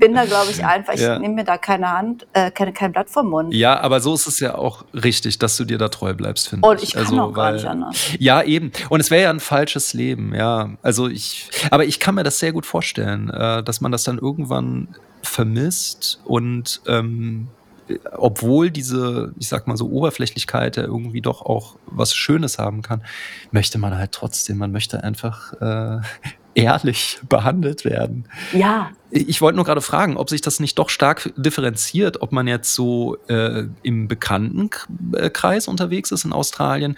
bin 0.00 0.14
da, 0.14 0.24
glaube 0.24 0.50
ich, 0.50 0.64
einfach, 0.64 0.94
ich 0.94 1.00
Ja. 1.00 1.18
nehme 1.18 1.34
mir 1.34 1.44
da 1.44 1.58
keine 1.58 1.90
Hand, 1.92 2.26
äh, 2.32 2.50
keine, 2.50 2.72
kein 2.72 2.92
Blatt 2.92 3.08
vom 3.08 3.30
Mund. 3.30 3.54
Ja, 3.54 3.80
aber 3.80 4.00
so 4.00 4.14
ist 4.14 4.26
es 4.26 4.40
ja 4.40 4.54
auch 4.56 4.84
richtig, 4.92 5.38
dass 5.38 5.56
du 5.56 5.64
dir 5.64 5.78
da 5.78 5.88
treu 5.88 6.12
bleibst, 6.14 6.48
finde 6.48 6.68
Und 6.68 6.82
ich 6.82 6.92
kann 6.92 7.18
auch 7.18 7.32
gar 7.32 7.52
nicht 7.52 7.64
anders. 7.66 7.96
Ja, 8.18 8.42
eben. 8.42 8.72
Und 8.88 9.00
es 9.00 9.10
wäre 9.10 9.22
ja 9.24 9.30
ein 9.30 9.40
falsches 9.40 9.94
Leben, 9.94 10.34
ja. 10.34 10.70
Also 10.82 11.08
ich, 11.08 11.48
aber 11.70 11.84
ich 11.84 12.00
kann 12.00 12.14
mir 12.16 12.24
das 12.24 12.38
sehr 12.38 12.52
gut 12.52 12.66
vorstellen, 12.66 13.30
äh, 13.30 13.62
dass 13.62 13.80
man 13.80 13.92
das 13.92 14.04
dann 14.04 14.18
irgendwann 14.18 14.88
vermisst 15.22 16.20
und 16.24 16.80
ähm, 16.86 17.48
obwohl 18.16 18.70
diese, 18.70 19.32
ich 19.38 19.48
sag 19.48 19.68
mal 19.68 19.76
so, 19.76 19.88
Oberflächlichkeit 19.88 20.76
ja 20.76 20.82
irgendwie 20.82 21.20
doch 21.20 21.42
auch 21.42 21.76
was 21.86 22.14
Schönes 22.14 22.58
haben 22.58 22.82
kann, 22.82 23.02
möchte 23.52 23.78
man 23.78 23.96
halt 23.96 24.10
trotzdem, 24.12 24.58
man 24.58 24.72
möchte 24.72 25.04
einfach 25.04 25.52
äh, 25.60 25.98
ehrlich 26.54 27.20
behandelt 27.28 27.84
werden. 27.84 28.24
Ja. 28.52 28.90
Ich 29.16 29.40
wollte 29.40 29.56
nur 29.56 29.64
gerade 29.64 29.80
fragen, 29.80 30.16
ob 30.16 30.28
sich 30.28 30.40
das 30.40 30.60
nicht 30.60 30.78
doch 30.78 30.90
stark 30.90 31.32
differenziert, 31.36 32.20
ob 32.22 32.32
man 32.32 32.46
jetzt 32.46 32.74
so 32.74 33.16
äh, 33.28 33.64
im 33.82 34.08
Bekanntenkreis 34.08 35.68
unterwegs 35.68 36.10
ist 36.10 36.24
in 36.24 36.32
Australien 36.32 36.96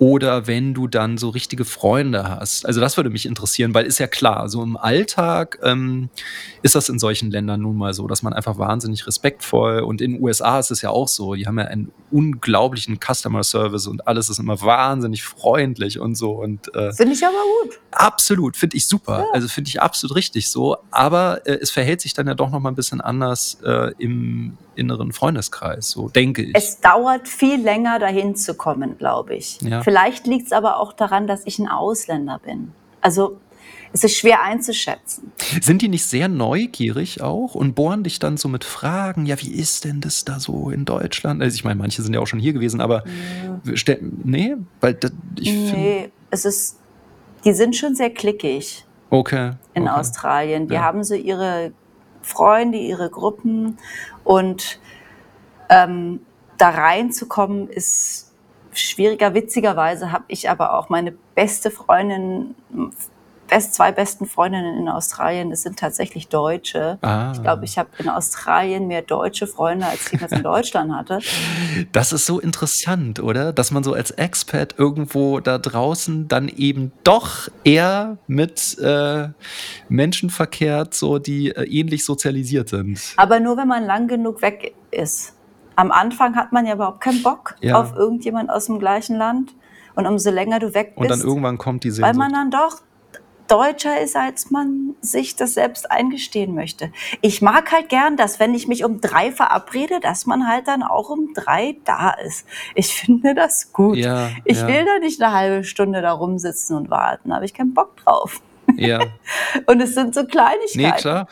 oder 0.00 0.46
wenn 0.46 0.72
du 0.72 0.88
dann 0.88 1.18
so 1.18 1.28
richtige 1.28 1.66
Freunde 1.66 2.26
hast. 2.26 2.64
Also 2.64 2.80
das 2.80 2.96
würde 2.96 3.10
mich 3.10 3.26
interessieren, 3.26 3.74
weil 3.74 3.84
ist 3.84 3.98
ja 3.98 4.06
klar, 4.06 4.48
so 4.48 4.62
im 4.62 4.78
Alltag 4.78 5.58
ähm, 5.62 6.08
ist 6.62 6.74
das 6.74 6.88
in 6.88 6.98
solchen 6.98 7.30
Ländern 7.30 7.60
nun 7.60 7.76
mal 7.76 7.92
so, 7.92 8.06
dass 8.06 8.22
man 8.22 8.32
einfach 8.32 8.56
wahnsinnig 8.56 9.06
respektvoll 9.06 9.80
und 9.80 10.00
in 10.00 10.12
den 10.12 10.22
USA 10.22 10.58
ist 10.58 10.70
es 10.70 10.80
ja 10.80 10.88
auch 10.88 11.06
so, 11.06 11.34
die 11.34 11.46
haben 11.46 11.58
ja 11.58 11.66
einen 11.66 11.92
unglaublichen 12.10 12.98
Customer 12.98 13.44
Service 13.44 13.86
und 13.86 14.08
alles 14.08 14.30
ist 14.30 14.38
immer 14.38 14.62
wahnsinnig 14.62 15.22
freundlich 15.22 15.98
und 15.98 16.14
so. 16.14 16.32
Und 16.32 16.74
äh, 16.74 16.94
finde 16.94 17.12
ich 17.12 17.24
aber 17.24 17.36
gut. 17.62 17.78
Absolut, 17.90 18.56
finde 18.56 18.78
ich 18.78 18.86
super. 18.86 19.20
Ja. 19.20 19.26
Also 19.34 19.48
finde 19.48 19.68
ich 19.68 19.82
absolut 19.82 20.16
richtig 20.16 20.48
so. 20.48 20.78
Aber 20.90 21.46
äh, 21.46 21.58
es 21.60 21.70
verhält 21.70 22.00
sich 22.00 22.14
dann 22.14 22.26
ja 22.26 22.34
doch 22.34 22.50
noch 22.50 22.60
mal 22.60 22.70
ein 22.70 22.74
bisschen 22.74 23.00
anders 23.00 23.58
äh, 23.64 23.92
im 23.98 24.56
inneren 24.74 25.12
Freundeskreis, 25.12 25.90
so 25.90 26.08
denke 26.08 26.42
ich. 26.42 26.54
Es 26.54 26.80
dauert 26.80 27.28
viel 27.28 27.60
länger, 27.60 27.98
dahin 27.98 28.34
zu 28.34 28.54
kommen, 28.54 28.96
glaube 28.98 29.34
ich. 29.34 29.60
Ja. 29.60 29.82
Vielleicht 29.82 30.26
liegt 30.26 30.46
es 30.46 30.52
aber 30.52 30.78
auch 30.78 30.92
daran, 30.92 31.26
dass 31.26 31.42
ich 31.44 31.58
ein 31.58 31.68
Ausländer 31.68 32.40
bin. 32.42 32.72
Also 33.00 33.38
es 33.92 34.04
ist 34.04 34.16
schwer 34.16 34.42
einzuschätzen. 34.42 35.32
Sind 35.60 35.82
die 35.82 35.88
nicht 35.88 36.04
sehr 36.04 36.28
neugierig 36.28 37.22
auch 37.22 37.54
und 37.54 37.74
bohren 37.74 38.04
dich 38.04 38.18
dann 38.20 38.36
so 38.36 38.48
mit 38.48 38.64
Fragen? 38.64 39.26
Ja, 39.26 39.40
wie 39.40 39.50
ist 39.50 39.84
denn 39.84 40.00
das 40.00 40.24
da 40.24 40.38
so 40.38 40.70
in 40.70 40.84
Deutschland? 40.84 41.42
Also 41.42 41.54
ich 41.54 41.64
meine, 41.64 41.76
manche 41.76 42.02
sind 42.02 42.14
ja 42.14 42.20
auch 42.20 42.26
schon 42.26 42.38
hier 42.38 42.52
gewesen, 42.52 42.80
aber 42.80 43.04
ja. 43.64 43.96
nee, 44.22 44.56
weil 44.80 44.94
das, 44.94 45.12
ich 45.38 45.52
nee, 45.52 46.10
es 46.30 46.44
ist, 46.44 46.78
die 47.44 47.52
sind 47.52 47.74
schon 47.74 47.96
sehr 47.96 48.10
klickig. 48.10 48.84
Okay. 49.10 49.52
In 49.74 49.82
okay. 49.82 49.92
Australien. 49.92 50.68
Die 50.68 50.74
ja. 50.74 50.82
haben 50.82 51.04
so 51.04 51.14
ihre 51.14 51.72
Freunde, 52.22 52.78
ihre 52.78 53.10
Gruppen 53.10 53.78
und 54.24 54.80
ähm, 55.68 56.20
da 56.58 56.70
reinzukommen 56.70 57.68
ist 57.68 58.32
schwieriger. 58.72 59.34
Witzigerweise 59.34 60.12
habe 60.12 60.24
ich 60.28 60.48
aber 60.50 60.74
auch 60.78 60.88
meine 60.88 61.12
beste 61.34 61.70
Freundin 61.70 62.54
best, 63.50 63.74
zwei 63.74 63.92
besten 63.92 64.26
Freundinnen 64.26 64.78
in 64.78 64.88
Australien, 64.88 65.50
das 65.50 65.62
sind 65.62 65.78
tatsächlich 65.78 66.28
Deutsche. 66.28 66.98
Ah. 67.02 67.32
Ich 67.34 67.42
glaube, 67.42 67.64
ich 67.64 67.76
habe 67.76 67.90
in 67.98 68.08
Australien 68.08 68.86
mehr 68.86 69.02
deutsche 69.02 69.46
Freunde, 69.46 69.86
als 69.86 70.12
ich 70.12 70.20
das 70.20 70.32
in 70.32 70.42
Deutschland 70.42 70.94
hatte. 70.94 71.18
Das 71.92 72.12
ist 72.12 72.26
so 72.26 72.40
interessant, 72.40 73.20
oder? 73.20 73.52
Dass 73.52 73.70
man 73.70 73.82
so 73.82 73.94
als 73.94 74.10
Expat 74.12 74.74
irgendwo 74.78 75.40
da 75.40 75.58
draußen 75.58 76.28
dann 76.28 76.48
eben 76.48 76.92
doch 77.04 77.48
eher 77.64 78.18
mit 78.26 78.78
äh, 78.78 79.28
Menschen 79.88 80.30
verkehrt, 80.30 80.94
so 80.94 81.18
die 81.18 81.50
äh, 81.50 81.64
ähnlich 81.64 82.04
sozialisiert 82.04 82.68
sind. 82.68 83.00
Aber 83.16 83.40
nur, 83.40 83.56
wenn 83.56 83.68
man 83.68 83.84
lang 83.84 84.08
genug 84.08 84.42
weg 84.42 84.74
ist. 84.90 85.34
Am 85.74 85.90
Anfang 85.90 86.36
hat 86.36 86.52
man 86.52 86.66
ja 86.66 86.74
überhaupt 86.74 87.00
keinen 87.00 87.22
Bock 87.22 87.56
ja. 87.60 87.80
auf 87.80 87.94
irgendjemand 87.96 88.50
aus 88.50 88.66
dem 88.66 88.78
gleichen 88.78 89.16
Land. 89.16 89.54
Und 89.94 90.06
umso 90.06 90.30
länger 90.30 90.60
du 90.60 90.72
weg 90.74 90.94
bist. 90.96 90.98
Und 90.98 91.10
dann 91.10 91.20
irgendwann 91.26 91.58
kommt 91.58 91.84
die 91.84 91.90
Sehnsucht. 91.90 92.08
Weil 92.08 92.16
man 92.16 92.32
dann 92.32 92.50
doch 92.50 92.80
deutscher 93.50 94.00
ist, 94.00 94.16
als 94.16 94.50
man 94.50 94.94
sich 95.00 95.34
das 95.34 95.54
selbst 95.54 95.90
eingestehen 95.90 96.54
möchte. 96.54 96.92
Ich 97.20 97.42
mag 97.42 97.72
halt 97.72 97.88
gern, 97.88 98.16
dass 98.16 98.38
wenn 98.38 98.54
ich 98.54 98.68
mich 98.68 98.84
um 98.84 99.00
drei 99.00 99.32
verabrede, 99.32 99.98
dass 100.00 100.24
man 100.24 100.46
halt 100.46 100.68
dann 100.68 100.84
auch 100.84 101.10
um 101.10 101.34
drei 101.34 101.76
da 101.84 102.10
ist. 102.10 102.46
Ich 102.74 102.94
finde 103.00 103.34
das 103.34 103.72
gut. 103.72 103.96
Ja, 103.96 104.30
ich 104.44 104.60
ja. 104.60 104.68
will 104.68 104.84
da 104.84 104.98
nicht 105.00 105.20
eine 105.20 105.32
halbe 105.32 105.64
Stunde 105.64 106.00
da 106.00 106.12
rumsitzen 106.12 106.76
und 106.76 106.90
warten. 106.90 107.30
Da 107.30 107.36
habe 107.36 107.44
ich 107.44 107.52
keinen 107.52 107.74
Bock 107.74 107.96
drauf. 107.96 108.40
Ja. 108.76 109.00
und 109.66 109.80
es 109.80 109.94
sind 109.94 110.14
so 110.14 110.24
Kleinigkeiten. 110.24 110.78
Nee, 110.78 110.92
klar. 110.92 111.26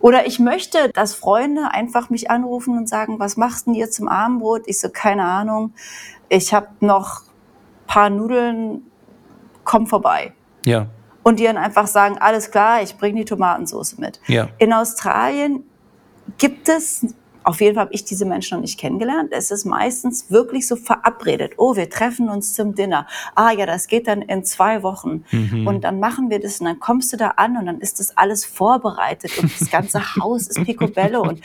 Oder 0.00 0.26
ich 0.26 0.38
möchte, 0.38 0.88
dass 0.88 1.14
Freunde 1.14 1.72
einfach 1.72 2.08
mich 2.08 2.30
anrufen 2.30 2.78
und 2.78 2.88
sagen, 2.88 3.18
was 3.18 3.36
machst 3.36 3.66
denn 3.66 3.74
ihr 3.74 3.90
zum 3.90 4.08
Abendbrot? 4.08 4.62
Ich 4.64 4.80
so, 4.80 4.88
keine 4.88 5.24
Ahnung. 5.24 5.74
Ich 6.30 6.54
habe 6.54 6.68
noch 6.80 7.24
paar 7.86 8.08
Nudeln, 8.08 8.82
komm 9.64 9.86
vorbei. 9.86 10.32
Ja 10.64 10.86
und 11.22 11.38
die 11.38 11.44
dann 11.44 11.56
einfach 11.56 11.86
sagen, 11.86 12.18
alles 12.18 12.50
klar, 12.50 12.82
ich 12.82 12.96
bringe 12.96 13.20
die 13.20 13.24
Tomatensauce 13.24 13.98
mit. 13.98 14.20
Ja. 14.26 14.48
In 14.58 14.72
Australien 14.72 15.64
gibt 16.38 16.68
es, 16.68 17.06
auf 17.42 17.60
jeden 17.60 17.74
Fall 17.74 17.84
habe 17.84 17.94
ich 17.94 18.04
diese 18.04 18.24
Menschen 18.24 18.56
noch 18.56 18.62
nicht 18.62 18.78
kennengelernt, 18.78 19.30
es 19.32 19.50
ist 19.50 19.64
meistens 19.64 20.30
wirklich 20.30 20.66
so 20.66 20.76
verabredet, 20.76 21.52
oh, 21.56 21.74
wir 21.76 21.88
treffen 21.88 22.28
uns 22.28 22.54
zum 22.54 22.74
Dinner. 22.74 23.06
Ah 23.34 23.50
ja, 23.50 23.66
das 23.66 23.86
geht 23.86 24.06
dann 24.06 24.22
in 24.22 24.44
zwei 24.44 24.82
Wochen. 24.82 25.24
Mhm. 25.30 25.66
Und 25.66 25.84
dann 25.84 26.00
machen 26.00 26.30
wir 26.30 26.40
das 26.40 26.60
und 26.60 26.66
dann 26.66 26.80
kommst 26.80 27.12
du 27.12 27.16
da 27.16 27.28
an 27.36 27.56
und 27.56 27.66
dann 27.66 27.80
ist 27.80 27.98
das 27.98 28.16
alles 28.16 28.44
vorbereitet 28.44 29.32
und 29.38 29.50
das 29.60 29.70
ganze 29.70 30.00
Haus 30.16 30.48
ist 30.48 30.62
picobello 30.64 31.22
und 31.22 31.40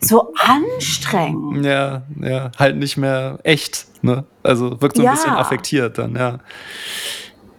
so 0.00 0.32
anstrengend. 0.38 1.64
Ja, 1.64 2.02
ja, 2.20 2.50
halt 2.58 2.76
nicht 2.76 2.96
mehr 2.96 3.38
echt, 3.42 3.86
ne? 4.02 4.24
Also 4.42 4.80
wirkt 4.80 4.96
so 4.96 5.02
ein 5.02 5.06
ja. 5.06 5.12
bisschen 5.12 5.32
affektiert 5.32 5.98
dann, 5.98 6.14
ja. 6.14 6.38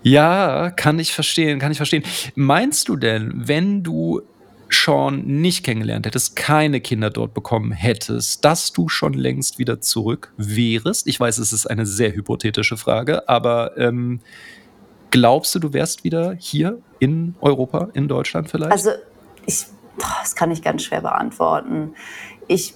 Ja, 0.01 0.71
kann 0.71 0.99
ich 0.99 1.13
verstehen, 1.13 1.59
kann 1.59 1.71
ich 1.71 1.77
verstehen. 1.77 2.03
Meinst 2.35 2.87
du 2.87 2.95
denn, 2.95 3.31
wenn 3.35 3.83
du 3.83 4.21
Sean 4.69 5.25
nicht 5.25 5.65
kennengelernt 5.65 6.05
hättest, 6.05 6.35
keine 6.35 6.79
Kinder 6.79 7.09
dort 7.09 7.33
bekommen 7.33 7.71
hättest, 7.71 8.45
dass 8.45 8.71
du 8.71 8.87
schon 8.87 9.13
längst 9.13 9.59
wieder 9.59 9.81
zurück 9.81 10.31
wärst? 10.37 11.07
Ich 11.07 11.19
weiß, 11.19 11.39
es 11.39 11.53
ist 11.53 11.65
eine 11.65 11.85
sehr 11.85 12.13
hypothetische 12.13 12.77
Frage, 12.77 13.27
aber 13.27 13.77
ähm, 13.77 14.21
glaubst 15.11 15.55
du, 15.55 15.59
du 15.59 15.73
wärst 15.73 16.03
wieder 16.03 16.35
hier 16.37 16.79
in 16.99 17.35
Europa, 17.41 17.89
in 17.93 18.07
Deutschland 18.07 18.49
vielleicht? 18.49 18.71
Also, 18.71 18.91
ich, 19.45 19.65
das 20.21 20.35
kann 20.35 20.51
ich 20.51 20.61
ganz 20.61 20.83
schwer 20.83 21.01
beantworten. 21.01 21.95
Ich 22.47 22.75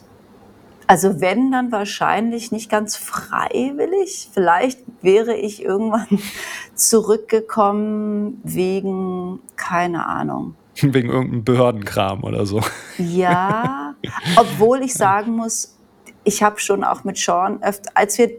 also 0.88 1.22
wenn, 1.22 1.52
dann 1.52 1.72
wahrscheinlich 1.72 2.52
nicht 2.52 2.70
ganz 2.70 2.96
freiwillig. 2.96 4.30
Vielleicht 4.34 4.80
wäre 5.02 5.36
ich 5.36 5.64
irgendwann 5.64 6.20
zurückgekommen 6.76 8.42
wegen, 8.44 9.40
keine 9.56 10.06
Ahnung. 10.06 10.56
Wegen 10.82 11.10
irgendeinem 11.10 11.44
Behördenkram 11.44 12.24
oder 12.24 12.48
so. 12.48 12.60
Ja, 12.98 13.94
obwohl 14.38 14.82
ich 14.82 14.94
sagen 14.96 15.36
muss, 15.36 15.78
ich 16.24 16.42
habe 16.42 16.60
schon 16.60 16.84
auch 16.84 17.04
mit 17.04 17.18
Sean, 17.18 17.62
öfter, 17.62 17.92
als 17.94 18.18
wir 18.18 18.32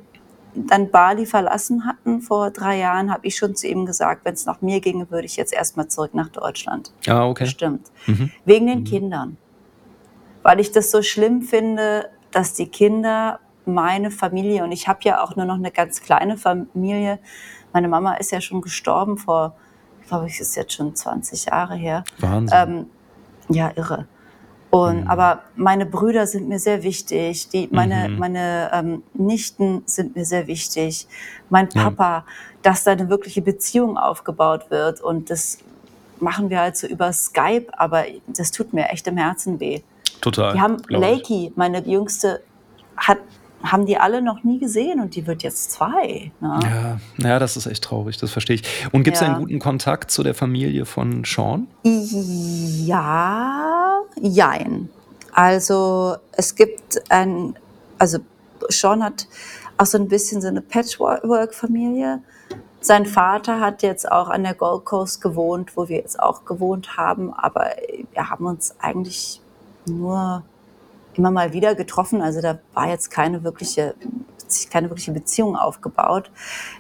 dann 0.55 0.91
Bali 0.91 1.27
verlassen 1.27 1.85
hatten 1.85 2.21
vor 2.21 2.51
drei 2.51 2.79
Jahren, 2.79 3.13
habe 3.13 3.27
ich 3.27 3.37
schon 3.37 3.57
zu 3.57 3.67
ihm 3.67 3.87
gesagt, 3.87 4.25
wenn 4.25 4.35
es 4.35 4.47
nach 4.47 4.63
mir 4.63 4.81
ginge, 4.81 5.11
würde 5.11 5.27
ich 5.27 5.37
jetzt 5.37 5.53
erstmal 5.53 5.89
zurück 5.89 6.15
nach 6.15 6.29
Deutschland. 6.29 6.93
Ah, 7.07 7.27
okay. 7.27 7.47
Stimmt. 7.47 7.91
Mhm. 8.07 8.31
Wegen 8.45 8.67
den 8.67 8.81
mhm. 8.81 8.85
Kindern. 8.85 9.37
Weil 10.43 10.61
ich 10.61 10.73
das 10.73 10.91
so 10.91 11.03
schlimm 11.03 11.43
finde, 11.43 12.09
dass 12.35 12.55
die 12.55 12.66
Kinder 12.66 13.41
meine 13.64 14.11
Familie, 14.11 14.64
und 14.64 14.72
ich 14.72 14.89
habe 14.89 15.01
ja 15.03 15.22
auch 15.22 15.37
nur 15.37 15.47
noch 15.47 15.55
eine 15.55 15.70
ganz 15.70 16.03
kleine 16.03 16.37
Familie, 16.37 17.18
meine 17.72 17.89
Mama 17.89 18.14
ist 18.14 18.30
ja 18.30 18.41
schon 18.41 18.61
gestorben 18.61 19.16
vor, 19.18 19.55
ich 20.01 20.09
glaube, 20.09 20.26
es 20.26 20.41
ist 20.41 20.55
jetzt 20.55 20.74
schon 20.74 20.95
20 20.95 21.47
Jahre 21.47 21.74
her. 21.74 22.05
Wahnsinn. 22.18 22.59
Ähm, 22.59 22.87
ja, 23.49 23.72
irre. 23.74 24.07
Und, 24.70 25.03
mhm. 25.03 25.09
Aber 25.09 25.43
meine 25.55 25.87
Brüder 25.87 26.26
sind 26.26 26.49
mir 26.49 26.59
sehr 26.59 26.82
wichtig, 26.82 27.49
die, 27.49 27.68
meine, 27.70 28.09
mhm. 28.09 28.18
meine 28.18 28.70
ähm, 28.72 29.03
Nichten 29.14 29.82
sind 29.87 30.16
mir 30.16 30.24
sehr 30.24 30.47
wichtig, 30.47 31.07
mein 31.49 31.68
Papa, 31.68 32.18
ja. 32.18 32.24
dass 32.62 32.85
da 32.85 32.91
eine 32.91 33.09
wirkliche 33.09 33.41
Beziehung 33.41 33.97
aufgebaut 33.97 34.70
wird. 34.70 35.01
Und 35.01 35.30
das 35.30 35.59
machen 36.20 36.51
wir 36.51 36.61
halt 36.61 36.76
so 36.76 36.87
über 36.87 37.12
Skype, 37.12 37.66
aber 37.72 38.05
das 38.26 38.51
tut 38.51 38.72
mir 38.72 38.89
echt 38.89 39.07
im 39.07 39.16
Herzen 39.16 39.61
weh. 39.61 39.82
Total. 40.21 40.55
Die 40.55 40.61
haben 40.61 40.79
Lakey, 40.89 41.53
meine 41.57 41.87
Jüngste, 41.87 42.43
hat 42.97 43.19
haben 43.65 43.87
die 43.87 43.97
alle 43.97 44.23
noch 44.23 44.45
nie 44.45 44.59
gesehen 44.59 45.01
und 45.01 45.17
die 45.17 45.27
wird 45.27 45.43
jetzt 45.43 45.73
zwei. 45.73 46.31
Ne? 46.41 46.61
Ja, 46.62 47.01
ja, 47.17 47.39
das 47.39 47.57
ist 47.57 47.67
echt 47.67 47.83
traurig, 47.83 48.19
das 48.19 48.31
verstehe 48.31 48.57
ich. 48.57 48.62
Und 48.93 49.05
gibt 49.05 49.17
es 49.17 49.23
ja. 49.23 49.29
einen 49.29 49.39
guten 49.39 49.59
Kontakt 49.59 50.11
zu 50.11 50.23
der 50.23 50.35
Familie 50.35 50.85
von 50.85 51.25
Sean? 51.25 51.67
Ja, 51.83 54.01
jein. 54.21 54.91
Also 55.33 56.17
es 56.33 56.55
gibt 56.55 57.11
ein, 57.11 57.57
also 57.99 58.19
Sean 58.69 59.03
hat 59.03 59.27
auch 59.79 59.87
so 59.87 59.99
ein 59.99 60.09
bisschen 60.09 60.41
so 60.41 60.49
eine 60.49 60.61
Patchwork-Familie. 60.61 62.23
Sein 62.81 63.07
Vater 63.07 63.61
hat 63.61 63.83
jetzt 63.83 64.11
auch 64.11 64.29
an 64.29 64.45
der 64.45 64.55
Gold 64.55 64.85
Coast 64.85 65.23
gewohnt, 65.23 65.77
wo 65.77 65.89
wir 65.89 65.97
jetzt 65.97 66.21
auch 66.21 66.45
gewohnt 66.45 66.99
haben, 66.99 67.33
aber 67.33 67.71
wir 68.12 68.31
haben 68.31 68.45
uns 68.45 68.75
eigentlich 68.79 69.41
nur 69.87 70.43
immer 71.14 71.30
mal 71.30 71.53
wieder 71.53 71.74
getroffen. 71.74 72.22
Also 72.22 72.41
da 72.41 72.59
war 72.72 72.89
jetzt 72.89 73.11
keine 73.11 73.45
wirkliche, 73.45 73.95
keine 74.70 74.91
wirkliche 74.91 75.12
Beziehung 75.12 75.57
aufgebaut. 75.57 76.30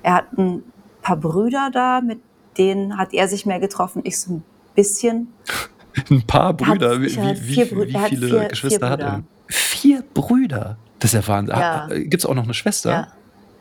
Er 0.02 0.14
hat 0.14 0.32
ein 0.36 0.62
paar 1.02 1.16
Brüder 1.16 1.70
da, 1.72 2.00
mit 2.00 2.20
denen 2.58 2.96
hat 2.98 3.12
er 3.12 3.28
sich 3.28 3.46
mehr 3.46 3.60
getroffen, 3.60 4.02
ich 4.04 4.18
so 4.20 4.34
ein 4.34 4.44
bisschen. 4.74 5.32
ein 6.10 6.26
paar 6.26 6.52
Brüder? 6.54 7.00
Wie, 7.00 7.06
wie, 7.06 7.16
wie, 7.16 7.92
wie 7.92 7.98
viele 8.08 8.28
vier, 8.28 8.48
Geschwister 8.48 8.80
vier 8.80 8.90
hat 8.90 9.00
er? 9.00 9.22
Vier 9.46 10.02
Brüder? 10.14 10.76
Das 10.98 11.12
ist 11.12 11.26
ja 11.26 11.28
Wahnsinn. 11.28 11.56
Ja. 11.56 11.86
Gibt 11.88 12.14
es 12.14 12.26
auch 12.26 12.34
noch 12.34 12.44
eine 12.44 12.54
Schwester? 12.54 12.90
Ja. 12.90 13.08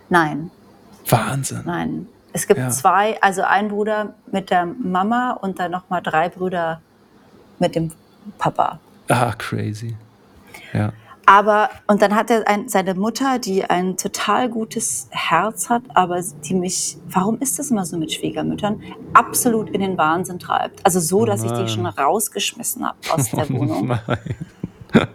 Nein, 0.09 0.51
Wahnsinn. 1.09 1.63
nein. 1.65 2.07
Es 2.31 2.47
gibt 2.47 2.59
Ja. 2.59 2.69
zwei, 2.69 3.21
also 3.21 3.43
ein 3.43 3.67
Bruder 3.67 4.15
mit 4.31 4.49
der 4.49 4.65
Mama 4.65 5.31
und 5.33 5.59
dann 5.59 5.71
nochmal 5.71 6.01
drei 6.01 6.29
Brüder 6.29 6.81
mit 7.59 7.75
dem 7.75 7.91
Papa. 8.37 8.79
Ah, 9.09 9.33
crazy. 9.37 9.95
Ja. 10.73 10.93
Aber, 11.25 11.69
und 11.87 12.01
dann 12.01 12.15
hat 12.15 12.29
er 12.29 12.47
ein, 12.47 12.67
seine 12.67 12.95
Mutter, 12.95 13.39
die 13.39 13.63
ein 13.63 13.95
total 13.95 14.49
gutes 14.49 15.07
Herz 15.11 15.69
hat, 15.69 15.83
aber 15.93 16.21
die 16.43 16.53
mich, 16.53 16.97
warum 17.07 17.39
ist 17.39 17.59
das 17.59 17.71
immer 17.71 17.85
so 17.85 17.97
mit 17.97 18.11
Schwiegermüttern, 18.11 18.81
absolut 19.13 19.69
in 19.69 19.79
den 19.79 19.97
Wahnsinn 19.97 20.39
treibt. 20.39 20.85
Also 20.85 20.99
so, 20.99 21.23
dass 21.25 21.43
ich 21.43 21.51
die 21.51 21.69
schon 21.69 21.85
rausgeschmissen 21.85 22.85
habe 22.85 22.97
aus 23.09 23.29
der 23.31 23.45
Oh 23.51 23.59
Wohnung. 23.59 23.87
nein. 23.87 24.17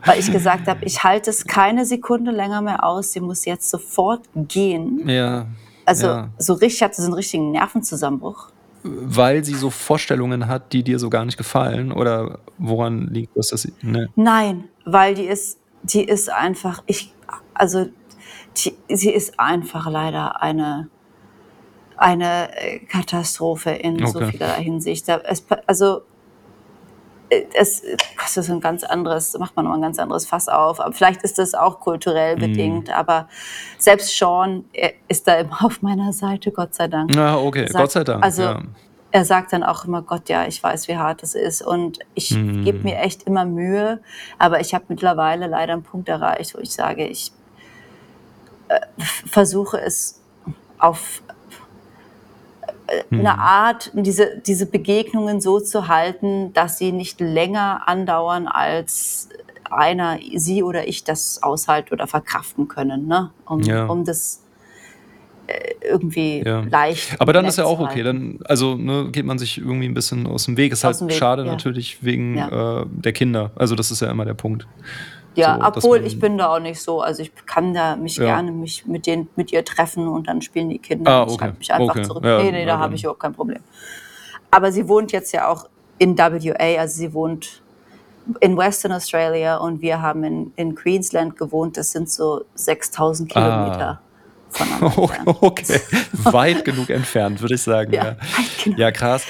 Weil 0.04 0.18
ich 0.18 0.32
gesagt 0.32 0.66
habe, 0.66 0.84
ich 0.84 1.04
halte 1.04 1.30
es 1.30 1.46
keine 1.46 1.84
Sekunde 1.84 2.30
länger 2.32 2.62
mehr 2.62 2.84
aus, 2.84 3.12
sie 3.12 3.20
muss 3.20 3.44
jetzt 3.44 3.70
sofort 3.70 4.22
gehen. 4.34 5.08
Ja. 5.08 5.46
Also 5.84 6.06
ja. 6.06 6.28
so 6.38 6.54
richtig, 6.54 6.76
ich 6.76 6.82
hatte 6.82 6.96
so 7.00 7.06
einen 7.06 7.14
richtigen 7.14 7.50
Nervenzusammenbruch. 7.52 8.50
Weil 8.82 9.44
sie 9.44 9.54
so 9.54 9.70
Vorstellungen 9.70 10.46
hat, 10.46 10.72
die 10.72 10.82
dir 10.82 10.98
so 10.98 11.10
gar 11.10 11.24
nicht 11.24 11.36
gefallen? 11.36 11.92
Oder 11.92 12.38
woran 12.58 13.08
liegt 13.08 13.36
das? 13.36 13.48
Dass 13.48 13.62
sie, 13.62 13.72
ne? 13.82 14.08
Nein, 14.16 14.68
weil 14.84 15.14
die 15.14 15.26
ist, 15.26 15.58
die 15.82 16.04
ist 16.04 16.30
einfach, 16.30 16.82
ich, 16.86 17.12
also 17.54 17.86
die, 18.56 18.76
sie 18.94 19.10
ist 19.10 19.38
einfach 19.38 19.90
leider 19.90 20.40
eine, 20.42 20.88
eine 21.96 22.56
äh, 22.56 22.78
Katastrophe 22.80 23.70
in 23.70 24.06
so 24.06 24.20
Okay. 24.20 24.32
vielerlei 24.32 24.62
Hinsicht. 24.62 25.08
Da, 25.08 25.18
es, 25.24 25.44
also 25.66 26.02
es 27.30 27.82
das 28.18 28.36
ist 28.36 28.50
ein 28.50 28.60
ganz 28.60 28.84
anderes, 28.84 29.36
macht 29.38 29.54
man 29.56 29.64
noch 29.66 29.74
ein 29.74 29.82
ganz 29.82 29.98
anderes 29.98 30.26
Fass 30.26 30.48
auf. 30.48 30.80
Aber 30.80 30.92
vielleicht 30.92 31.22
ist 31.22 31.38
das 31.38 31.54
auch 31.54 31.80
kulturell 31.80 32.36
Mhm. 32.36 32.40
bedingt, 32.40 32.90
aber 32.90 33.28
selbst 33.78 34.16
Sean 34.16 34.64
ist 35.08 35.26
da 35.28 35.34
immer 35.34 35.58
auf 35.64 35.82
meiner 35.82 36.12
Seite, 36.12 36.50
Gott 36.52 36.74
sei 36.74 36.88
Dank. 36.88 37.16
Ah, 37.16 37.36
okay, 37.38 37.66
sagt- 37.66 37.74
Gott 37.76 37.92
sei 37.92 38.04
Dank. 38.04 38.24
also- 38.24 38.42
ja. 38.42 38.62
er 39.10 39.24
sagt 39.24 39.52
dann 39.54 39.62
auch 39.62 39.86
immer, 39.86 40.02
Gott, 40.02 40.28
ja, 40.28 40.46
ich 40.46 40.62
weiß, 40.62 40.86
wie 40.88 40.96
hart 40.98 41.22
es 41.22 41.34
ist. 41.34 41.62
Und 41.62 41.98
ich 42.14 42.28
Hm. 42.30 42.64
gebe 42.64 42.78
mir 42.80 42.98
echt 42.98 43.22
immer 43.22 43.46
Mühe. 43.46 44.00
Aber 44.38 44.60
ich 44.60 44.74
habe 44.74 44.84
mittlerweile 44.88 45.46
leider 45.46 45.72
einen 45.72 45.82
Punkt 45.82 46.08
erreicht, 46.10 46.54
wo 46.54 46.58
ich 46.60 46.72
sage, 46.72 47.06
ich 47.06 47.32
äh, 48.68 48.80
versuche 49.26 49.80
es 49.80 50.20
auf 50.78 51.22
äh, 52.88 53.04
Hm. 53.10 53.20
eine 53.20 53.38
Art, 53.38 53.90
diese, 53.94 54.40
diese 54.46 54.66
Begegnungen 54.66 55.40
so 55.40 55.60
zu 55.60 55.88
halten, 55.88 56.52
dass 56.52 56.78
sie 56.78 56.92
nicht 56.92 57.20
länger 57.20 57.82
andauern, 57.86 58.46
als 58.48 59.28
einer, 59.70 60.18
sie 60.34 60.62
oder 60.62 60.88
ich 60.88 61.04
das 61.04 61.42
aushalten 61.42 61.92
oder 61.94 62.06
verkraften 62.06 62.68
können, 62.68 63.06
ne? 63.06 63.30
um, 63.46 63.60
Ja. 63.60 63.86
um 63.86 64.04
das 64.04 64.42
äh, 65.46 65.74
irgendwie 65.86 66.42
Ja. 66.44 66.60
leicht. 66.70 67.20
Aber 67.20 67.32
dann 67.32 67.44
ist 67.46 67.58
ja 67.58 67.64
auch 67.64 67.80
okay. 67.80 68.02
Dann, 68.02 68.38
also 68.44 68.76
ne, 68.76 69.08
geht 69.10 69.24
man 69.26 69.38
sich 69.38 69.58
irgendwie 69.58 69.86
ein 69.88 69.94
bisschen 69.94 70.26
aus 70.26 70.44
dem 70.44 70.56
Weg. 70.56 70.72
Ist 70.72 70.84
Aus 70.84 71.00
halt 71.00 71.10
Weg, 71.10 71.18
schade 71.18 71.44
ja. 71.44 71.50
natürlich 71.52 72.02
wegen 72.04 72.36
Ja. 72.36 72.82
äh, 72.82 72.86
der 72.88 73.12
Kinder. 73.12 73.50
Also 73.56 73.74
das 73.74 73.90
ist 73.90 74.00
ja 74.00 74.10
immer 74.10 74.24
der 74.24 74.34
Punkt. 74.34 74.66
Ja, 75.38 75.56
So, 75.60 75.66
obwohl 75.68 76.04
ich 76.04 76.18
bin 76.18 76.36
da 76.38 76.54
auch 76.54 76.58
nicht 76.60 76.80
so. 76.80 77.00
Also 77.00 77.22
ich 77.22 77.32
kann 77.46 77.72
da 77.74 77.96
mich 77.96 78.16
Ja. 78.16 78.24
gerne 78.24 78.50
mich 78.52 78.86
mit, 78.86 79.06
den, 79.06 79.28
mit 79.36 79.52
ihr 79.52 79.64
treffen 79.64 80.08
und 80.08 80.28
dann 80.28 80.42
spielen 80.42 80.68
die 80.68 80.78
Kinder. 80.78 81.10
Ah, 81.10 81.22
und 81.22 81.28
ich 81.28 81.34
okay. 81.34 81.44
halte 81.44 81.58
mich 81.58 81.72
einfach 81.72 81.94
Okay. 81.94 82.02
zurück. 82.02 82.24
Ja, 82.24 82.38
nee, 82.42 82.50
nee, 82.52 82.60
ja, 82.60 82.66
da 82.66 82.78
habe 82.78 82.94
ich 82.94 83.02
überhaupt 83.04 83.20
kein 83.20 83.34
Problem. 83.34 83.60
Aber 84.50 84.72
sie 84.72 84.88
wohnt 84.88 85.12
jetzt 85.12 85.32
ja 85.32 85.48
auch 85.48 85.68
in 85.98 86.16
WA, 86.18 86.80
also 86.80 86.96
sie 86.96 87.12
wohnt 87.12 87.62
in 88.40 88.56
Western 88.56 88.92
Australia 88.92 89.56
und 89.56 89.80
wir 89.80 90.02
haben 90.02 90.22
in, 90.24 90.52
in 90.56 90.74
Queensland 90.74 91.36
gewohnt. 91.36 91.76
Das 91.76 91.92
sind 91.92 92.10
so 92.10 92.44
6000 92.54 93.34
Ah. 93.36 93.40
Kilometer 93.40 94.00
entfernt. 94.80 95.36
Okay, 95.42 95.80
weit 96.24 96.64
genug 96.64 96.88
entfernt, 96.90 97.40
würde 97.40 97.54
ich 97.54 97.62
sagen. 97.62 97.92
Ja, 97.92 98.16
Ja, 98.64 98.72
ja 98.76 98.90
krass. 98.90 99.24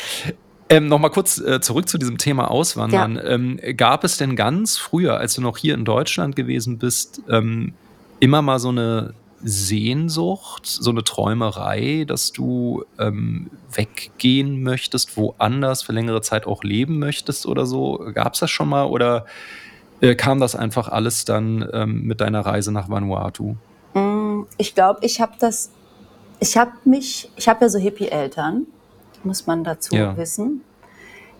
Ähm, 0.70 0.88
Nochmal 0.88 1.10
kurz 1.10 1.38
äh, 1.38 1.60
zurück 1.60 1.88
zu 1.88 1.98
diesem 1.98 2.18
Thema 2.18 2.50
Auswandern. 2.50 3.18
Ähm, 3.24 3.58
gab 3.76 4.04
es 4.04 4.18
denn 4.18 4.36
ganz 4.36 4.76
früher, 4.76 5.18
als 5.18 5.34
du 5.34 5.40
noch 5.40 5.56
hier 5.56 5.74
in 5.74 5.84
Deutschland 5.84 6.36
gewesen 6.36 6.78
bist, 6.78 7.22
ähm, 7.28 7.72
immer 8.20 8.42
mal 8.42 8.58
so 8.58 8.68
eine 8.68 9.14
Sehnsucht, 9.42 10.66
so 10.66 10.90
eine 10.90 11.04
Träumerei, 11.04 12.04
dass 12.06 12.32
du 12.32 12.84
ähm, 12.98 13.50
weggehen 13.72 14.62
möchtest, 14.62 15.16
woanders 15.16 15.82
für 15.82 15.92
längere 15.92 16.22
Zeit 16.22 16.46
auch 16.46 16.64
leben 16.64 16.98
möchtest 16.98 17.46
oder 17.46 17.64
so? 17.64 18.10
Gab 18.14 18.34
es 18.34 18.40
das 18.40 18.50
schon 18.50 18.68
mal 18.68 18.86
oder 18.86 19.26
äh, 20.00 20.14
kam 20.16 20.40
das 20.40 20.56
einfach 20.56 20.88
alles 20.88 21.24
dann 21.24 21.68
ähm, 21.72 22.02
mit 22.02 22.20
deiner 22.20 22.40
Reise 22.40 22.72
nach 22.72 22.88
Vanuatu? 22.90 23.54
Mm, 23.94 24.42
Ich 24.58 24.74
glaube, 24.74 25.00
ich 25.02 25.20
habe 25.20 25.32
das, 25.38 25.70
ich 26.40 26.56
habe 26.56 26.72
mich, 26.84 27.30
ich 27.36 27.48
habe 27.48 27.64
ja 27.64 27.68
so 27.68 27.78
Hippie-Eltern, 27.78 28.66
muss 29.24 29.46
man 29.46 29.64
dazu 29.64 29.94
Ja. 29.94 30.16
wissen. 30.16 30.62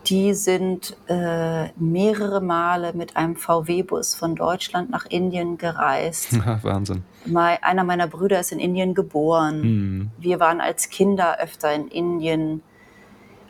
Die 0.07 0.33
sind 0.33 0.97
äh, 1.09 1.69
mehrere 1.77 2.41
Male 2.41 2.93
mit 2.95 3.17
einem 3.17 3.37
VW-Bus 3.37 4.15
von 4.15 4.37
Deutschland 4.37 4.89
nach 4.91 5.05
Indien 5.07 5.59
gereist. 5.59 6.33
Wahnsinn. 6.63 7.03
Mei- 7.27 7.63
Einer 7.63 7.85
meiner 7.85 8.07
Brüder 8.07 8.41
ist 8.41 8.53
in 8.53 8.59
Indien 8.61 8.95
geboren. 8.95 9.63
Hm. 9.63 10.11
Wir 10.19 10.41
waren 10.41 10.61
als 10.61 10.89
Kinder 10.89 11.39
öfter 11.41 11.75
in 11.75 11.89
Indien. 11.89 12.63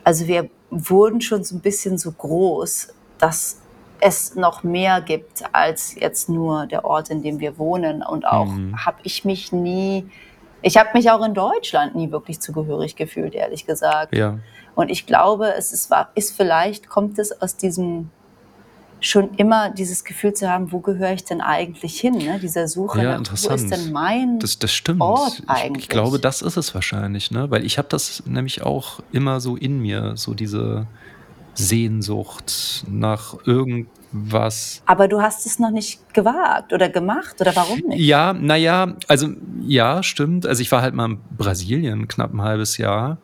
Also 0.05 0.27
wir 0.27 0.49
wurden 0.71 1.21
schon 1.21 1.45
so 1.45 1.55
ein 1.57 1.61
bisschen 1.61 1.97
so 1.99 2.11
groß, 2.11 2.89
dass 3.19 3.61
es 4.01 4.35
noch 4.35 4.63
mehr 4.63 5.01
gibt 5.01 5.43
als 5.53 5.95
jetzt 5.97 6.29
nur 6.29 6.67
der 6.67 6.85
Ort, 6.85 7.11
in 7.11 7.23
dem 7.23 7.41
wir 7.41 7.59
wohnen. 7.59 8.03
Und 8.03 8.27
auch 8.27 8.47
Mhm. 8.47 8.85
habe 8.85 8.99
ich 9.03 9.25
mich 9.25 9.53
nie, 9.53 10.09
ich 10.63 10.77
habe 10.77 10.91
mich 10.95 11.11
auch 11.11 11.25
in 11.25 11.35
Deutschland 11.35 11.95
nie 11.95 12.11
wirklich 12.11 12.41
zugehörig 12.41 12.97
gefühlt, 12.97 13.35
ehrlich 13.35 13.67
gesagt. 13.67 14.15
Ja. 14.15 14.39
Und 14.75 14.91
ich 14.91 15.07
glaube, 15.07 15.55
es 15.55 15.73
ist, 15.73 15.91
ist 16.15 16.37
vielleicht, 16.37 16.89
kommt 16.89 17.19
es 17.19 17.41
aus 17.43 17.57
diesem 17.57 18.11
schon 19.01 19.35
immer 19.35 19.71
dieses 19.71 20.05
Gefühl 20.05 20.33
zu 20.33 20.49
haben, 20.51 20.73
wo 20.73 20.81
gehöre 20.81 21.13
ich 21.13 21.25
denn 21.25 21.41
eigentlich 21.41 22.01
hin? 22.01 22.19
Ne? 22.19 22.39
Dieser 22.41 22.67
Suche 22.67 23.03
Ja, 23.03 23.19
nach, 23.19 23.45
wo 23.45 23.55
ist 23.55 23.71
denn 23.71 23.93
mein 23.93 24.41
Das, 24.41 24.59
das 24.59 24.73
stimmt. 24.73 25.01
Ort 25.01 25.35
Ich, 25.35 25.41
ich 25.41 25.49
eigentlich? 25.49 25.89
glaube, 25.89 26.19
das 26.19 26.43
ist 26.43 26.57
es 26.57 26.75
wahrscheinlich, 26.75 27.31
ne? 27.31 27.49
Weil 27.51 27.65
ich 27.65 27.79
habe 27.79 27.89
das 27.89 28.25
nämlich 28.27 28.63
auch 28.63 29.01
immer 29.13 29.41
so 29.41 29.57
in 29.57 29.81
mir, 29.81 30.17
so 30.17 30.35
diese 30.35 30.87
Sehnsucht 31.55 32.85
nach 32.89 33.35
irgendwas. 34.13 34.83
Aber 34.87 35.09
du 35.09 35.21
hast 35.21 35.47
es 35.47 35.59
noch 35.59 35.71
nicht 35.71 36.15
gewagt 36.15 36.73
oder 36.73 36.89
gemacht 36.89 37.41
oder 37.41 37.55
warum 37.55 37.79
nicht? 37.81 38.01
Ja, 38.01 38.33
naja, 38.33 38.95
also 39.07 39.29
ja, 39.67 40.03
stimmt. 40.03 40.47
Also 40.47 40.63
ich 40.63 40.73
war 40.73 40.83
halt 40.83 40.95
mal 40.95 41.07
in 41.07 41.19
Brasilien 41.37 42.09
knapp 42.09 42.33
ein 42.33 42.43
halbes 42.43 42.77
Jahr. 42.77 43.19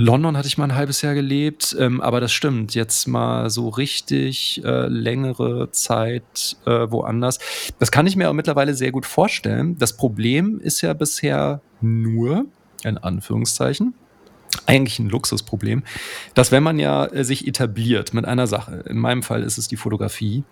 London 0.00 0.36
hatte 0.36 0.46
ich 0.46 0.56
mal 0.58 0.64
ein 0.64 0.76
halbes 0.76 1.02
Jahr 1.02 1.14
gelebt, 1.14 1.74
ähm, 1.76 2.00
aber 2.00 2.20
das 2.20 2.30
stimmt. 2.30 2.76
Jetzt 2.76 3.08
mal 3.08 3.50
so 3.50 3.68
richtig 3.68 4.62
äh, 4.64 4.86
längere 4.86 5.72
Zeit 5.72 6.56
äh, 6.66 6.86
woanders. 6.88 7.40
Das 7.80 7.90
kann 7.90 8.06
ich 8.06 8.14
mir 8.14 8.30
auch 8.30 8.34
mittlerweile 8.34 8.74
sehr 8.74 8.92
gut 8.92 9.06
vorstellen. 9.06 9.76
Das 9.76 9.96
Problem 9.96 10.60
ist 10.60 10.82
ja 10.82 10.92
bisher 10.92 11.60
nur, 11.80 12.46
in 12.84 12.96
Anführungszeichen, 12.96 13.94
eigentlich 14.66 14.98
ein 14.98 15.08
Luxusproblem, 15.08 15.82
dass 16.34 16.52
wenn 16.52 16.62
man 16.62 16.78
ja 16.78 17.06
äh, 17.06 17.24
sich 17.24 17.46
etabliert 17.46 18.14
mit 18.14 18.24
einer 18.24 18.46
Sache, 18.46 18.84
in 18.88 18.98
meinem 18.98 19.22
Fall 19.22 19.42
ist 19.42 19.58
es 19.58 19.68
die 19.68 19.76
Fotografie, 19.76 20.44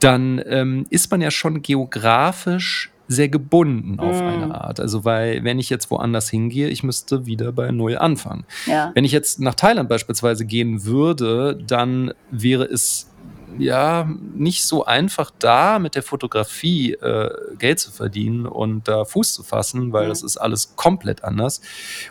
dann 0.00 0.40
ähm, 0.46 0.86
ist 0.90 1.10
man 1.10 1.20
ja 1.20 1.30
schon 1.30 1.62
geografisch 1.62 2.90
sehr 3.06 3.28
gebunden 3.28 3.98
auf 3.98 4.20
Mm. 4.20 4.26
eine 4.26 4.54
Art. 4.54 4.78
Also 4.78 5.04
weil, 5.04 5.42
wenn 5.42 5.58
ich 5.58 5.68
jetzt 5.68 5.90
woanders 5.90 6.30
hingehe, 6.30 6.68
ich 6.68 6.84
müsste 6.84 7.26
wieder 7.26 7.50
bei 7.50 7.72
Null 7.72 7.98
anfangen. 7.98 8.44
Ja. 8.66 8.92
Wenn 8.94 9.04
ich 9.04 9.10
jetzt 9.12 9.40
nach 9.40 9.56
Thailand 9.56 9.88
beispielsweise 9.88 10.46
gehen 10.46 10.84
würde, 10.84 11.58
dann 11.66 12.14
wäre 12.30 12.64
es 12.64 13.10
ja 13.58 14.08
nicht 14.34 14.64
so 14.64 14.84
einfach 14.84 15.30
da 15.38 15.78
mit 15.78 15.94
der 15.94 16.02
Fotografie 16.02 16.92
äh, 16.94 17.30
Geld 17.58 17.78
zu 17.78 17.90
verdienen 17.90 18.46
und 18.46 18.88
da 18.88 19.04
Fuß 19.04 19.32
zu 19.34 19.42
fassen, 19.42 19.92
weil 19.92 20.04
Mhm. 20.06 20.08
das 20.10 20.22
ist 20.22 20.36
alles 20.36 20.76
komplett 20.76 21.24
anders. 21.24 21.60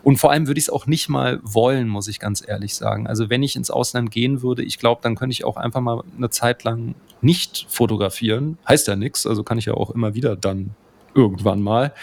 Und 0.03 0.17
vor 0.17 0.31
allem 0.31 0.47
würde 0.47 0.59
ich 0.59 0.65
es 0.65 0.69
auch 0.69 0.85
nicht 0.85 1.09
mal 1.09 1.39
wollen, 1.43 1.87
muss 1.87 2.07
ich 2.07 2.19
ganz 2.19 2.43
ehrlich 2.47 2.75
sagen. 2.75 3.07
Also 3.07 3.29
wenn 3.29 3.43
ich 3.43 3.55
ins 3.55 3.71
Ausland 3.71 4.11
gehen 4.11 4.41
würde, 4.41 4.63
ich 4.63 4.77
glaube, 4.79 5.01
dann 5.03 5.15
könnte 5.15 5.33
ich 5.33 5.43
auch 5.45 5.57
einfach 5.57 5.81
mal 5.81 6.03
eine 6.17 6.29
Zeit 6.29 6.63
lang 6.63 6.95
nicht 7.21 7.65
fotografieren. 7.69 8.57
Heißt 8.67 8.87
ja 8.87 8.95
nichts, 8.95 9.25
also 9.27 9.43
kann 9.43 9.57
ich 9.57 9.65
ja 9.65 9.73
auch 9.73 9.89
immer 9.91 10.13
wieder 10.15 10.35
dann 10.35 10.71
irgendwann 11.15 11.61
mal. 11.61 11.93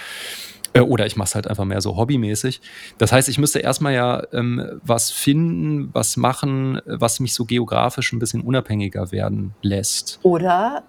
Äh, 0.76 0.80
Oder 0.80 1.06
ich 1.06 1.16
mache 1.16 1.26
es 1.28 1.34
halt 1.34 1.46
einfach 1.48 1.64
mehr 1.64 1.80
so 1.80 1.96
hobbymäßig. 1.96 2.60
Das 2.98 3.12
heißt, 3.12 3.28
ich 3.28 3.38
müsste 3.38 3.58
erstmal 3.60 3.94
ja 3.94 4.22
ähm, 4.32 4.80
was 4.82 5.10
finden, 5.10 5.90
was 5.92 6.16
machen, 6.16 6.80
was 6.86 7.20
mich 7.20 7.34
so 7.34 7.44
geografisch 7.44 8.12
ein 8.12 8.18
bisschen 8.18 8.42
unabhängiger 8.42 9.12
werden 9.12 9.54
lässt. 9.62 10.18
Oder 10.22 10.84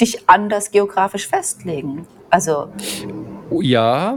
dich 0.00 0.28
anders 0.28 0.70
geografisch 0.70 1.26
festlegen. 1.28 2.06
Also 2.30 2.68
Ja, 3.50 4.16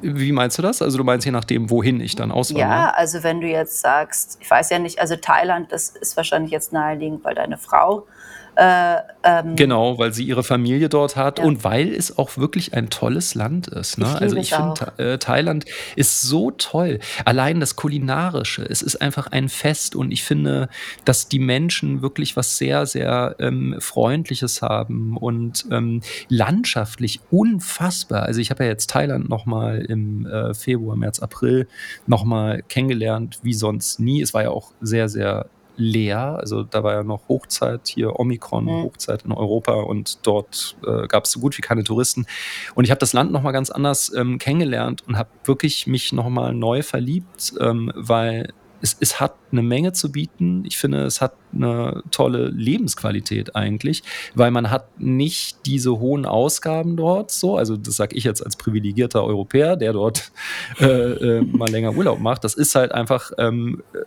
wie 0.00 0.32
meinst 0.32 0.58
du 0.58 0.62
das? 0.62 0.80
Also 0.80 0.96
du 0.96 1.04
meinst 1.04 1.26
je 1.26 1.32
nachdem, 1.32 1.70
wohin 1.70 2.00
ich 2.00 2.16
dann 2.16 2.30
auswandere? 2.32 2.70
ja, 2.70 2.90
also 2.90 3.22
wenn 3.22 3.40
du 3.40 3.46
jetzt 3.46 3.80
sagst, 3.80 4.38
ich 4.40 4.50
weiß 4.50 4.70
ja 4.70 4.78
nicht, 4.78 5.00
also 5.00 5.16
Thailand, 5.16 5.70
das 5.70 5.90
ist 5.90 6.16
wahrscheinlich 6.16 6.50
jetzt 6.50 6.72
naheliegend, 6.72 7.24
weil 7.24 7.34
deine 7.34 7.58
Frau 7.58 8.06
Äh, 8.54 8.96
ähm, 9.24 9.56
genau, 9.56 9.98
weil 9.98 10.12
sie 10.12 10.24
ihre 10.24 10.42
Familie 10.42 10.88
dort 10.90 11.16
hat 11.16 11.38
Ja. 11.38 11.44
und 11.44 11.64
weil 11.64 11.88
es 11.94 12.18
auch 12.18 12.36
wirklich 12.36 12.74
ein 12.74 12.90
tolles 12.90 13.34
Land 13.34 13.68
ist, 13.68 13.96
ne? 13.98 14.04
Ich 14.14 14.20
Also, 14.20 14.36
ich 14.36 14.52
finde, 14.54 14.92
äh, 14.98 15.18
Thailand 15.18 15.64
ist 15.96 16.20
so 16.20 16.50
toll. 16.50 16.98
Allein 17.24 17.60
das 17.60 17.76
Kulinarische, 17.76 18.62
es 18.68 18.82
ist 18.82 18.96
einfach 19.00 19.28
ein 19.28 19.48
Fest 19.48 19.96
und 19.96 20.10
ich 20.10 20.22
finde, 20.24 20.68
dass 21.06 21.28
die 21.28 21.38
Menschen 21.38 22.02
wirklich 22.02 22.36
was 22.36 22.58
sehr, 22.58 22.84
sehr, 22.84 23.36
ähm, 23.38 23.76
Freundliches 23.78 24.60
haben 24.60 25.16
und, 25.16 25.64
ähm, 25.70 26.02
landschaftlich 26.28 27.20
unfassbar. 27.30 28.24
Also, 28.24 28.40
ich 28.40 28.50
habe 28.50 28.64
ja 28.64 28.70
jetzt 28.70 28.90
Thailand 28.90 29.28
noch 29.30 29.46
mal 29.46 29.78
im, 29.78 30.26
äh, 30.26 30.52
Februar, 30.52 30.96
März, 30.96 31.20
April 31.20 31.68
noch 32.06 32.24
mal 32.24 32.62
kennengelernt 32.68 33.38
wie 33.42 33.54
sonst 33.54 33.98
nie. 34.00 34.20
Es 34.20 34.34
war 34.34 34.42
ja 34.42 34.50
auch 34.50 34.72
sehr, 34.82 35.08
sehr 35.08 35.46
leer. 35.76 36.38
Also, 36.38 36.62
da 36.62 36.82
war 36.84 36.94
ja 36.94 37.02
noch 37.02 37.28
Hochzeit 37.28 37.88
hier, 37.88 38.18
Omikron, 38.18 38.64
Mhm. 38.64 38.82
Hochzeit 38.84 39.24
in 39.24 39.32
Europa 39.32 39.72
und 39.74 40.26
dort, 40.26 40.76
äh, 40.86 41.06
gab 41.06 41.24
es 41.24 41.32
so 41.32 41.40
gut 41.40 41.56
wie 41.58 41.62
keine 41.62 41.84
Touristen. 41.84 42.26
Und 42.74 42.84
ich 42.84 42.90
habe 42.90 42.98
das 42.98 43.12
Land 43.12 43.32
noch 43.32 43.42
mal 43.42 43.52
ganz 43.52 43.70
anders, 43.70 44.12
ähm, 44.14 44.38
kennengelernt 44.38 45.02
und 45.06 45.16
habe 45.18 45.30
wirklich 45.44 45.86
mich 45.86 46.12
noch 46.12 46.28
mal 46.28 46.52
neu 46.54 46.82
verliebt, 46.82 47.54
ähm, 47.60 47.92
weil 47.94 48.48
es 48.82 48.96
es 49.00 49.20
hat 49.20 49.34
'ne 49.52 49.62
Menge 49.62 49.92
zu 49.92 50.10
bieten. 50.12 50.64
Ich 50.66 50.76
finde, 50.76 51.04
es 51.04 51.20
hat 51.20 51.32
'ne 51.52 52.02
tolle 52.10 52.48
Lebensqualität 52.48 53.54
eigentlich, 53.56 54.02
weil 54.34 54.50
man 54.50 54.70
hat 54.70 55.00
nicht 55.00 55.64
diese 55.66 55.98
hohen 56.00 56.26
Ausgaben 56.26 56.96
dort 56.96 57.30
so. 57.30 57.56
Also, 57.56 57.76
das 57.76 57.96
sage 57.96 58.16
ich 58.16 58.24
jetzt 58.24 58.44
als 58.44 58.56
privilegierter 58.56 59.24
Europäer, 59.24 59.76
der 59.76 59.92
dort, 59.92 60.32
äh, 60.80 60.84
äh, 60.86 61.42
mal 61.42 61.70
länger 61.70 61.94
Urlaub 61.96 62.20
macht. 62.20 62.44
Das 62.44 62.54
ist 62.54 62.74
halt 62.74 62.92
einfach, 62.92 63.30
ähm, 63.38 63.82
äh, 63.94 63.98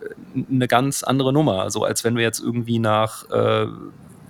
'ne 0.50 0.68
ganz 0.68 1.04
andere 1.04 1.32
Nummer, 1.34 1.72
so 1.72 1.84
als 1.84 2.04
wenn 2.04 2.16
du 2.16 2.22
jetzt 2.22 2.40
irgendwie 2.40 2.80
nach, 2.80 3.30
äh, 3.32 3.68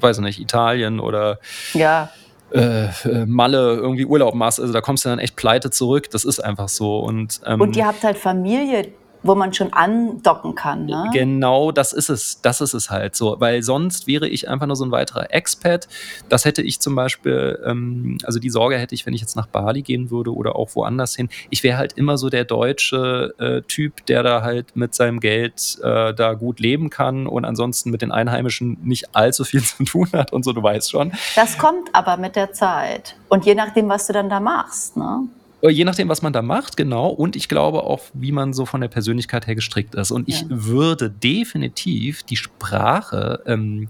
weiß 0.02 0.18
ich 0.20 0.24
nicht, 0.24 0.40
Italien 0.40 1.00
oder 1.00 1.40
Ja. 1.74 2.10
äh, 2.52 2.86
äh, 3.10 3.26
Malle 3.26 3.74
irgendwie 3.76 4.06
Urlaub 4.06 4.36
machst. 4.36 4.60
Also, 4.60 4.72
da 4.74 4.82
kommst 4.82 5.04
du 5.06 5.10
dann 5.10 5.20
echt 5.20 5.36
pleite 5.36 5.72
zurück. 5.72 6.10
Das 6.12 6.24
ist 6.26 6.40
einfach 6.40 6.70
so 6.70 7.00
und, 7.00 7.42
ähm 7.46 7.60
Und 7.62 7.76
ihr 7.76 7.88
habt 7.88 8.04
halt 8.04 8.18
Familie, 8.18 8.92
wo 9.26 9.36
man 9.36 9.54
schon 9.54 9.74
andocken 9.74 10.56
kann, 10.56 10.86
ne? 10.86 11.10
Genau, 11.14 11.72
das 11.72 11.94
ist 11.94 12.10
es. 12.10 12.42
Das 12.42 12.62
ist 12.62 12.74
es 12.74 12.90
halt 12.90 13.16
so. 13.16 13.36
Weil 13.40 13.64
sonst 13.64 14.08
wäre 14.08 14.28
ich 14.28 14.50
einfach 14.50 14.68
nur 14.68 14.76
so 14.76 14.86
'n 14.86 14.92
weiterer 14.92 15.34
Expat. 15.34 15.88
Das 16.30 16.46
hätte 16.46 16.62
ich 16.62 16.80
zum 16.80 16.96
Beispiel 16.96 17.60
ähm, 17.66 18.18
also, 18.24 18.40
die 18.40 18.50
Sorge 18.50 18.78
hätte 18.78 18.96
ich, 18.96 19.06
wenn 19.06 19.14
ich 19.14 19.22
jetzt 19.22 19.36
nach 19.36 19.48
Bali 19.48 19.82
gehen 19.82 20.12
würde 20.12 20.34
oder 20.34 20.56
auch 20.56 20.76
woanders 20.76 21.16
hin. 21.16 21.30
Ich 21.50 21.64
wäre 21.64 21.78
halt 21.78 21.94
immer 21.94 22.18
so 22.18 22.30
der 22.30 22.46
deutsche, 22.46 23.34
äh, 23.38 23.62
Typ, 23.62 24.06
der 24.06 24.24
da 24.24 24.42
halt 24.42 24.76
mit 24.76 24.94
seinem 24.94 25.20
Geld, 25.20 25.78
äh, 25.82 26.14
da 26.14 26.34
gut 26.34 26.60
leben 26.60 26.90
kann 26.90 27.28
und 27.28 27.46
ansonsten 27.46 27.90
mit 27.92 28.02
den 28.02 28.12
Einheimischen 28.12 28.78
nicht 28.84 29.16
allzu 29.16 29.44
viel 29.44 29.64
zu 29.64 29.84
tun 29.84 30.10
hat 30.14 30.34
und 30.34 30.44
so, 30.44 30.54
du 30.54 30.62
weißt 30.62 30.92
schon. 30.92 31.12
Das 31.36 31.58
kommt 31.58 31.90
aber 31.94 32.18
mit 32.18 32.36
der 32.36 32.54
Zeit 32.54 33.16
und 33.30 33.46
je 33.46 33.56
nachdem, 33.56 33.90
was 33.90 34.08
du 34.08 34.14
dann 34.14 34.30
da 34.30 34.40
machst, 34.40 34.98
ne? 34.98 35.28
Äh, 35.66 35.72
je 35.72 35.86
nachdem, 35.86 36.10
was 36.10 36.22
man 36.22 36.34
da 36.34 36.42
macht, 36.42 36.78
genau. 36.78 37.08
Und 37.10 37.36
ich 37.36 37.50
glaube 37.50 37.84
auch, 37.84 38.02
wie 38.14 38.32
man 38.32 38.54
so 38.54 38.66
von 38.66 38.82
der 38.82 38.88
Persönlichkeit 38.88 39.48
her 39.48 39.56
gestrickt 39.56 39.96
ist. 39.96 40.12
Und 40.12 40.28
ich 40.30 40.42
Ja. 40.42 40.48
würde 40.50 41.10
definitiv 41.10 42.24
die 42.24 42.38
Sprache, 42.38 43.42
ähm, 43.46 43.88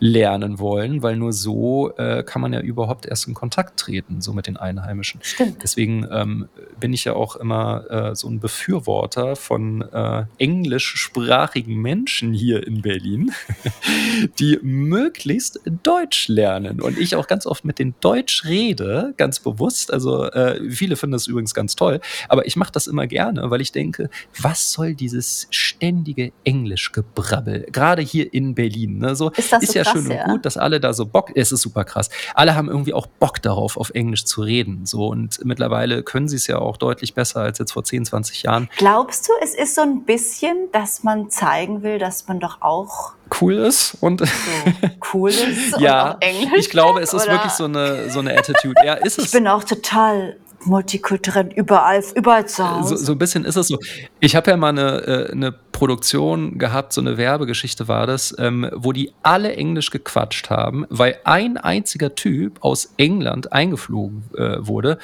lernen 0.00 0.58
wollen, 0.58 1.02
weil 1.02 1.16
nur 1.16 1.32
so, 1.32 1.92
äh, 1.96 2.22
kann 2.24 2.40
man 2.42 2.52
ja 2.54 2.60
überhaupt 2.60 3.06
erst 3.06 3.28
in 3.28 3.34
Kontakt 3.34 3.78
treten, 3.78 4.20
so 4.22 4.32
mit 4.32 4.46
den 4.46 4.56
Einheimischen. 4.56 5.20
Stimmt. 5.22 5.62
Deswegen, 5.62 6.06
ähm, 6.10 6.48
bin 6.80 6.92
ich 6.94 7.04
ja 7.04 7.12
auch 7.12 7.36
immer, 7.36 7.84
äh, 7.90 8.14
so 8.16 8.26
'n 8.28 8.40
Befürworter 8.40 9.36
von, 9.36 9.82
äh, 9.92 10.24
englischsprachigen 10.38 11.76
Menschen 11.76 12.32
hier 12.32 12.66
in 12.66 12.80
Berlin, 12.82 13.32
die 14.38 14.58
möglichst 14.62 15.60
Deutsch 15.82 16.28
lernen. 16.28 16.80
Und 16.80 16.98
ich 16.98 17.14
auch 17.16 17.26
ganz 17.26 17.46
oft 17.46 17.64
mit 17.64 17.78
denen 17.78 17.94
Deutsch 18.00 18.44
rede, 18.46 19.12
ganz 19.18 19.38
bewusst. 19.40 19.92
Also, 19.92 20.24
äh, 20.30 20.70
viele 20.70 20.96
finden 20.96 21.12
das 21.12 21.26
übrigens 21.26 21.52
ganz 21.54 21.76
toll, 21.76 22.00
aber 22.28 22.46
ich 22.46 22.56
mache 22.56 22.72
das 22.72 22.86
immer 22.86 23.06
gerne, 23.06 23.50
weil 23.50 23.60
ich 23.60 23.72
denke: 23.72 24.08
„Was 24.40 24.72
soll 24.72 24.94
dieses 24.94 25.46
ständige 25.50 26.32
Englischgebrabbel?“ 26.44 27.66
Grade 27.70 28.02
hier 28.02 28.32
in 28.32 28.54
Berlin, 28.54 28.98
ne? 28.98 29.14
So 29.14 29.30
Ist 29.30 29.52
das 29.52 29.62
ist 29.62 29.72
so 29.72 29.78
ja 29.78 29.84
krass, 29.92 30.02
schön 30.02 30.10
und 30.10 30.16
ja? 30.16 30.24
gut, 30.26 30.44
dass 30.46 30.56
alle 30.56 30.80
da 30.80 30.92
so 30.92 31.06
Bock 31.06 31.30
es 31.34 31.52
ist 31.52 31.62
super 31.62 31.84
krass. 31.84 32.10
Alle 32.34 32.54
haben 32.54 32.68
irgendwie 32.68 32.94
auch 32.94 33.06
Bock 33.06 33.40
darauf, 33.42 33.76
auf 33.76 33.90
Englisch 33.90 34.24
zu 34.24 34.42
reden, 34.42 34.86
so. 34.86 35.06
Und 35.08 35.44
mittlerweile 35.44 36.02
können 36.02 36.28
sie's 36.28 36.46
ja 36.46 36.58
auch 36.58 36.76
deutlich 36.76 37.14
besser 37.14 37.40
als 37.40 37.58
jetzt 37.58 37.72
vor 37.72 37.84
10, 37.84 38.04
20 38.04 38.42
Jahren. 38.42 38.68
Glaubst 38.76 39.28
du, 39.28 39.32
es 39.42 39.54
ist 39.54 39.74
so 39.74 39.82
'n 39.82 40.04
bisschen, 40.04 40.68
dass 40.72 41.02
man 41.02 41.30
zeigen 41.30 41.82
will, 41.82 41.98
dass 41.98 42.26
man 42.28 42.40
doch 42.40 42.62
auch 42.62 43.12
Cool 43.40 43.54
ist 43.54 43.96
und 44.00 44.20
so 44.20 44.26
cool 45.14 45.30
ist 45.30 45.74
und 45.76 45.80
Ja, 45.82 46.14
auch 46.16 46.20
Englisch 46.20 46.50
ich 46.66 46.70
glaube, 46.70 47.00
es 47.00 47.12
ist 47.12 47.24
oder? 47.24 47.32
wirklich 47.34 47.52
so 47.52 47.68
'ne 47.68 48.10
so 48.10 48.20
'ne 48.22 48.36
Attitude. 48.36 48.74
Ja, 48.84 48.94
ist 48.94 49.18
Ich 49.18 49.26
es. 49.26 49.30
bin 49.30 49.46
auch 49.46 49.62
total 49.62 50.36
multikulturell, 50.64 51.50
überall 51.56 52.02
überall 52.14 52.46
zu 52.46 52.62
So 52.62 52.68
Hause. 52.68 52.96
so 52.98 53.12
'n 53.12 53.18
bisschen 53.18 53.44
ist 53.44 53.56
es 53.56 53.68
so. 53.68 53.78
Ich 54.20 54.36
habe 54.36 54.50
ja 54.50 54.56
mal 54.56 54.72
'ne 54.72 55.28
äh, 55.30 55.34
'ne 55.34 55.52
Produktion 55.72 56.58
gehabt, 56.58 56.92
so 56.92 57.00
'ne 57.00 57.16
Werbegeschichte 57.16 57.88
war 57.88 58.06
das, 58.06 58.34
ähm, 58.38 58.68
wo 58.74 58.92
die 58.92 59.12
alle 59.22 59.54
Englisch 59.56 59.90
gequatscht 59.90 60.50
haben, 60.50 60.86
weil 60.90 61.16
ein 61.24 61.56
einziger 61.56 62.14
Typ 62.14 62.58
aus 62.62 62.92
England 62.98 63.52
eingeflogen, 63.52 64.24
äh, 64.36 64.56
wurde, 64.60 64.98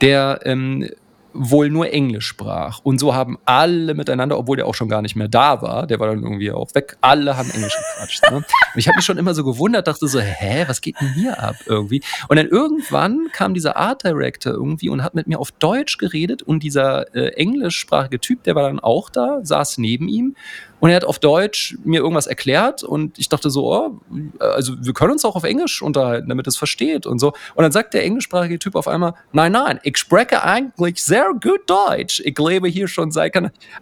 der, 0.00 0.40
ähm, 0.44 0.88
wohl 1.32 1.70
nur 1.70 1.90
Englisch 1.92 2.26
sprach. 2.26 2.80
Und 2.82 2.98
so 2.98 3.14
haben 3.14 3.38
alle 3.44 3.94
miteinander, 3.94 4.38
obwohl 4.38 4.56
der 4.56 4.66
auch 4.66 4.74
schon 4.74 4.88
gar 4.88 5.02
nicht 5.02 5.16
mehr 5.16 5.28
da 5.28 5.62
war, 5.62 5.86
der 5.86 6.00
war 6.00 6.08
dann 6.08 6.22
irgendwie 6.22 6.50
auch 6.52 6.74
weg, 6.74 6.96
alle 7.00 7.36
haben 7.36 7.50
Englisch 7.50 7.76
gequatscht, 7.76 8.22
ne? 8.30 8.36
Und 8.38 8.44
ich 8.76 8.88
habe 8.88 8.96
mich 8.96 9.04
schon 9.04 9.18
immer 9.18 9.34
so 9.34 9.44
gewundert, 9.44 9.86
dachte 9.88 10.06
so: 10.08 10.20
„Hä, 10.20 10.64
was 10.66 10.80
geht 10.80 10.96
'n 11.00 11.12
hier 11.14 11.42
ab?“ 11.42 11.56
Irgendwie. 11.66 12.02
Und 12.28 12.36
dann 12.36 12.46
irgendwann 12.48 13.28
kam 13.32 13.54
dieser 13.54 13.76
Art 13.76 14.04
Director 14.04 14.52
irgendwie 14.52 14.88
und 14.88 15.02
hat 15.02 15.14
mit 15.14 15.26
mir 15.26 15.38
auf 15.38 15.50
Deutsch 15.52 15.98
geredet 15.98 16.42
und 16.42 16.62
dieser, 16.62 17.14
äh, 17.14 17.28
englischsprachige 17.34 18.20
Typ, 18.20 18.42
der 18.44 18.54
war 18.54 18.62
dann 18.64 18.80
auch 18.80 19.10
da, 19.10 19.40
saß 19.42 19.78
neben 19.78 20.08
ihm 20.08 20.36
und 20.80 20.90
er 20.90 20.96
hat 20.96 21.04
auf 21.04 21.18
Deutsch 21.18 21.76
mir 21.84 22.00
irgendwas 22.00 22.26
erklärt 22.26 22.82
und 22.82 23.18
ich 23.18 23.28
dachte 23.28 23.50
so: 23.50 23.72
„Oh, 23.72 24.00
also, 24.40 24.74
wir 24.80 24.92
können 24.92 25.12
uns 25.12 25.24
auch 25.24 25.36
auf 25.36 25.44
Englisch 25.44 25.82
unterhalten, 25.82 26.28
damit 26.28 26.46
er's 26.46 26.56
versteht“ 26.56 27.06
und 27.06 27.18
so. 27.18 27.28
Und 27.54 27.62
dann 27.62 27.72
sagt 27.72 27.94
der 27.94 28.04
englischsprachige 28.04 28.58
Typ 28.58 28.74
auf 28.76 28.88
einmal: 28.88 29.14
„Nein, 29.32 29.52
nein, 29.52 29.80
ich 29.82 29.96
spreche 29.98 30.42
eigentlich 30.42 31.02
sehr 31.02 31.30
gut 31.40 31.68
Deutsch. 31.68 32.20
Ich 32.24 32.38
lebe 32.38 32.68
hier 32.68 32.88
schon 32.88 33.10
seit 33.10 33.30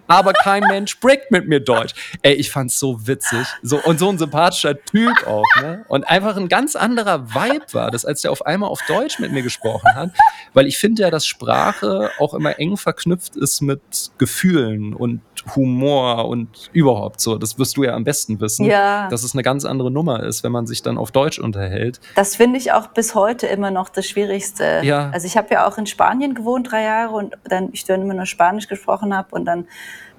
aber 0.08 0.32
kein 0.34 0.62
Mensch 0.68 0.90
spricht 0.92 1.30
mit 1.30 1.48
mir 1.48 1.60
Deutsch.“ 1.60 1.94
Ey, 2.22 2.34
ich 2.34 2.50
fand's 2.50 2.78
so 2.78 3.06
witzig. 3.06 3.46
So 3.62 3.78
und 3.82 3.98
so 3.98 4.08
'n 4.10 4.18
sympathischer 4.18 4.74
Typ 4.84 5.26
auch, 5.26 5.44
ne? 5.60 5.84
Und 5.88 6.04
einfach 6.08 6.36
'n 6.36 6.48
ganz 6.48 6.76
anderer 6.76 7.34
Vibe 7.34 7.64
war 7.72 7.90
das, 7.90 8.04
als 8.04 8.22
der 8.22 8.32
auf 8.32 8.44
einmal 8.46 8.68
auf 8.68 8.80
Deutsch 8.88 9.18
mit 9.18 9.32
mir 9.32 9.42
gesprochen 9.42 9.94
hat, 9.94 10.10
weil 10.54 10.66
ich 10.66 10.78
finde 10.78 11.02
ja, 11.02 11.10
dass 11.10 11.26
Sprache 11.26 12.10
auch 12.18 12.34
immer 12.34 12.58
eng 12.58 12.76
verknüpft 12.76 13.36
ist 13.36 13.60
mit 13.62 13.80
Gefühlen 14.18 14.94
und 14.94 15.20
Humor 15.56 16.26
und 16.28 16.70
überhaupt 16.72 17.20
so. 17.20 17.38
Das 17.38 17.58
wirst 17.58 17.76
du 17.76 17.84
ja 17.84 17.94
am 17.94 18.04
besten 18.04 18.40
wissen, 18.40 18.66
Ja. 18.66 19.08
dass 19.08 19.22
es 19.24 19.34
'ne 19.34 19.42
ganz 19.42 19.64
andere 19.64 19.90
Nummer 19.90 20.22
ist, 20.22 20.42
wenn 20.44 20.52
man 20.52 20.66
sich 20.66 20.82
dann 20.82 20.98
auf 20.98 21.10
Deutsch 21.10 21.38
unterhält. 21.38 22.00
Das 22.16 22.36
finde 22.36 22.58
ich 22.58 22.72
auch 22.72 22.88
bis 22.88 23.14
heute 23.14 23.46
immer 23.46 23.70
noch 23.70 23.88
das 23.88 24.06
Schwierigste. 24.06 24.80
Ja. 24.82 25.10
Also, 25.10 25.26
ich 25.26 25.36
habe 25.36 25.48
ja 25.52 25.66
auch 25.66 25.78
in 25.78 25.86
Spanien 25.86 26.34
gewohnt 26.34 26.70
3 26.70 26.82
Jahre 26.82 27.14
und 27.14 27.36
dann 27.44 27.68
ich 27.72 27.84
dann 27.84 28.02
immer 28.02 28.14
nur 28.14 28.26
Spanisch 28.26 28.68
gesprochen 28.68 29.14
habe 29.16 29.28
und 29.34 29.44
dann 29.44 29.66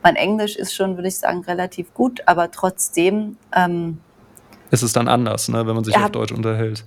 mein 0.04 0.16
Englisch 0.16 0.56
ist 0.56 0.74
schon, 0.74 0.96
würde 0.96 1.10
ich 1.10 1.18
sagen, 1.18 1.44
relativ 1.46 1.94
gut, 1.94 2.22
aber 2.26 2.52
trotzdem, 2.52 3.38
ähm 3.56 4.00
Es 4.72 4.84
ist 4.84 4.96
dann 4.96 5.08
anders, 5.08 5.50
ne, 5.50 5.66
wenn 5.68 5.76
man 5.76 5.84
sich 5.84 5.96
Ja. 5.96 6.06
auf 6.06 6.12
Deutsch 6.12 6.32
unterhält. 6.32 6.86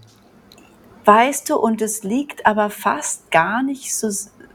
Weißt 1.04 1.50
du, 1.50 1.56
und 1.56 1.82
es 1.82 2.04
liegt 2.04 2.46
aber 2.46 2.70
fast 2.70 3.30
gar 3.30 3.62
nicht 3.62 3.94
so 3.94 4.08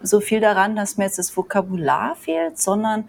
so 0.04 0.20
viel 0.20 0.40
daran, 0.40 0.76
dass 0.76 0.96
mir 0.98 1.06
jetzt 1.06 1.18
das 1.18 1.36
Vokabular 1.36 2.16
fehlt, 2.16 2.60
sondern 2.60 3.06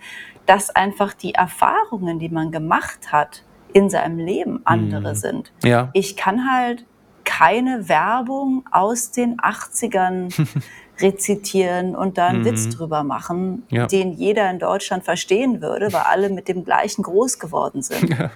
dass 0.49 0.71
einfach 0.71 1.13
die 1.13 1.35
Erfahrungen, 1.35 2.19
die 2.19 2.31
man 2.31 2.51
gemacht 2.51 3.13
hat 3.13 3.45
in 3.75 3.91
seinem 3.91 4.19
Leben, 4.19 4.61
andere 4.65 5.11
Mhm. 5.11 5.15
sind. 5.17 5.53
Ja. 5.63 5.91
Ich 5.93 6.17
kann 6.17 6.51
halt 6.51 6.87
keine 7.25 7.89
Werbung 7.91 8.65
aus 8.73 9.11
den 9.11 9.39
80ern 9.39 10.31
rezitieren 11.01 11.95
und 11.95 12.17
da 12.17 12.29
'n 12.29 12.45
Witz 12.47 12.67
Mhm. 12.67 12.71
drüber 12.71 13.05
machen, 13.05 13.67
Ja. 13.71 13.87
den 13.87 14.13
jeder 14.13 14.51
in 14.51 14.59
Deutschland 14.59 15.05
verstehen 15.05 15.61
würde, 15.61 15.93
weil 15.93 16.01
alle 16.03 16.31
mit 16.31 16.49
dem 16.49 16.65
Gleichen 16.65 17.03
groß 17.03 17.39
geworden 17.39 17.83
sind. 17.83 18.01
Ja. 18.19 18.31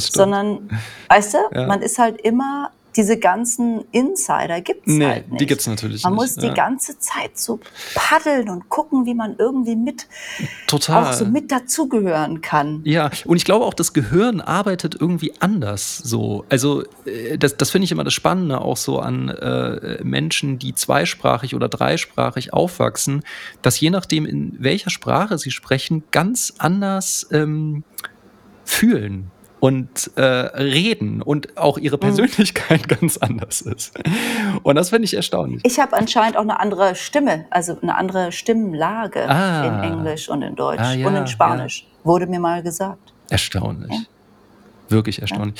Sondern, 0.00 0.68
weißt 1.08 1.34
du, 1.34 1.38
Ja. 1.54 1.66
man 1.68 1.80
ist 1.80 1.98
halt 2.00 2.20
immer 2.20 2.70
diese 2.96 3.18
ganzen 3.18 3.84
Insider 3.92 4.60
gibt's 4.60 4.86
Ne, 4.86 5.08
halt 5.08 5.28
nicht. 5.30 5.40
die 5.40 5.46
gibt's 5.46 5.66
natürlich 5.66 6.04
Man 6.04 6.12
nicht, 6.14 6.22
muss 6.22 6.34
die 6.36 6.46
ja. 6.46 6.54
ganze 6.54 6.98
Zeit 6.98 7.36
so 7.38 7.60
paddeln 7.94 8.48
und 8.48 8.68
gucken, 8.68 9.06
wie 9.06 9.14
man 9.14 9.36
irgendwie 9.38 9.76
mit 9.76 10.06
Total. 10.66 11.04
auch 11.08 11.12
so 11.12 11.24
mit 11.24 11.50
dazugehören 11.50 12.40
kann. 12.40 12.80
Ja, 12.84 13.10
und 13.24 13.36
ich 13.36 13.44
glaube 13.44 13.64
auch, 13.64 13.74
das 13.74 13.92
Gehirn 13.92 14.40
arbeitet 14.40 14.96
irgendwie 15.00 15.32
anders 15.40 15.98
so. 15.98 16.44
Also, 16.48 16.84
äh, 17.04 17.36
das 17.38 17.56
das 17.56 17.70
finde 17.70 17.84
ich 17.84 17.92
immer 17.92 18.04
das 18.04 18.14
Spannende 18.14 18.60
auch 18.60 18.76
so 18.76 18.98
an, 19.00 19.28
äh, 19.28 20.02
Menschen, 20.02 20.58
die 20.58 20.74
zweisprachig 20.74 21.54
oder 21.54 21.68
dreisprachig 21.68 22.52
aufwachsen, 22.52 23.22
dass 23.62 23.78
je 23.80 23.90
nachdem, 23.90 24.26
in 24.26 24.56
welcher 24.60 24.90
Sprache 24.90 25.38
sie 25.38 25.50
sprechen, 25.50 26.04
ganz 26.10 26.54
anders, 26.58 27.26
ähm, 27.32 27.84
fühlen 28.64 29.30
und 29.64 30.10
äh, 30.16 30.22
reden 30.22 31.22
und 31.22 31.56
auch 31.56 31.78
ihre 31.78 31.96
Persönlichkeit 31.96 32.82
mhm. 32.82 32.88
ganz 33.00 33.16
anders 33.16 33.62
ist. 33.62 33.94
Und 34.62 34.74
das 34.74 34.90
finde 34.90 35.06
ich 35.06 35.14
erstaunlich. 35.14 35.62
Ich 35.64 35.80
habe 35.80 35.96
anscheinend 35.96 36.36
auch 36.36 36.42
eine 36.42 36.60
andere 36.60 36.94
Stimme, 36.94 37.46
also 37.48 37.78
eine 37.80 37.94
andere 37.94 38.30
Stimmlage 38.30 39.26
ah. 39.26 39.64
in 39.64 39.92
Englisch 39.92 40.28
und 40.28 40.42
in 40.42 40.54
Deutsch 40.54 40.82
ah, 40.82 40.92
ja, 40.92 41.06
und 41.06 41.16
in 41.16 41.26
Spanisch, 41.26 41.86
ja. 41.88 42.04
wurde 42.04 42.26
mir 42.26 42.40
mal 42.40 42.62
gesagt. 42.62 43.14
Erstaunlich. 43.30 43.90
Ja. 43.90 44.00
Wirklich 44.90 45.22
erstaunlich. 45.22 45.58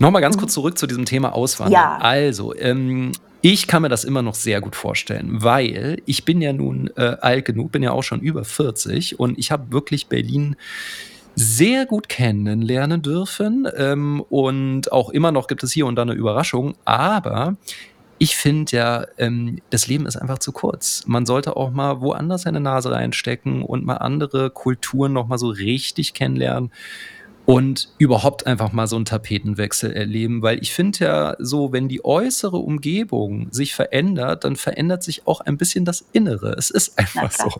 Nochmal 0.00 0.22
ganz 0.22 0.36
kurz 0.36 0.52
zurück 0.52 0.76
zu 0.76 0.88
diesem 0.88 1.04
Thema 1.04 1.32
Auswandern. 1.32 1.72
Ja. 1.72 1.98
Also, 1.98 2.52
ähm, 2.56 3.12
ich 3.42 3.68
kann 3.68 3.82
mir 3.82 3.88
das 3.88 4.02
immer 4.02 4.22
noch 4.22 4.34
sehr 4.34 4.60
gut 4.60 4.74
vorstellen, 4.74 5.44
weil 5.44 6.02
ich 6.04 6.24
bin 6.24 6.40
ja 6.42 6.52
nun 6.52 6.90
äh, 6.96 7.16
alt 7.20 7.44
genug, 7.44 7.70
bin 7.70 7.84
ja 7.84 7.92
auch 7.92 8.02
schon 8.02 8.18
über 8.18 8.44
40 8.44 9.20
und 9.20 9.38
ich 9.38 9.52
habe 9.52 9.70
wirklich 9.70 10.08
Berlin 10.08 10.56
sehr 11.36 11.86
gut 11.86 12.08
kennenlernen 12.08 13.02
dürfen. 13.02 13.68
Ähm, 13.76 14.24
und 14.28 14.90
auch 14.90 15.10
immer 15.10 15.30
noch 15.30 15.46
gibt 15.46 15.62
es 15.62 15.72
hier 15.72 15.86
und 15.86 15.96
da 15.96 16.02
eine 16.02 16.14
Überraschung. 16.14 16.74
Aber 16.84 17.56
ich 18.18 18.36
finde 18.36 18.76
ja, 18.76 19.06
ähm, 19.18 19.58
das 19.70 19.86
Leben 19.86 20.06
ist 20.06 20.16
einfach 20.16 20.38
zu 20.38 20.50
kurz. 20.50 21.04
Man 21.06 21.26
sollte 21.26 21.56
auch 21.56 21.70
mal 21.70 22.00
woanders 22.00 22.42
seine 22.42 22.60
Nase 22.60 22.90
reinstecken 22.90 23.62
und 23.62 23.84
mal 23.84 23.98
andere 23.98 24.50
Kulturen 24.50 25.12
noch 25.12 25.28
mal 25.28 25.38
so 25.38 25.48
richtig 25.48 26.14
kennenlernen 26.14 26.72
und 27.46 27.88
überhaupt 27.98 28.46
einfach 28.46 28.72
mal 28.72 28.88
so 28.88 28.96
einen 28.96 29.04
Tapetenwechsel 29.04 29.92
erleben, 29.92 30.42
weil 30.42 30.58
ich 30.60 30.72
finde 30.72 30.98
ja 30.98 31.36
so, 31.38 31.72
wenn 31.72 31.88
die 31.88 32.04
äußere 32.04 32.56
Umgebung 32.56 33.46
sich 33.52 33.72
verändert, 33.72 34.42
dann 34.42 34.56
verändert 34.56 35.04
sich 35.04 35.28
auch 35.28 35.40
ein 35.40 35.56
bisschen 35.56 35.84
das 35.84 36.04
Innere. 36.12 36.54
Es 36.58 36.70
ist 36.70 36.98
einfach 36.98 37.30
so. 37.30 37.52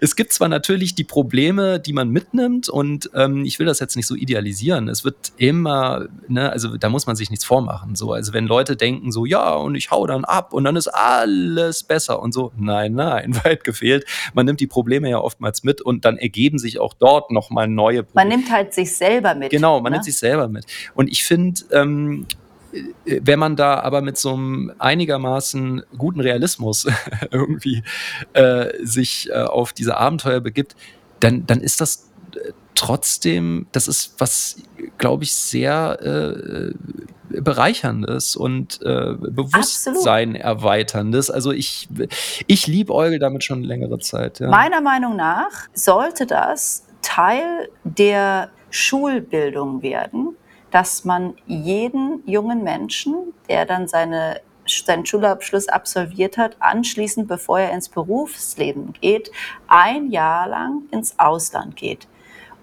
Es 0.00 0.16
gibt 0.16 0.32
zwar 0.32 0.48
natürlich 0.48 0.96
die 0.96 1.04
Probleme, 1.04 1.78
die 1.78 1.92
man 1.92 2.10
mitnimmt 2.10 2.68
und 2.68 3.10
ähm, 3.14 3.44
ich 3.44 3.60
will 3.60 3.66
das 3.66 3.78
jetzt 3.78 3.94
nicht 3.94 4.08
so 4.08 4.16
idealisieren. 4.16 4.88
Es 4.88 5.04
wird 5.04 5.32
immer, 5.36 6.06
ne, 6.26 6.50
also 6.50 6.76
da 6.76 6.88
muss 6.88 7.06
man 7.06 7.14
sich 7.14 7.30
nichts 7.30 7.44
vormachen. 7.44 7.94
So, 7.94 8.12
also 8.12 8.32
wenn 8.32 8.46
Leute 8.46 8.74
denken 8.76 9.12
so, 9.12 9.24
ja 9.24 9.54
und 9.54 9.76
ich 9.76 9.92
hau 9.92 10.04
dann 10.08 10.24
ab 10.24 10.52
und 10.52 10.64
dann 10.64 10.74
ist 10.74 10.88
alles 10.88 11.84
besser 11.84 12.20
und 12.20 12.32
so, 12.32 12.50
nein, 12.56 12.94
nein, 12.94 13.36
weit 13.44 13.62
gefehlt. 13.62 14.04
Man 14.34 14.46
nimmt 14.46 14.58
die 14.58 14.66
Probleme 14.66 15.08
ja 15.08 15.18
oftmals 15.18 15.62
mit 15.62 15.80
und 15.80 16.04
dann 16.04 16.16
ergeben 16.16 16.58
sich 16.58 16.80
auch 16.80 16.92
dort 16.92 17.30
noch 17.30 17.50
mal 17.50 17.68
neue 17.68 18.02
Probleme. 18.02 18.28
Man 18.30 18.36
nimmt 18.36 18.50
halt 18.50 18.74
sich 18.74 18.96
selber 18.96 19.27
selber 19.28 19.38
mit. 19.38 19.50
Genau, 19.50 19.80
man 19.80 19.92
ne? 19.92 19.96
nimmt 19.96 20.04
sich 20.04 20.16
selber 20.16 20.48
mit. 20.48 20.66
Und 20.94 21.08
ich 21.08 21.24
finde, 21.24 21.60
ähm, 21.72 22.26
wenn 23.04 23.38
man 23.38 23.56
da 23.56 23.80
aber 23.80 24.02
mit 24.02 24.18
so 24.18 24.34
einem 24.34 24.72
einigermaßen 24.78 25.82
guten 25.96 26.20
Realismus 26.20 26.86
irgendwie 27.30 27.82
äh, 28.34 28.66
sich 28.84 29.30
äh, 29.30 29.42
auf 29.42 29.72
diese 29.72 29.96
Abenteuer 29.96 30.40
begibt, 30.40 30.76
dann, 31.20 31.46
dann 31.46 31.60
ist 31.60 31.80
das 31.80 32.10
äh, 32.34 32.52
trotzdem, 32.74 33.66
das 33.72 33.88
ist 33.88 34.14
was, 34.18 34.62
glaube 34.98 35.24
ich, 35.24 35.34
sehr 35.34 35.98
äh, 36.02 36.72
bereicherndes 37.28 38.36
und 38.36 38.80
äh, 38.82 39.14
Bewusstsein 39.18 40.30
Absolut. 40.30 40.36
erweiterndes. 40.36 41.30
Also 41.30 41.52
ich, 41.52 41.88
ich 42.46 42.66
liebe 42.66 42.94
Eugel 42.94 43.18
damit 43.18 43.44
schon 43.44 43.62
längere 43.62 43.98
Zeit. 43.98 44.40
Ja. 44.40 44.48
Meiner 44.48 44.80
Meinung 44.80 45.16
nach 45.16 45.50
sollte 45.74 46.26
das 46.26 46.86
Teil 47.02 47.68
der 47.84 48.50
Schulbildung 48.70 49.82
werden, 49.82 50.36
dass 50.70 51.04
man 51.04 51.34
jeden 51.46 52.22
jungen 52.26 52.62
Menschen, 52.62 53.32
der 53.48 53.64
dann 53.64 53.88
seine, 53.88 54.40
seinen 54.66 55.06
Schulabschluss 55.06 55.68
absolviert 55.68 56.36
hat, 56.36 56.56
anschließend, 56.60 57.26
bevor 57.28 57.60
er 57.60 57.72
ins 57.72 57.88
Berufsleben 57.88 58.92
geht, 59.00 59.30
ein 59.66 60.10
Jahr 60.10 60.48
lang 60.48 60.82
ins 60.90 61.18
Ausland 61.18 61.76
geht. 61.76 62.06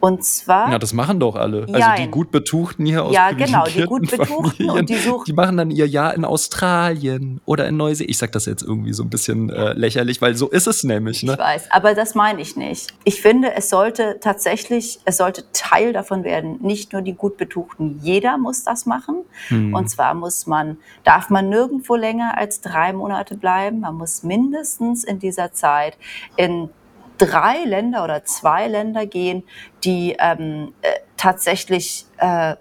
Und 0.05 0.23
zwar. 0.23 0.71
Ja, 0.71 0.77
das 0.77 0.93
machen 0.93 1.19
doch 1.19 1.35
alle. 1.35 1.61
Also 1.61 1.79
jein. 1.79 2.03
die 2.03 2.11
gut 2.11 2.29
Betuchten 2.29 2.85
hier 2.85 3.03
aus 3.03 3.15
Ja, 3.15 3.31
genau, 3.31 3.63
die 3.65 3.85
gut 3.85 4.11
Betuchten 4.11 4.69
und 4.69 4.87
die 4.87 4.97
suchen. 4.97 5.23
Die 5.25 5.33
machen 5.33 5.57
dann 5.57 5.71
ihr 5.71 5.87
Jahr 5.87 6.13
in 6.13 6.25
Australien 6.25 7.41
oder 7.45 7.67
in 7.67 7.75
Neuseeland. 7.77 8.11
Ich 8.11 8.19
sag 8.19 8.31
das 8.31 8.45
jetzt 8.45 8.61
irgendwie 8.61 8.93
so 8.93 9.01
ein 9.01 9.09
bisschen 9.09 9.49
äh, 9.49 9.73
lächerlich, 9.73 10.21
weil 10.21 10.35
so 10.35 10.47
ist 10.47 10.67
es 10.67 10.83
nämlich. 10.83 11.23
Ne? 11.23 11.33
Ich 11.33 11.39
weiß, 11.39 11.71
aber 11.71 11.95
das 11.95 12.13
meine 12.13 12.39
ich 12.39 12.55
nicht. 12.55 12.93
Ich 13.03 13.19
finde, 13.19 13.55
es 13.55 13.71
sollte 13.71 14.19
tatsächlich, 14.21 14.99
es 15.05 15.17
sollte 15.17 15.45
Teil 15.53 15.91
davon 15.91 16.23
werden. 16.23 16.59
Nicht 16.61 16.93
nur 16.93 17.01
die 17.01 17.13
gut 17.13 17.37
Betuchten. 17.37 17.99
Jeder 18.03 18.37
muss 18.37 18.63
das 18.63 18.85
machen. 18.85 19.23
Hm. 19.47 19.73
Und 19.73 19.89
zwar 19.89 20.13
muss 20.13 20.45
man, 20.45 20.77
darf 21.03 21.31
man 21.31 21.49
nirgendwo 21.49 21.95
länger 21.95 22.37
als 22.37 22.61
drei 22.61 22.93
Monate 22.93 23.37
bleiben. 23.37 23.79
Man 23.79 23.95
muss 23.95 24.21
mindestens 24.21 25.03
in 25.03 25.17
dieser 25.17 25.51
Zeit 25.51 25.97
in 26.35 26.69
drei 27.17 27.63
Länder 27.65 28.03
oder 28.03 28.23
zwei 28.25 28.67
Länder 28.67 29.05
gehen, 29.05 29.43
die 29.83 30.15
ähm, 30.19 30.73
äh, 30.81 30.89
tatsächlich 31.17 32.05
äh, 32.17 32.55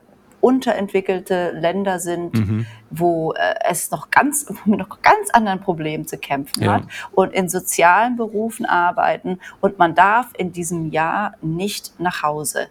unterentwickelte 0.44 1.52
Länder 1.52 1.98
sind, 1.98 2.34
mhm. 2.34 2.66
wo 2.90 3.32
äh, 3.32 3.54
es 3.66 3.90
noch 3.90 4.10
ganz 4.10 4.46
mit 4.66 4.78
noch 4.78 5.00
ganz 5.00 5.30
anderen 5.30 5.60
Problemen 5.60 6.06
zu 6.06 6.18
kämpfen 6.18 6.64
ja. 6.64 6.74
hat 6.74 6.82
und 7.12 7.32
in 7.32 7.48
sozialen 7.48 8.16
Berufen 8.16 8.66
arbeiten 8.66 9.40
und 9.62 9.78
man 9.78 9.94
darf 9.94 10.28
in 10.36 10.52
diesem 10.52 10.90
Jahr 10.90 11.34
nicht 11.40 11.98
nach 11.98 12.22
Hause. 12.22 12.68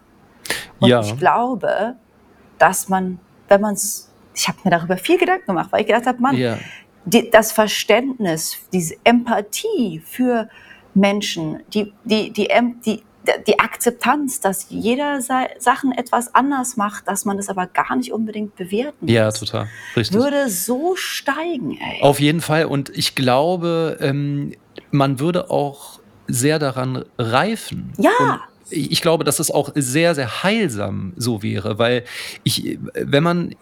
Und 0.79 0.89
ja. 0.89 1.01
ich 1.01 1.17
glaube, 1.17 1.95
dass 2.59 2.89
man, 2.89 3.19
wenn 3.47 3.61
man 3.61 3.73
es, 3.73 4.13
ich 4.35 4.47
habe 4.47 4.59
mir 4.63 4.69
darüber 4.69 4.97
viel 4.97 5.17
Gedanken 5.17 5.47
gemacht, 5.47 5.71
weil 5.71 5.81
ich 5.81 5.87
gedacht 5.87 6.05
habe, 6.05 6.21
man, 6.21 6.37
ja. 6.37 6.59
die, 7.05 7.31
das 7.31 7.51
Verständnis, 7.51 8.57
diese 8.71 8.95
Empathie 9.03 9.99
für 10.05 10.47
Menschen, 10.93 11.59
die, 11.73 11.93
die, 12.03 12.31
die, 12.31 12.47
die, 12.85 13.03
die 13.47 13.59
Akzeptanz, 13.59 14.41
dass 14.41 14.67
jeder 14.69 15.19
Sachen 15.21 15.91
etwas 15.91 16.35
anders 16.35 16.77
macht, 16.77 17.07
dass 17.07 17.25
man 17.25 17.37
das 17.37 17.49
aber 17.49 17.67
gar 17.67 17.95
nicht 17.95 18.11
unbedingt 18.11 18.55
bewerten 18.55 19.07
Ja, 19.07 19.31
total. 19.31 19.67
Richtig. 19.95 20.17
Würde 20.17 20.49
so 20.49 20.95
steigen, 20.95 21.77
ey. 21.77 22.01
Auf 22.01 22.19
jeden 22.19 22.41
Fall. 22.41 22.65
Und 22.65 22.89
ich 22.89 23.15
glaube, 23.15 23.97
ähm, 24.01 24.53
man 24.91 25.19
würde 25.19 25.49
auch 25.49 25.99
sehr 26.27 26.59
daran 26.59 27.05
reifen. 27.17 27.93
Ja. 27.97 28.11
Und 28.19 28.39
ich 28.69 29.01
glaube, 29.01 29.23
dass 29.23 29.39
es 29.39 29.51
auch 29.51 29.71
sehr, 29.75 30.15
sehr 30.15 30.43
heilsam 30.43 31.13
so 31.15 31.43
wäre, 31.43 31.79
weil 31.79 32.03
ich, 32.43 32.79
wenn 32.93 33.23
man 33.23 33.55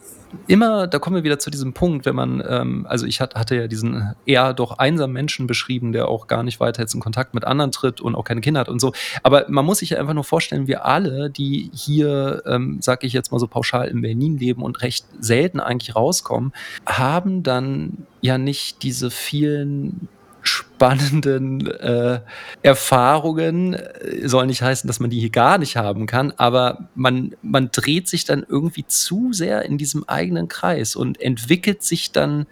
immer, 0.48 0.88
da 0.88 1.00
kommen 1.00 1.18
wir 1.18 1.24
wieder 1.24 1.40
zu 1.40 1.50
diesem 1.50 1.74
Punkt, 1.74 2.06
wenn 2.06 2.16
man, 2.16 2.44
ähm, 2.48 2.86
also 2.88 3.06
ich 3.06 3.20
hat, 3.22 3.36
hatte 3.36 3.56
ja 3.56 3.68
diesen 3.68 4.16
eher 4.26 4.54
doch 4.54 4.78
einsamen 4.78 5.14
Menschen 5.14 5.48
beschrieben, 5.48 5.92
der 5.92 6.08
auch 6.08 6.28
gar 6.28 6.44
nicht 6.44 6.60
weiter 6.60 6.82
jetzt 6.82 6.94
in 6.94 7.02
Kontakt 7.02 7.34
mit 7.34 7.46
anderen 7.46 7.72
tritt 7.72 8.02
und 8.02 8.16
auch 8.16 8.24
keine 8.24 8.42
Kinder 8.42 8.62
hat 8.62 8.70
und 8.70 8.80
so. 8.80 8.94
Aber 9.24 9.46
man 9.50 9.66
muss 9.66 9.80
sich 9.80 9.92
ja 9.92 10.00
einfach 10.00 10.14
nur 10.14 10.24
vorstellen, 10.24 10.68
wir 10.68 10.86
alle, 10.86 11.30
die 11.30 11.70
hier, 11.74 12.44
ähm, 12.46 12.78
sag 12.82 13.04
ich 13.04 13.14
jetzt 13.14 13.32
mal 13.32 13.40
so 13.40 13.48
pauschal 13.48 13.88
in 13.88 14.02
Berlin 14.02 14.38
leben 14.38 14.64
und 14.64 14.82
recht 14.82 15.06
selten 15.20 15.60
eigentlich 15.60 15.96
rauskommen, 15.96 16.54
haben 16.86 17.44
dann 17.44 18.06
ja 18.22 18.38
nicht 18.38 18.84
diese 18.84 19.12
vielen 19.12 20.08
spannenden 20.42 21.68
äh, 21.68 22.20
Erfahrungen. 22.62 23.74
Äh, 23.74 24.28
soll 24.28 24.48
nicht 24.48 24.62
heißen, 24.62 24.88
dass 24.88 25.00
man 25.00 25.10
die 25.10 25.20
hier 25.20 25.30
gar 25.30 25.58
nicht 25.58 25.78
haben 25.78 26.06
kann, 26.06 26.34
aber 26.38 26.90
man, 26.96 27.36
man 27.42 27.70
dreht 27.72 28.08
sich 28.08 28.26
dann 28.26 28.46
irgendwie 28.48 28.86
zu 28.88 29.34
sehr 29.34 29.64
in 29.64 29.78
diesem 29.78 30.08
eigenen 30.08 30.48
Kreis 30.48 30.96
und 30.96 31.22
entwickelt 31.22 31.84
sich 31.84 32.12
dann, 32.12 32.48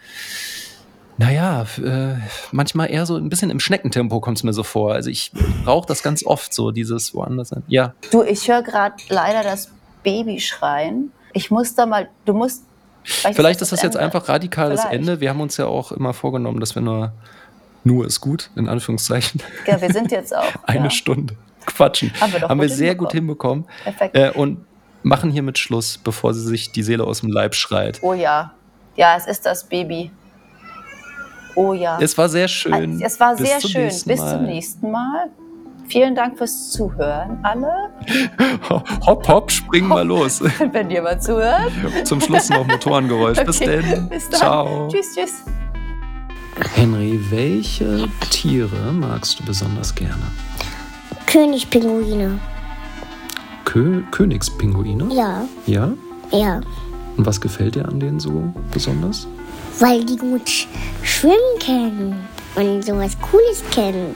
naja, 1.17 1.65
äh, 1.83 2.15
manchmal 2.51 2.91
eher 2.91 3.05
so 3.05 3.15
ein 3.17 3.29
bisschen 3.29 3.49
im 3.49 3.59
Schneckentempo 3.59 4.19
kommt 4.19 4.37
es 4.37 4.43
mir 4.43 4.53
so 4.53 4.63
vor. 4.63 4.93
Also 4.93 5.09
ich 5.09 5.31
brauche 5.63 5.87
das 5.87 6.03
ganz 6.03 6.25
oft 6.25 6.53
so, 6.53 6.71
dieses 6.71 7.13
woanders 7.13 7.49
sein. 7.49 7.63
Ja. 7.67 7.93
Du, 8.11 8.23
ich 8.23 8.47
höre 8.47 8.61
gerade 8.61 8.95
leider 9.09 9.43
das 9.43 9.71
Baby 10.03 10.39
schreien. 10.39 11.11
Ich 11.33 11.51
muss 11.51 11.75
da 11.75 11.85
mal, 11.85 12.09
du 12.25 12.33
musst. 12.33 12.63
Vielleicht, 13.03 13.35
Vielleicht 13.37 13.61
ist 13.61 13.71
das, 13.71 13.79
das 13.79 13.83
jetzt 13.83 13.97
einfach 13.97 14.29
radikales 14.29 14.81
Vielleicht. 14.81 14.95
Ende. 14.95 15.19
Wir 15.21 15.29
haben 15.29 15.41
uns 15.41 15.57
ja 15.57 15.65
auch 15.65 15.91
immer 15.91 16.13
vorgenommen, 16.13 16.59
dass 16.59 16.75
wir 16.75 16.81
nur 16.81 17.13
nur 17.83 18.05
ist 18.05 18.21
gut, 18.21 18.49
in 18.55 18.67
Anführungszeichen. 18.67 19.41
Ja, 19.65 19.81
wir 19.81 19.91
sind 19.91 20.11
jetzt 20.11 20.35
auch. 20.35 20.51
Eine 20.63 20.85
ja. 20.85 20.89
Stunde 20.89 21.35
quatschen. 21.65 22.11
Haben 22.19 22.33
wir, 22.33 22.41
Haben 22.41 22.61
wir 22.61 22.69
sehr 22.69 22.95
gut 22.95 23.11
hinbekommen. 23.11 23.65
Perfekt. 23.83 24.15
Äh, 24.15 24.31
und 24.31 24.65
machen 25.03 25.31
hiermit 25.31 25.57
Schluss, 25.57 25.97
bevor 25.97 26.33
sie 26.33 26.41
sich 26.41 26.71
die 26.71 26.83
Seele 26.83 27.03
aus 27.03 27.21
dem 27.21 27.29
Leib 27.31 27.55
schreit. 27.55 27.99
Oh 28.01 28.13
ja. 28.13 28.53
Ja, 28.95 29.15
es 29.15 29.27
ist 29.27 29.45
das 29.45 29.63
Baby. 29.63 30.11
Oh 31.55 31.73
ja. 31.73 31.97
Es 32.01 32.17
war 32.17 32.29
sehr 32.29 32.47
schön. 32.47 33.01
Es 33.01 33.19
war 33.19 33.35
Bis 33.35 33.47
sehr 33.47 33.61
schön. 33.61 33.87
Bis 34.05 34.19
zum 34.19 34.43
nächsten 34.43 34.91
Mal. 34.91 35.29
Vielen 35.87 36.13
Dank 36.13 36.37
fürs 36.37 36.69
Zuhören, 36.69 37.39
alle. 37.41 37.89
Hopp, 39.07 39.27
hopp, 39.27 39.51
spring 39.51 39.87
mal 39.87 40.05
los. 40.05 40.41
Wenn 40.71 40.91
ihr 40.91 41.01
mal 41.01 41.19
zuhört. 41.19 41.71
Zum 42.03 42.21
Schluss 42.21 42.49
noch 42.49 42.67
Motorengeräusch. 42.67 43.39
Okay. 43.39 43.47
Bis 43.47 43.59
denn. 43.59 44.09
Bis 44.09 44.29
dann. 44.29 44.39
Ciao. 44.39 44.87
Tschüss, 44.91 45.15
tschüss. 45.15 45.43
Henry, 46.59 47.19
welche 47.29 48.09
Tiere 48.29 48.91
magst 48.91 49.39
du 49.39 49.45
besonders 49.45 49.93
gerne? 49.95 50.23
Königspinguine. 51.25 52.39
Kö 53.65 54.01
Königspinguine? 54.11 55.13
Ja. 55.13 55.47
Ja? 55.65 55.91
Ja. 56.31 56.61
Und 57.17 57.25
was 57.25 57.39
gefällt 57.39 57.75
dir 57.75 57.87
an 57.87 57.99
denen 57.99 58.19
so 58.19 58.53
besonders? 58.73 59.27
Weil 59.79 60.03
die 60.03 60.17
gut 60.17 60.67
schwimmen 61.03 61.59
können 61.63 62.15
und 62.55 62.83
sowas 62.83 63.15
Cooles 63.21 63.63
kennen. 63.71 64.15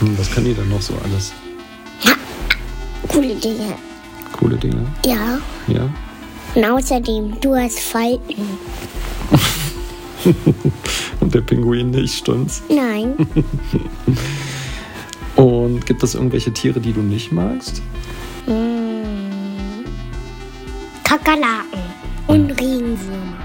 Hm, 0.00 0.18
was 0.18 0.30
können 0.30 0.46
die 0.46 0.54
denn 0.54 0.68
noch 0.68 0.80
so 0.82 0.94
alles? 1.04 1.32
Ja, 2.02 2.12
coole 3.08 3.34
Dinge. 3.34 3.74
Coole 4.32 4.56
Dinge? 4.56 4.86
Ja. 5.04 5.38
Ja? 5.68 5.88
Und 6.54 6.64
außerdem, 6.64 7.40
du 7.40 7.54
hast 7.54 7.78
Falten. 7.80 8.58
Und 11.20 11.34
der 11.34 11.40
Pinguin 11.42 11.90
nicht, 11.90 12.14
stimmt's? 12.18 12.62
Nein, 12.68 13.14
Und 15.36 15.86
gibt 15.86 16.02
es 16.02 16.14
irgendwelche 16.14 16.52
Tiere, 16.52 16.80
die 16.80 16.92
du 16.92 17.00
nicht 17.00 17.32
magst? 17.32 17.80
Kakerlaken 21.04 21.80
und 22.26 22.50
Regenwürmer. 22.52 23.36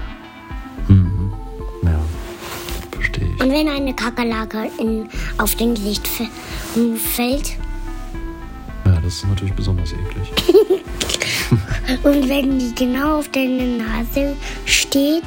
Ja, 1.84 2.00
verstehe 2.92 3.28
ich. 3.34 3.42
Und 3.42 3.50
wenn 3.50 3.68
eine 3.68 3.94
Kakerlake 3.94 4.70
in, 4.78 5.08
auf 5.38 5.54
dein 5.56 5.74
Gesicht 5.74 6.06
fä- 6.06 6.96
fällt 6.96 7.56
Ja, 8.84 9.00
das 9.00 9.14
ist 9.14 9.28
natürlich 9.28 9.54
besonders 9.54 9.92
eklig. 9.92 10.30
und 12.04 12.28
wenn 12.28 12.58
die 12.58 12.74
genau 12.74 13.18
auf 13.18 13.28
deiner 13.30 13.64
Nase 13.64 14.36
steht 14.64 15.24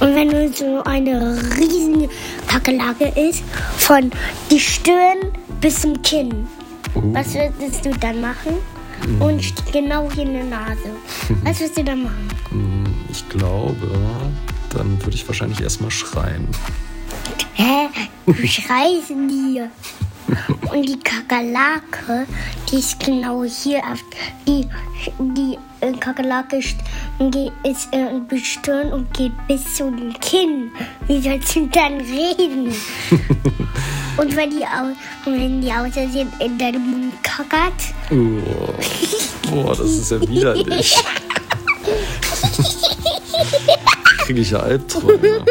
und 0.00 0.14
wenn 0.14 0.28
du 0.30 0.52
so 0.52 0.82
eine 0.84 1.38
riesen 1.56 2.08
Kakerlake 2.46 3.12
ist, 3.18 3.42
von 3.78 4.10
die 4.50 4.60
Stirn 4.60 5.18
bis 5.60 5.80
zum 5.82 6.00
Kinn, 6.02 6.46
Oh. 6.94 7.02
was 7.12 7.34
würdest 7.34 7.84
du 7.84 7.90
dann 7.90 8.20
machen? 8.22 8.54
Und 9.20 9.42
st- 9.42 9.70
genau 9.72 10.08
hier 10.14 10.22
in 10.24 10.32
der 10.32 10.44
Nase. 10.44 10.88
Was 11.44 11.60
würdest 11.60 11.76
du 11.76 11.84
dann 11.84 12.04
machen? 12.04 12.28
Ich 13.10 13.28
glaube, 13.28 13.76
dann 14.74 14.98
würde 15.02 15.14
ich 15.14 15.28
wahrscheinlich 15.28 15.60
erstmal 15.60 15.90
schreien. 15.90 16.48
Hä? 17.54 17.88
Du 18.26 18.34
schreist 18.46 19.10
dir. 19.10 19.70
Und 20.72 20.82
die 20.88 20.98
Kakerlake, 20.98 22.26
die 22.70 22.76
ist 22.78 22.98
genau 22.98 23.44
hier 23.44 23.78
auf 23.78 24.02
die, 24.46 24.66
die 25.18 25.56
äh, 25.80 25.92
Kakerlake 25.92 26.56
st- 26.56 27.30
ge- 27.30 27.50
ist 27.62 27.88
äh, 27.92 28.06
bestirnt 28.28 28.92
und 28.92 29.12
geht 29.14 29.32
bis 29.46 29.74
zu 29.76 29.90
den 29.90 30.12
Kinn. 30.20 30.70
Wie 31.06 31.20
sollst 31.20 31.54
du 31.54 31.66
dann 31.68 32.00
reden? 32.00 32.74
und 34.16 34.36
wenn 34.36 34.50
die, 34.50 34.64
wenn 35.24 35.60
die 35.60 35.70
außersehen 35.72 36.32
in 36.40 36.58
deinem 36.58 36.90
Mund 36.90 37.12
kackert, 37.22 37.72
Oh. 38.10 38.72
Boah, 39.50 39.76
das 39.76 39.86
ist 39.90 40.10
ja 40.10 40.20
widerlich. 40.20 40.96
Kriege 44.24 44.40
ich 44.40 44.50
ja 44.50 44.58
Albträume. 44.58 45.44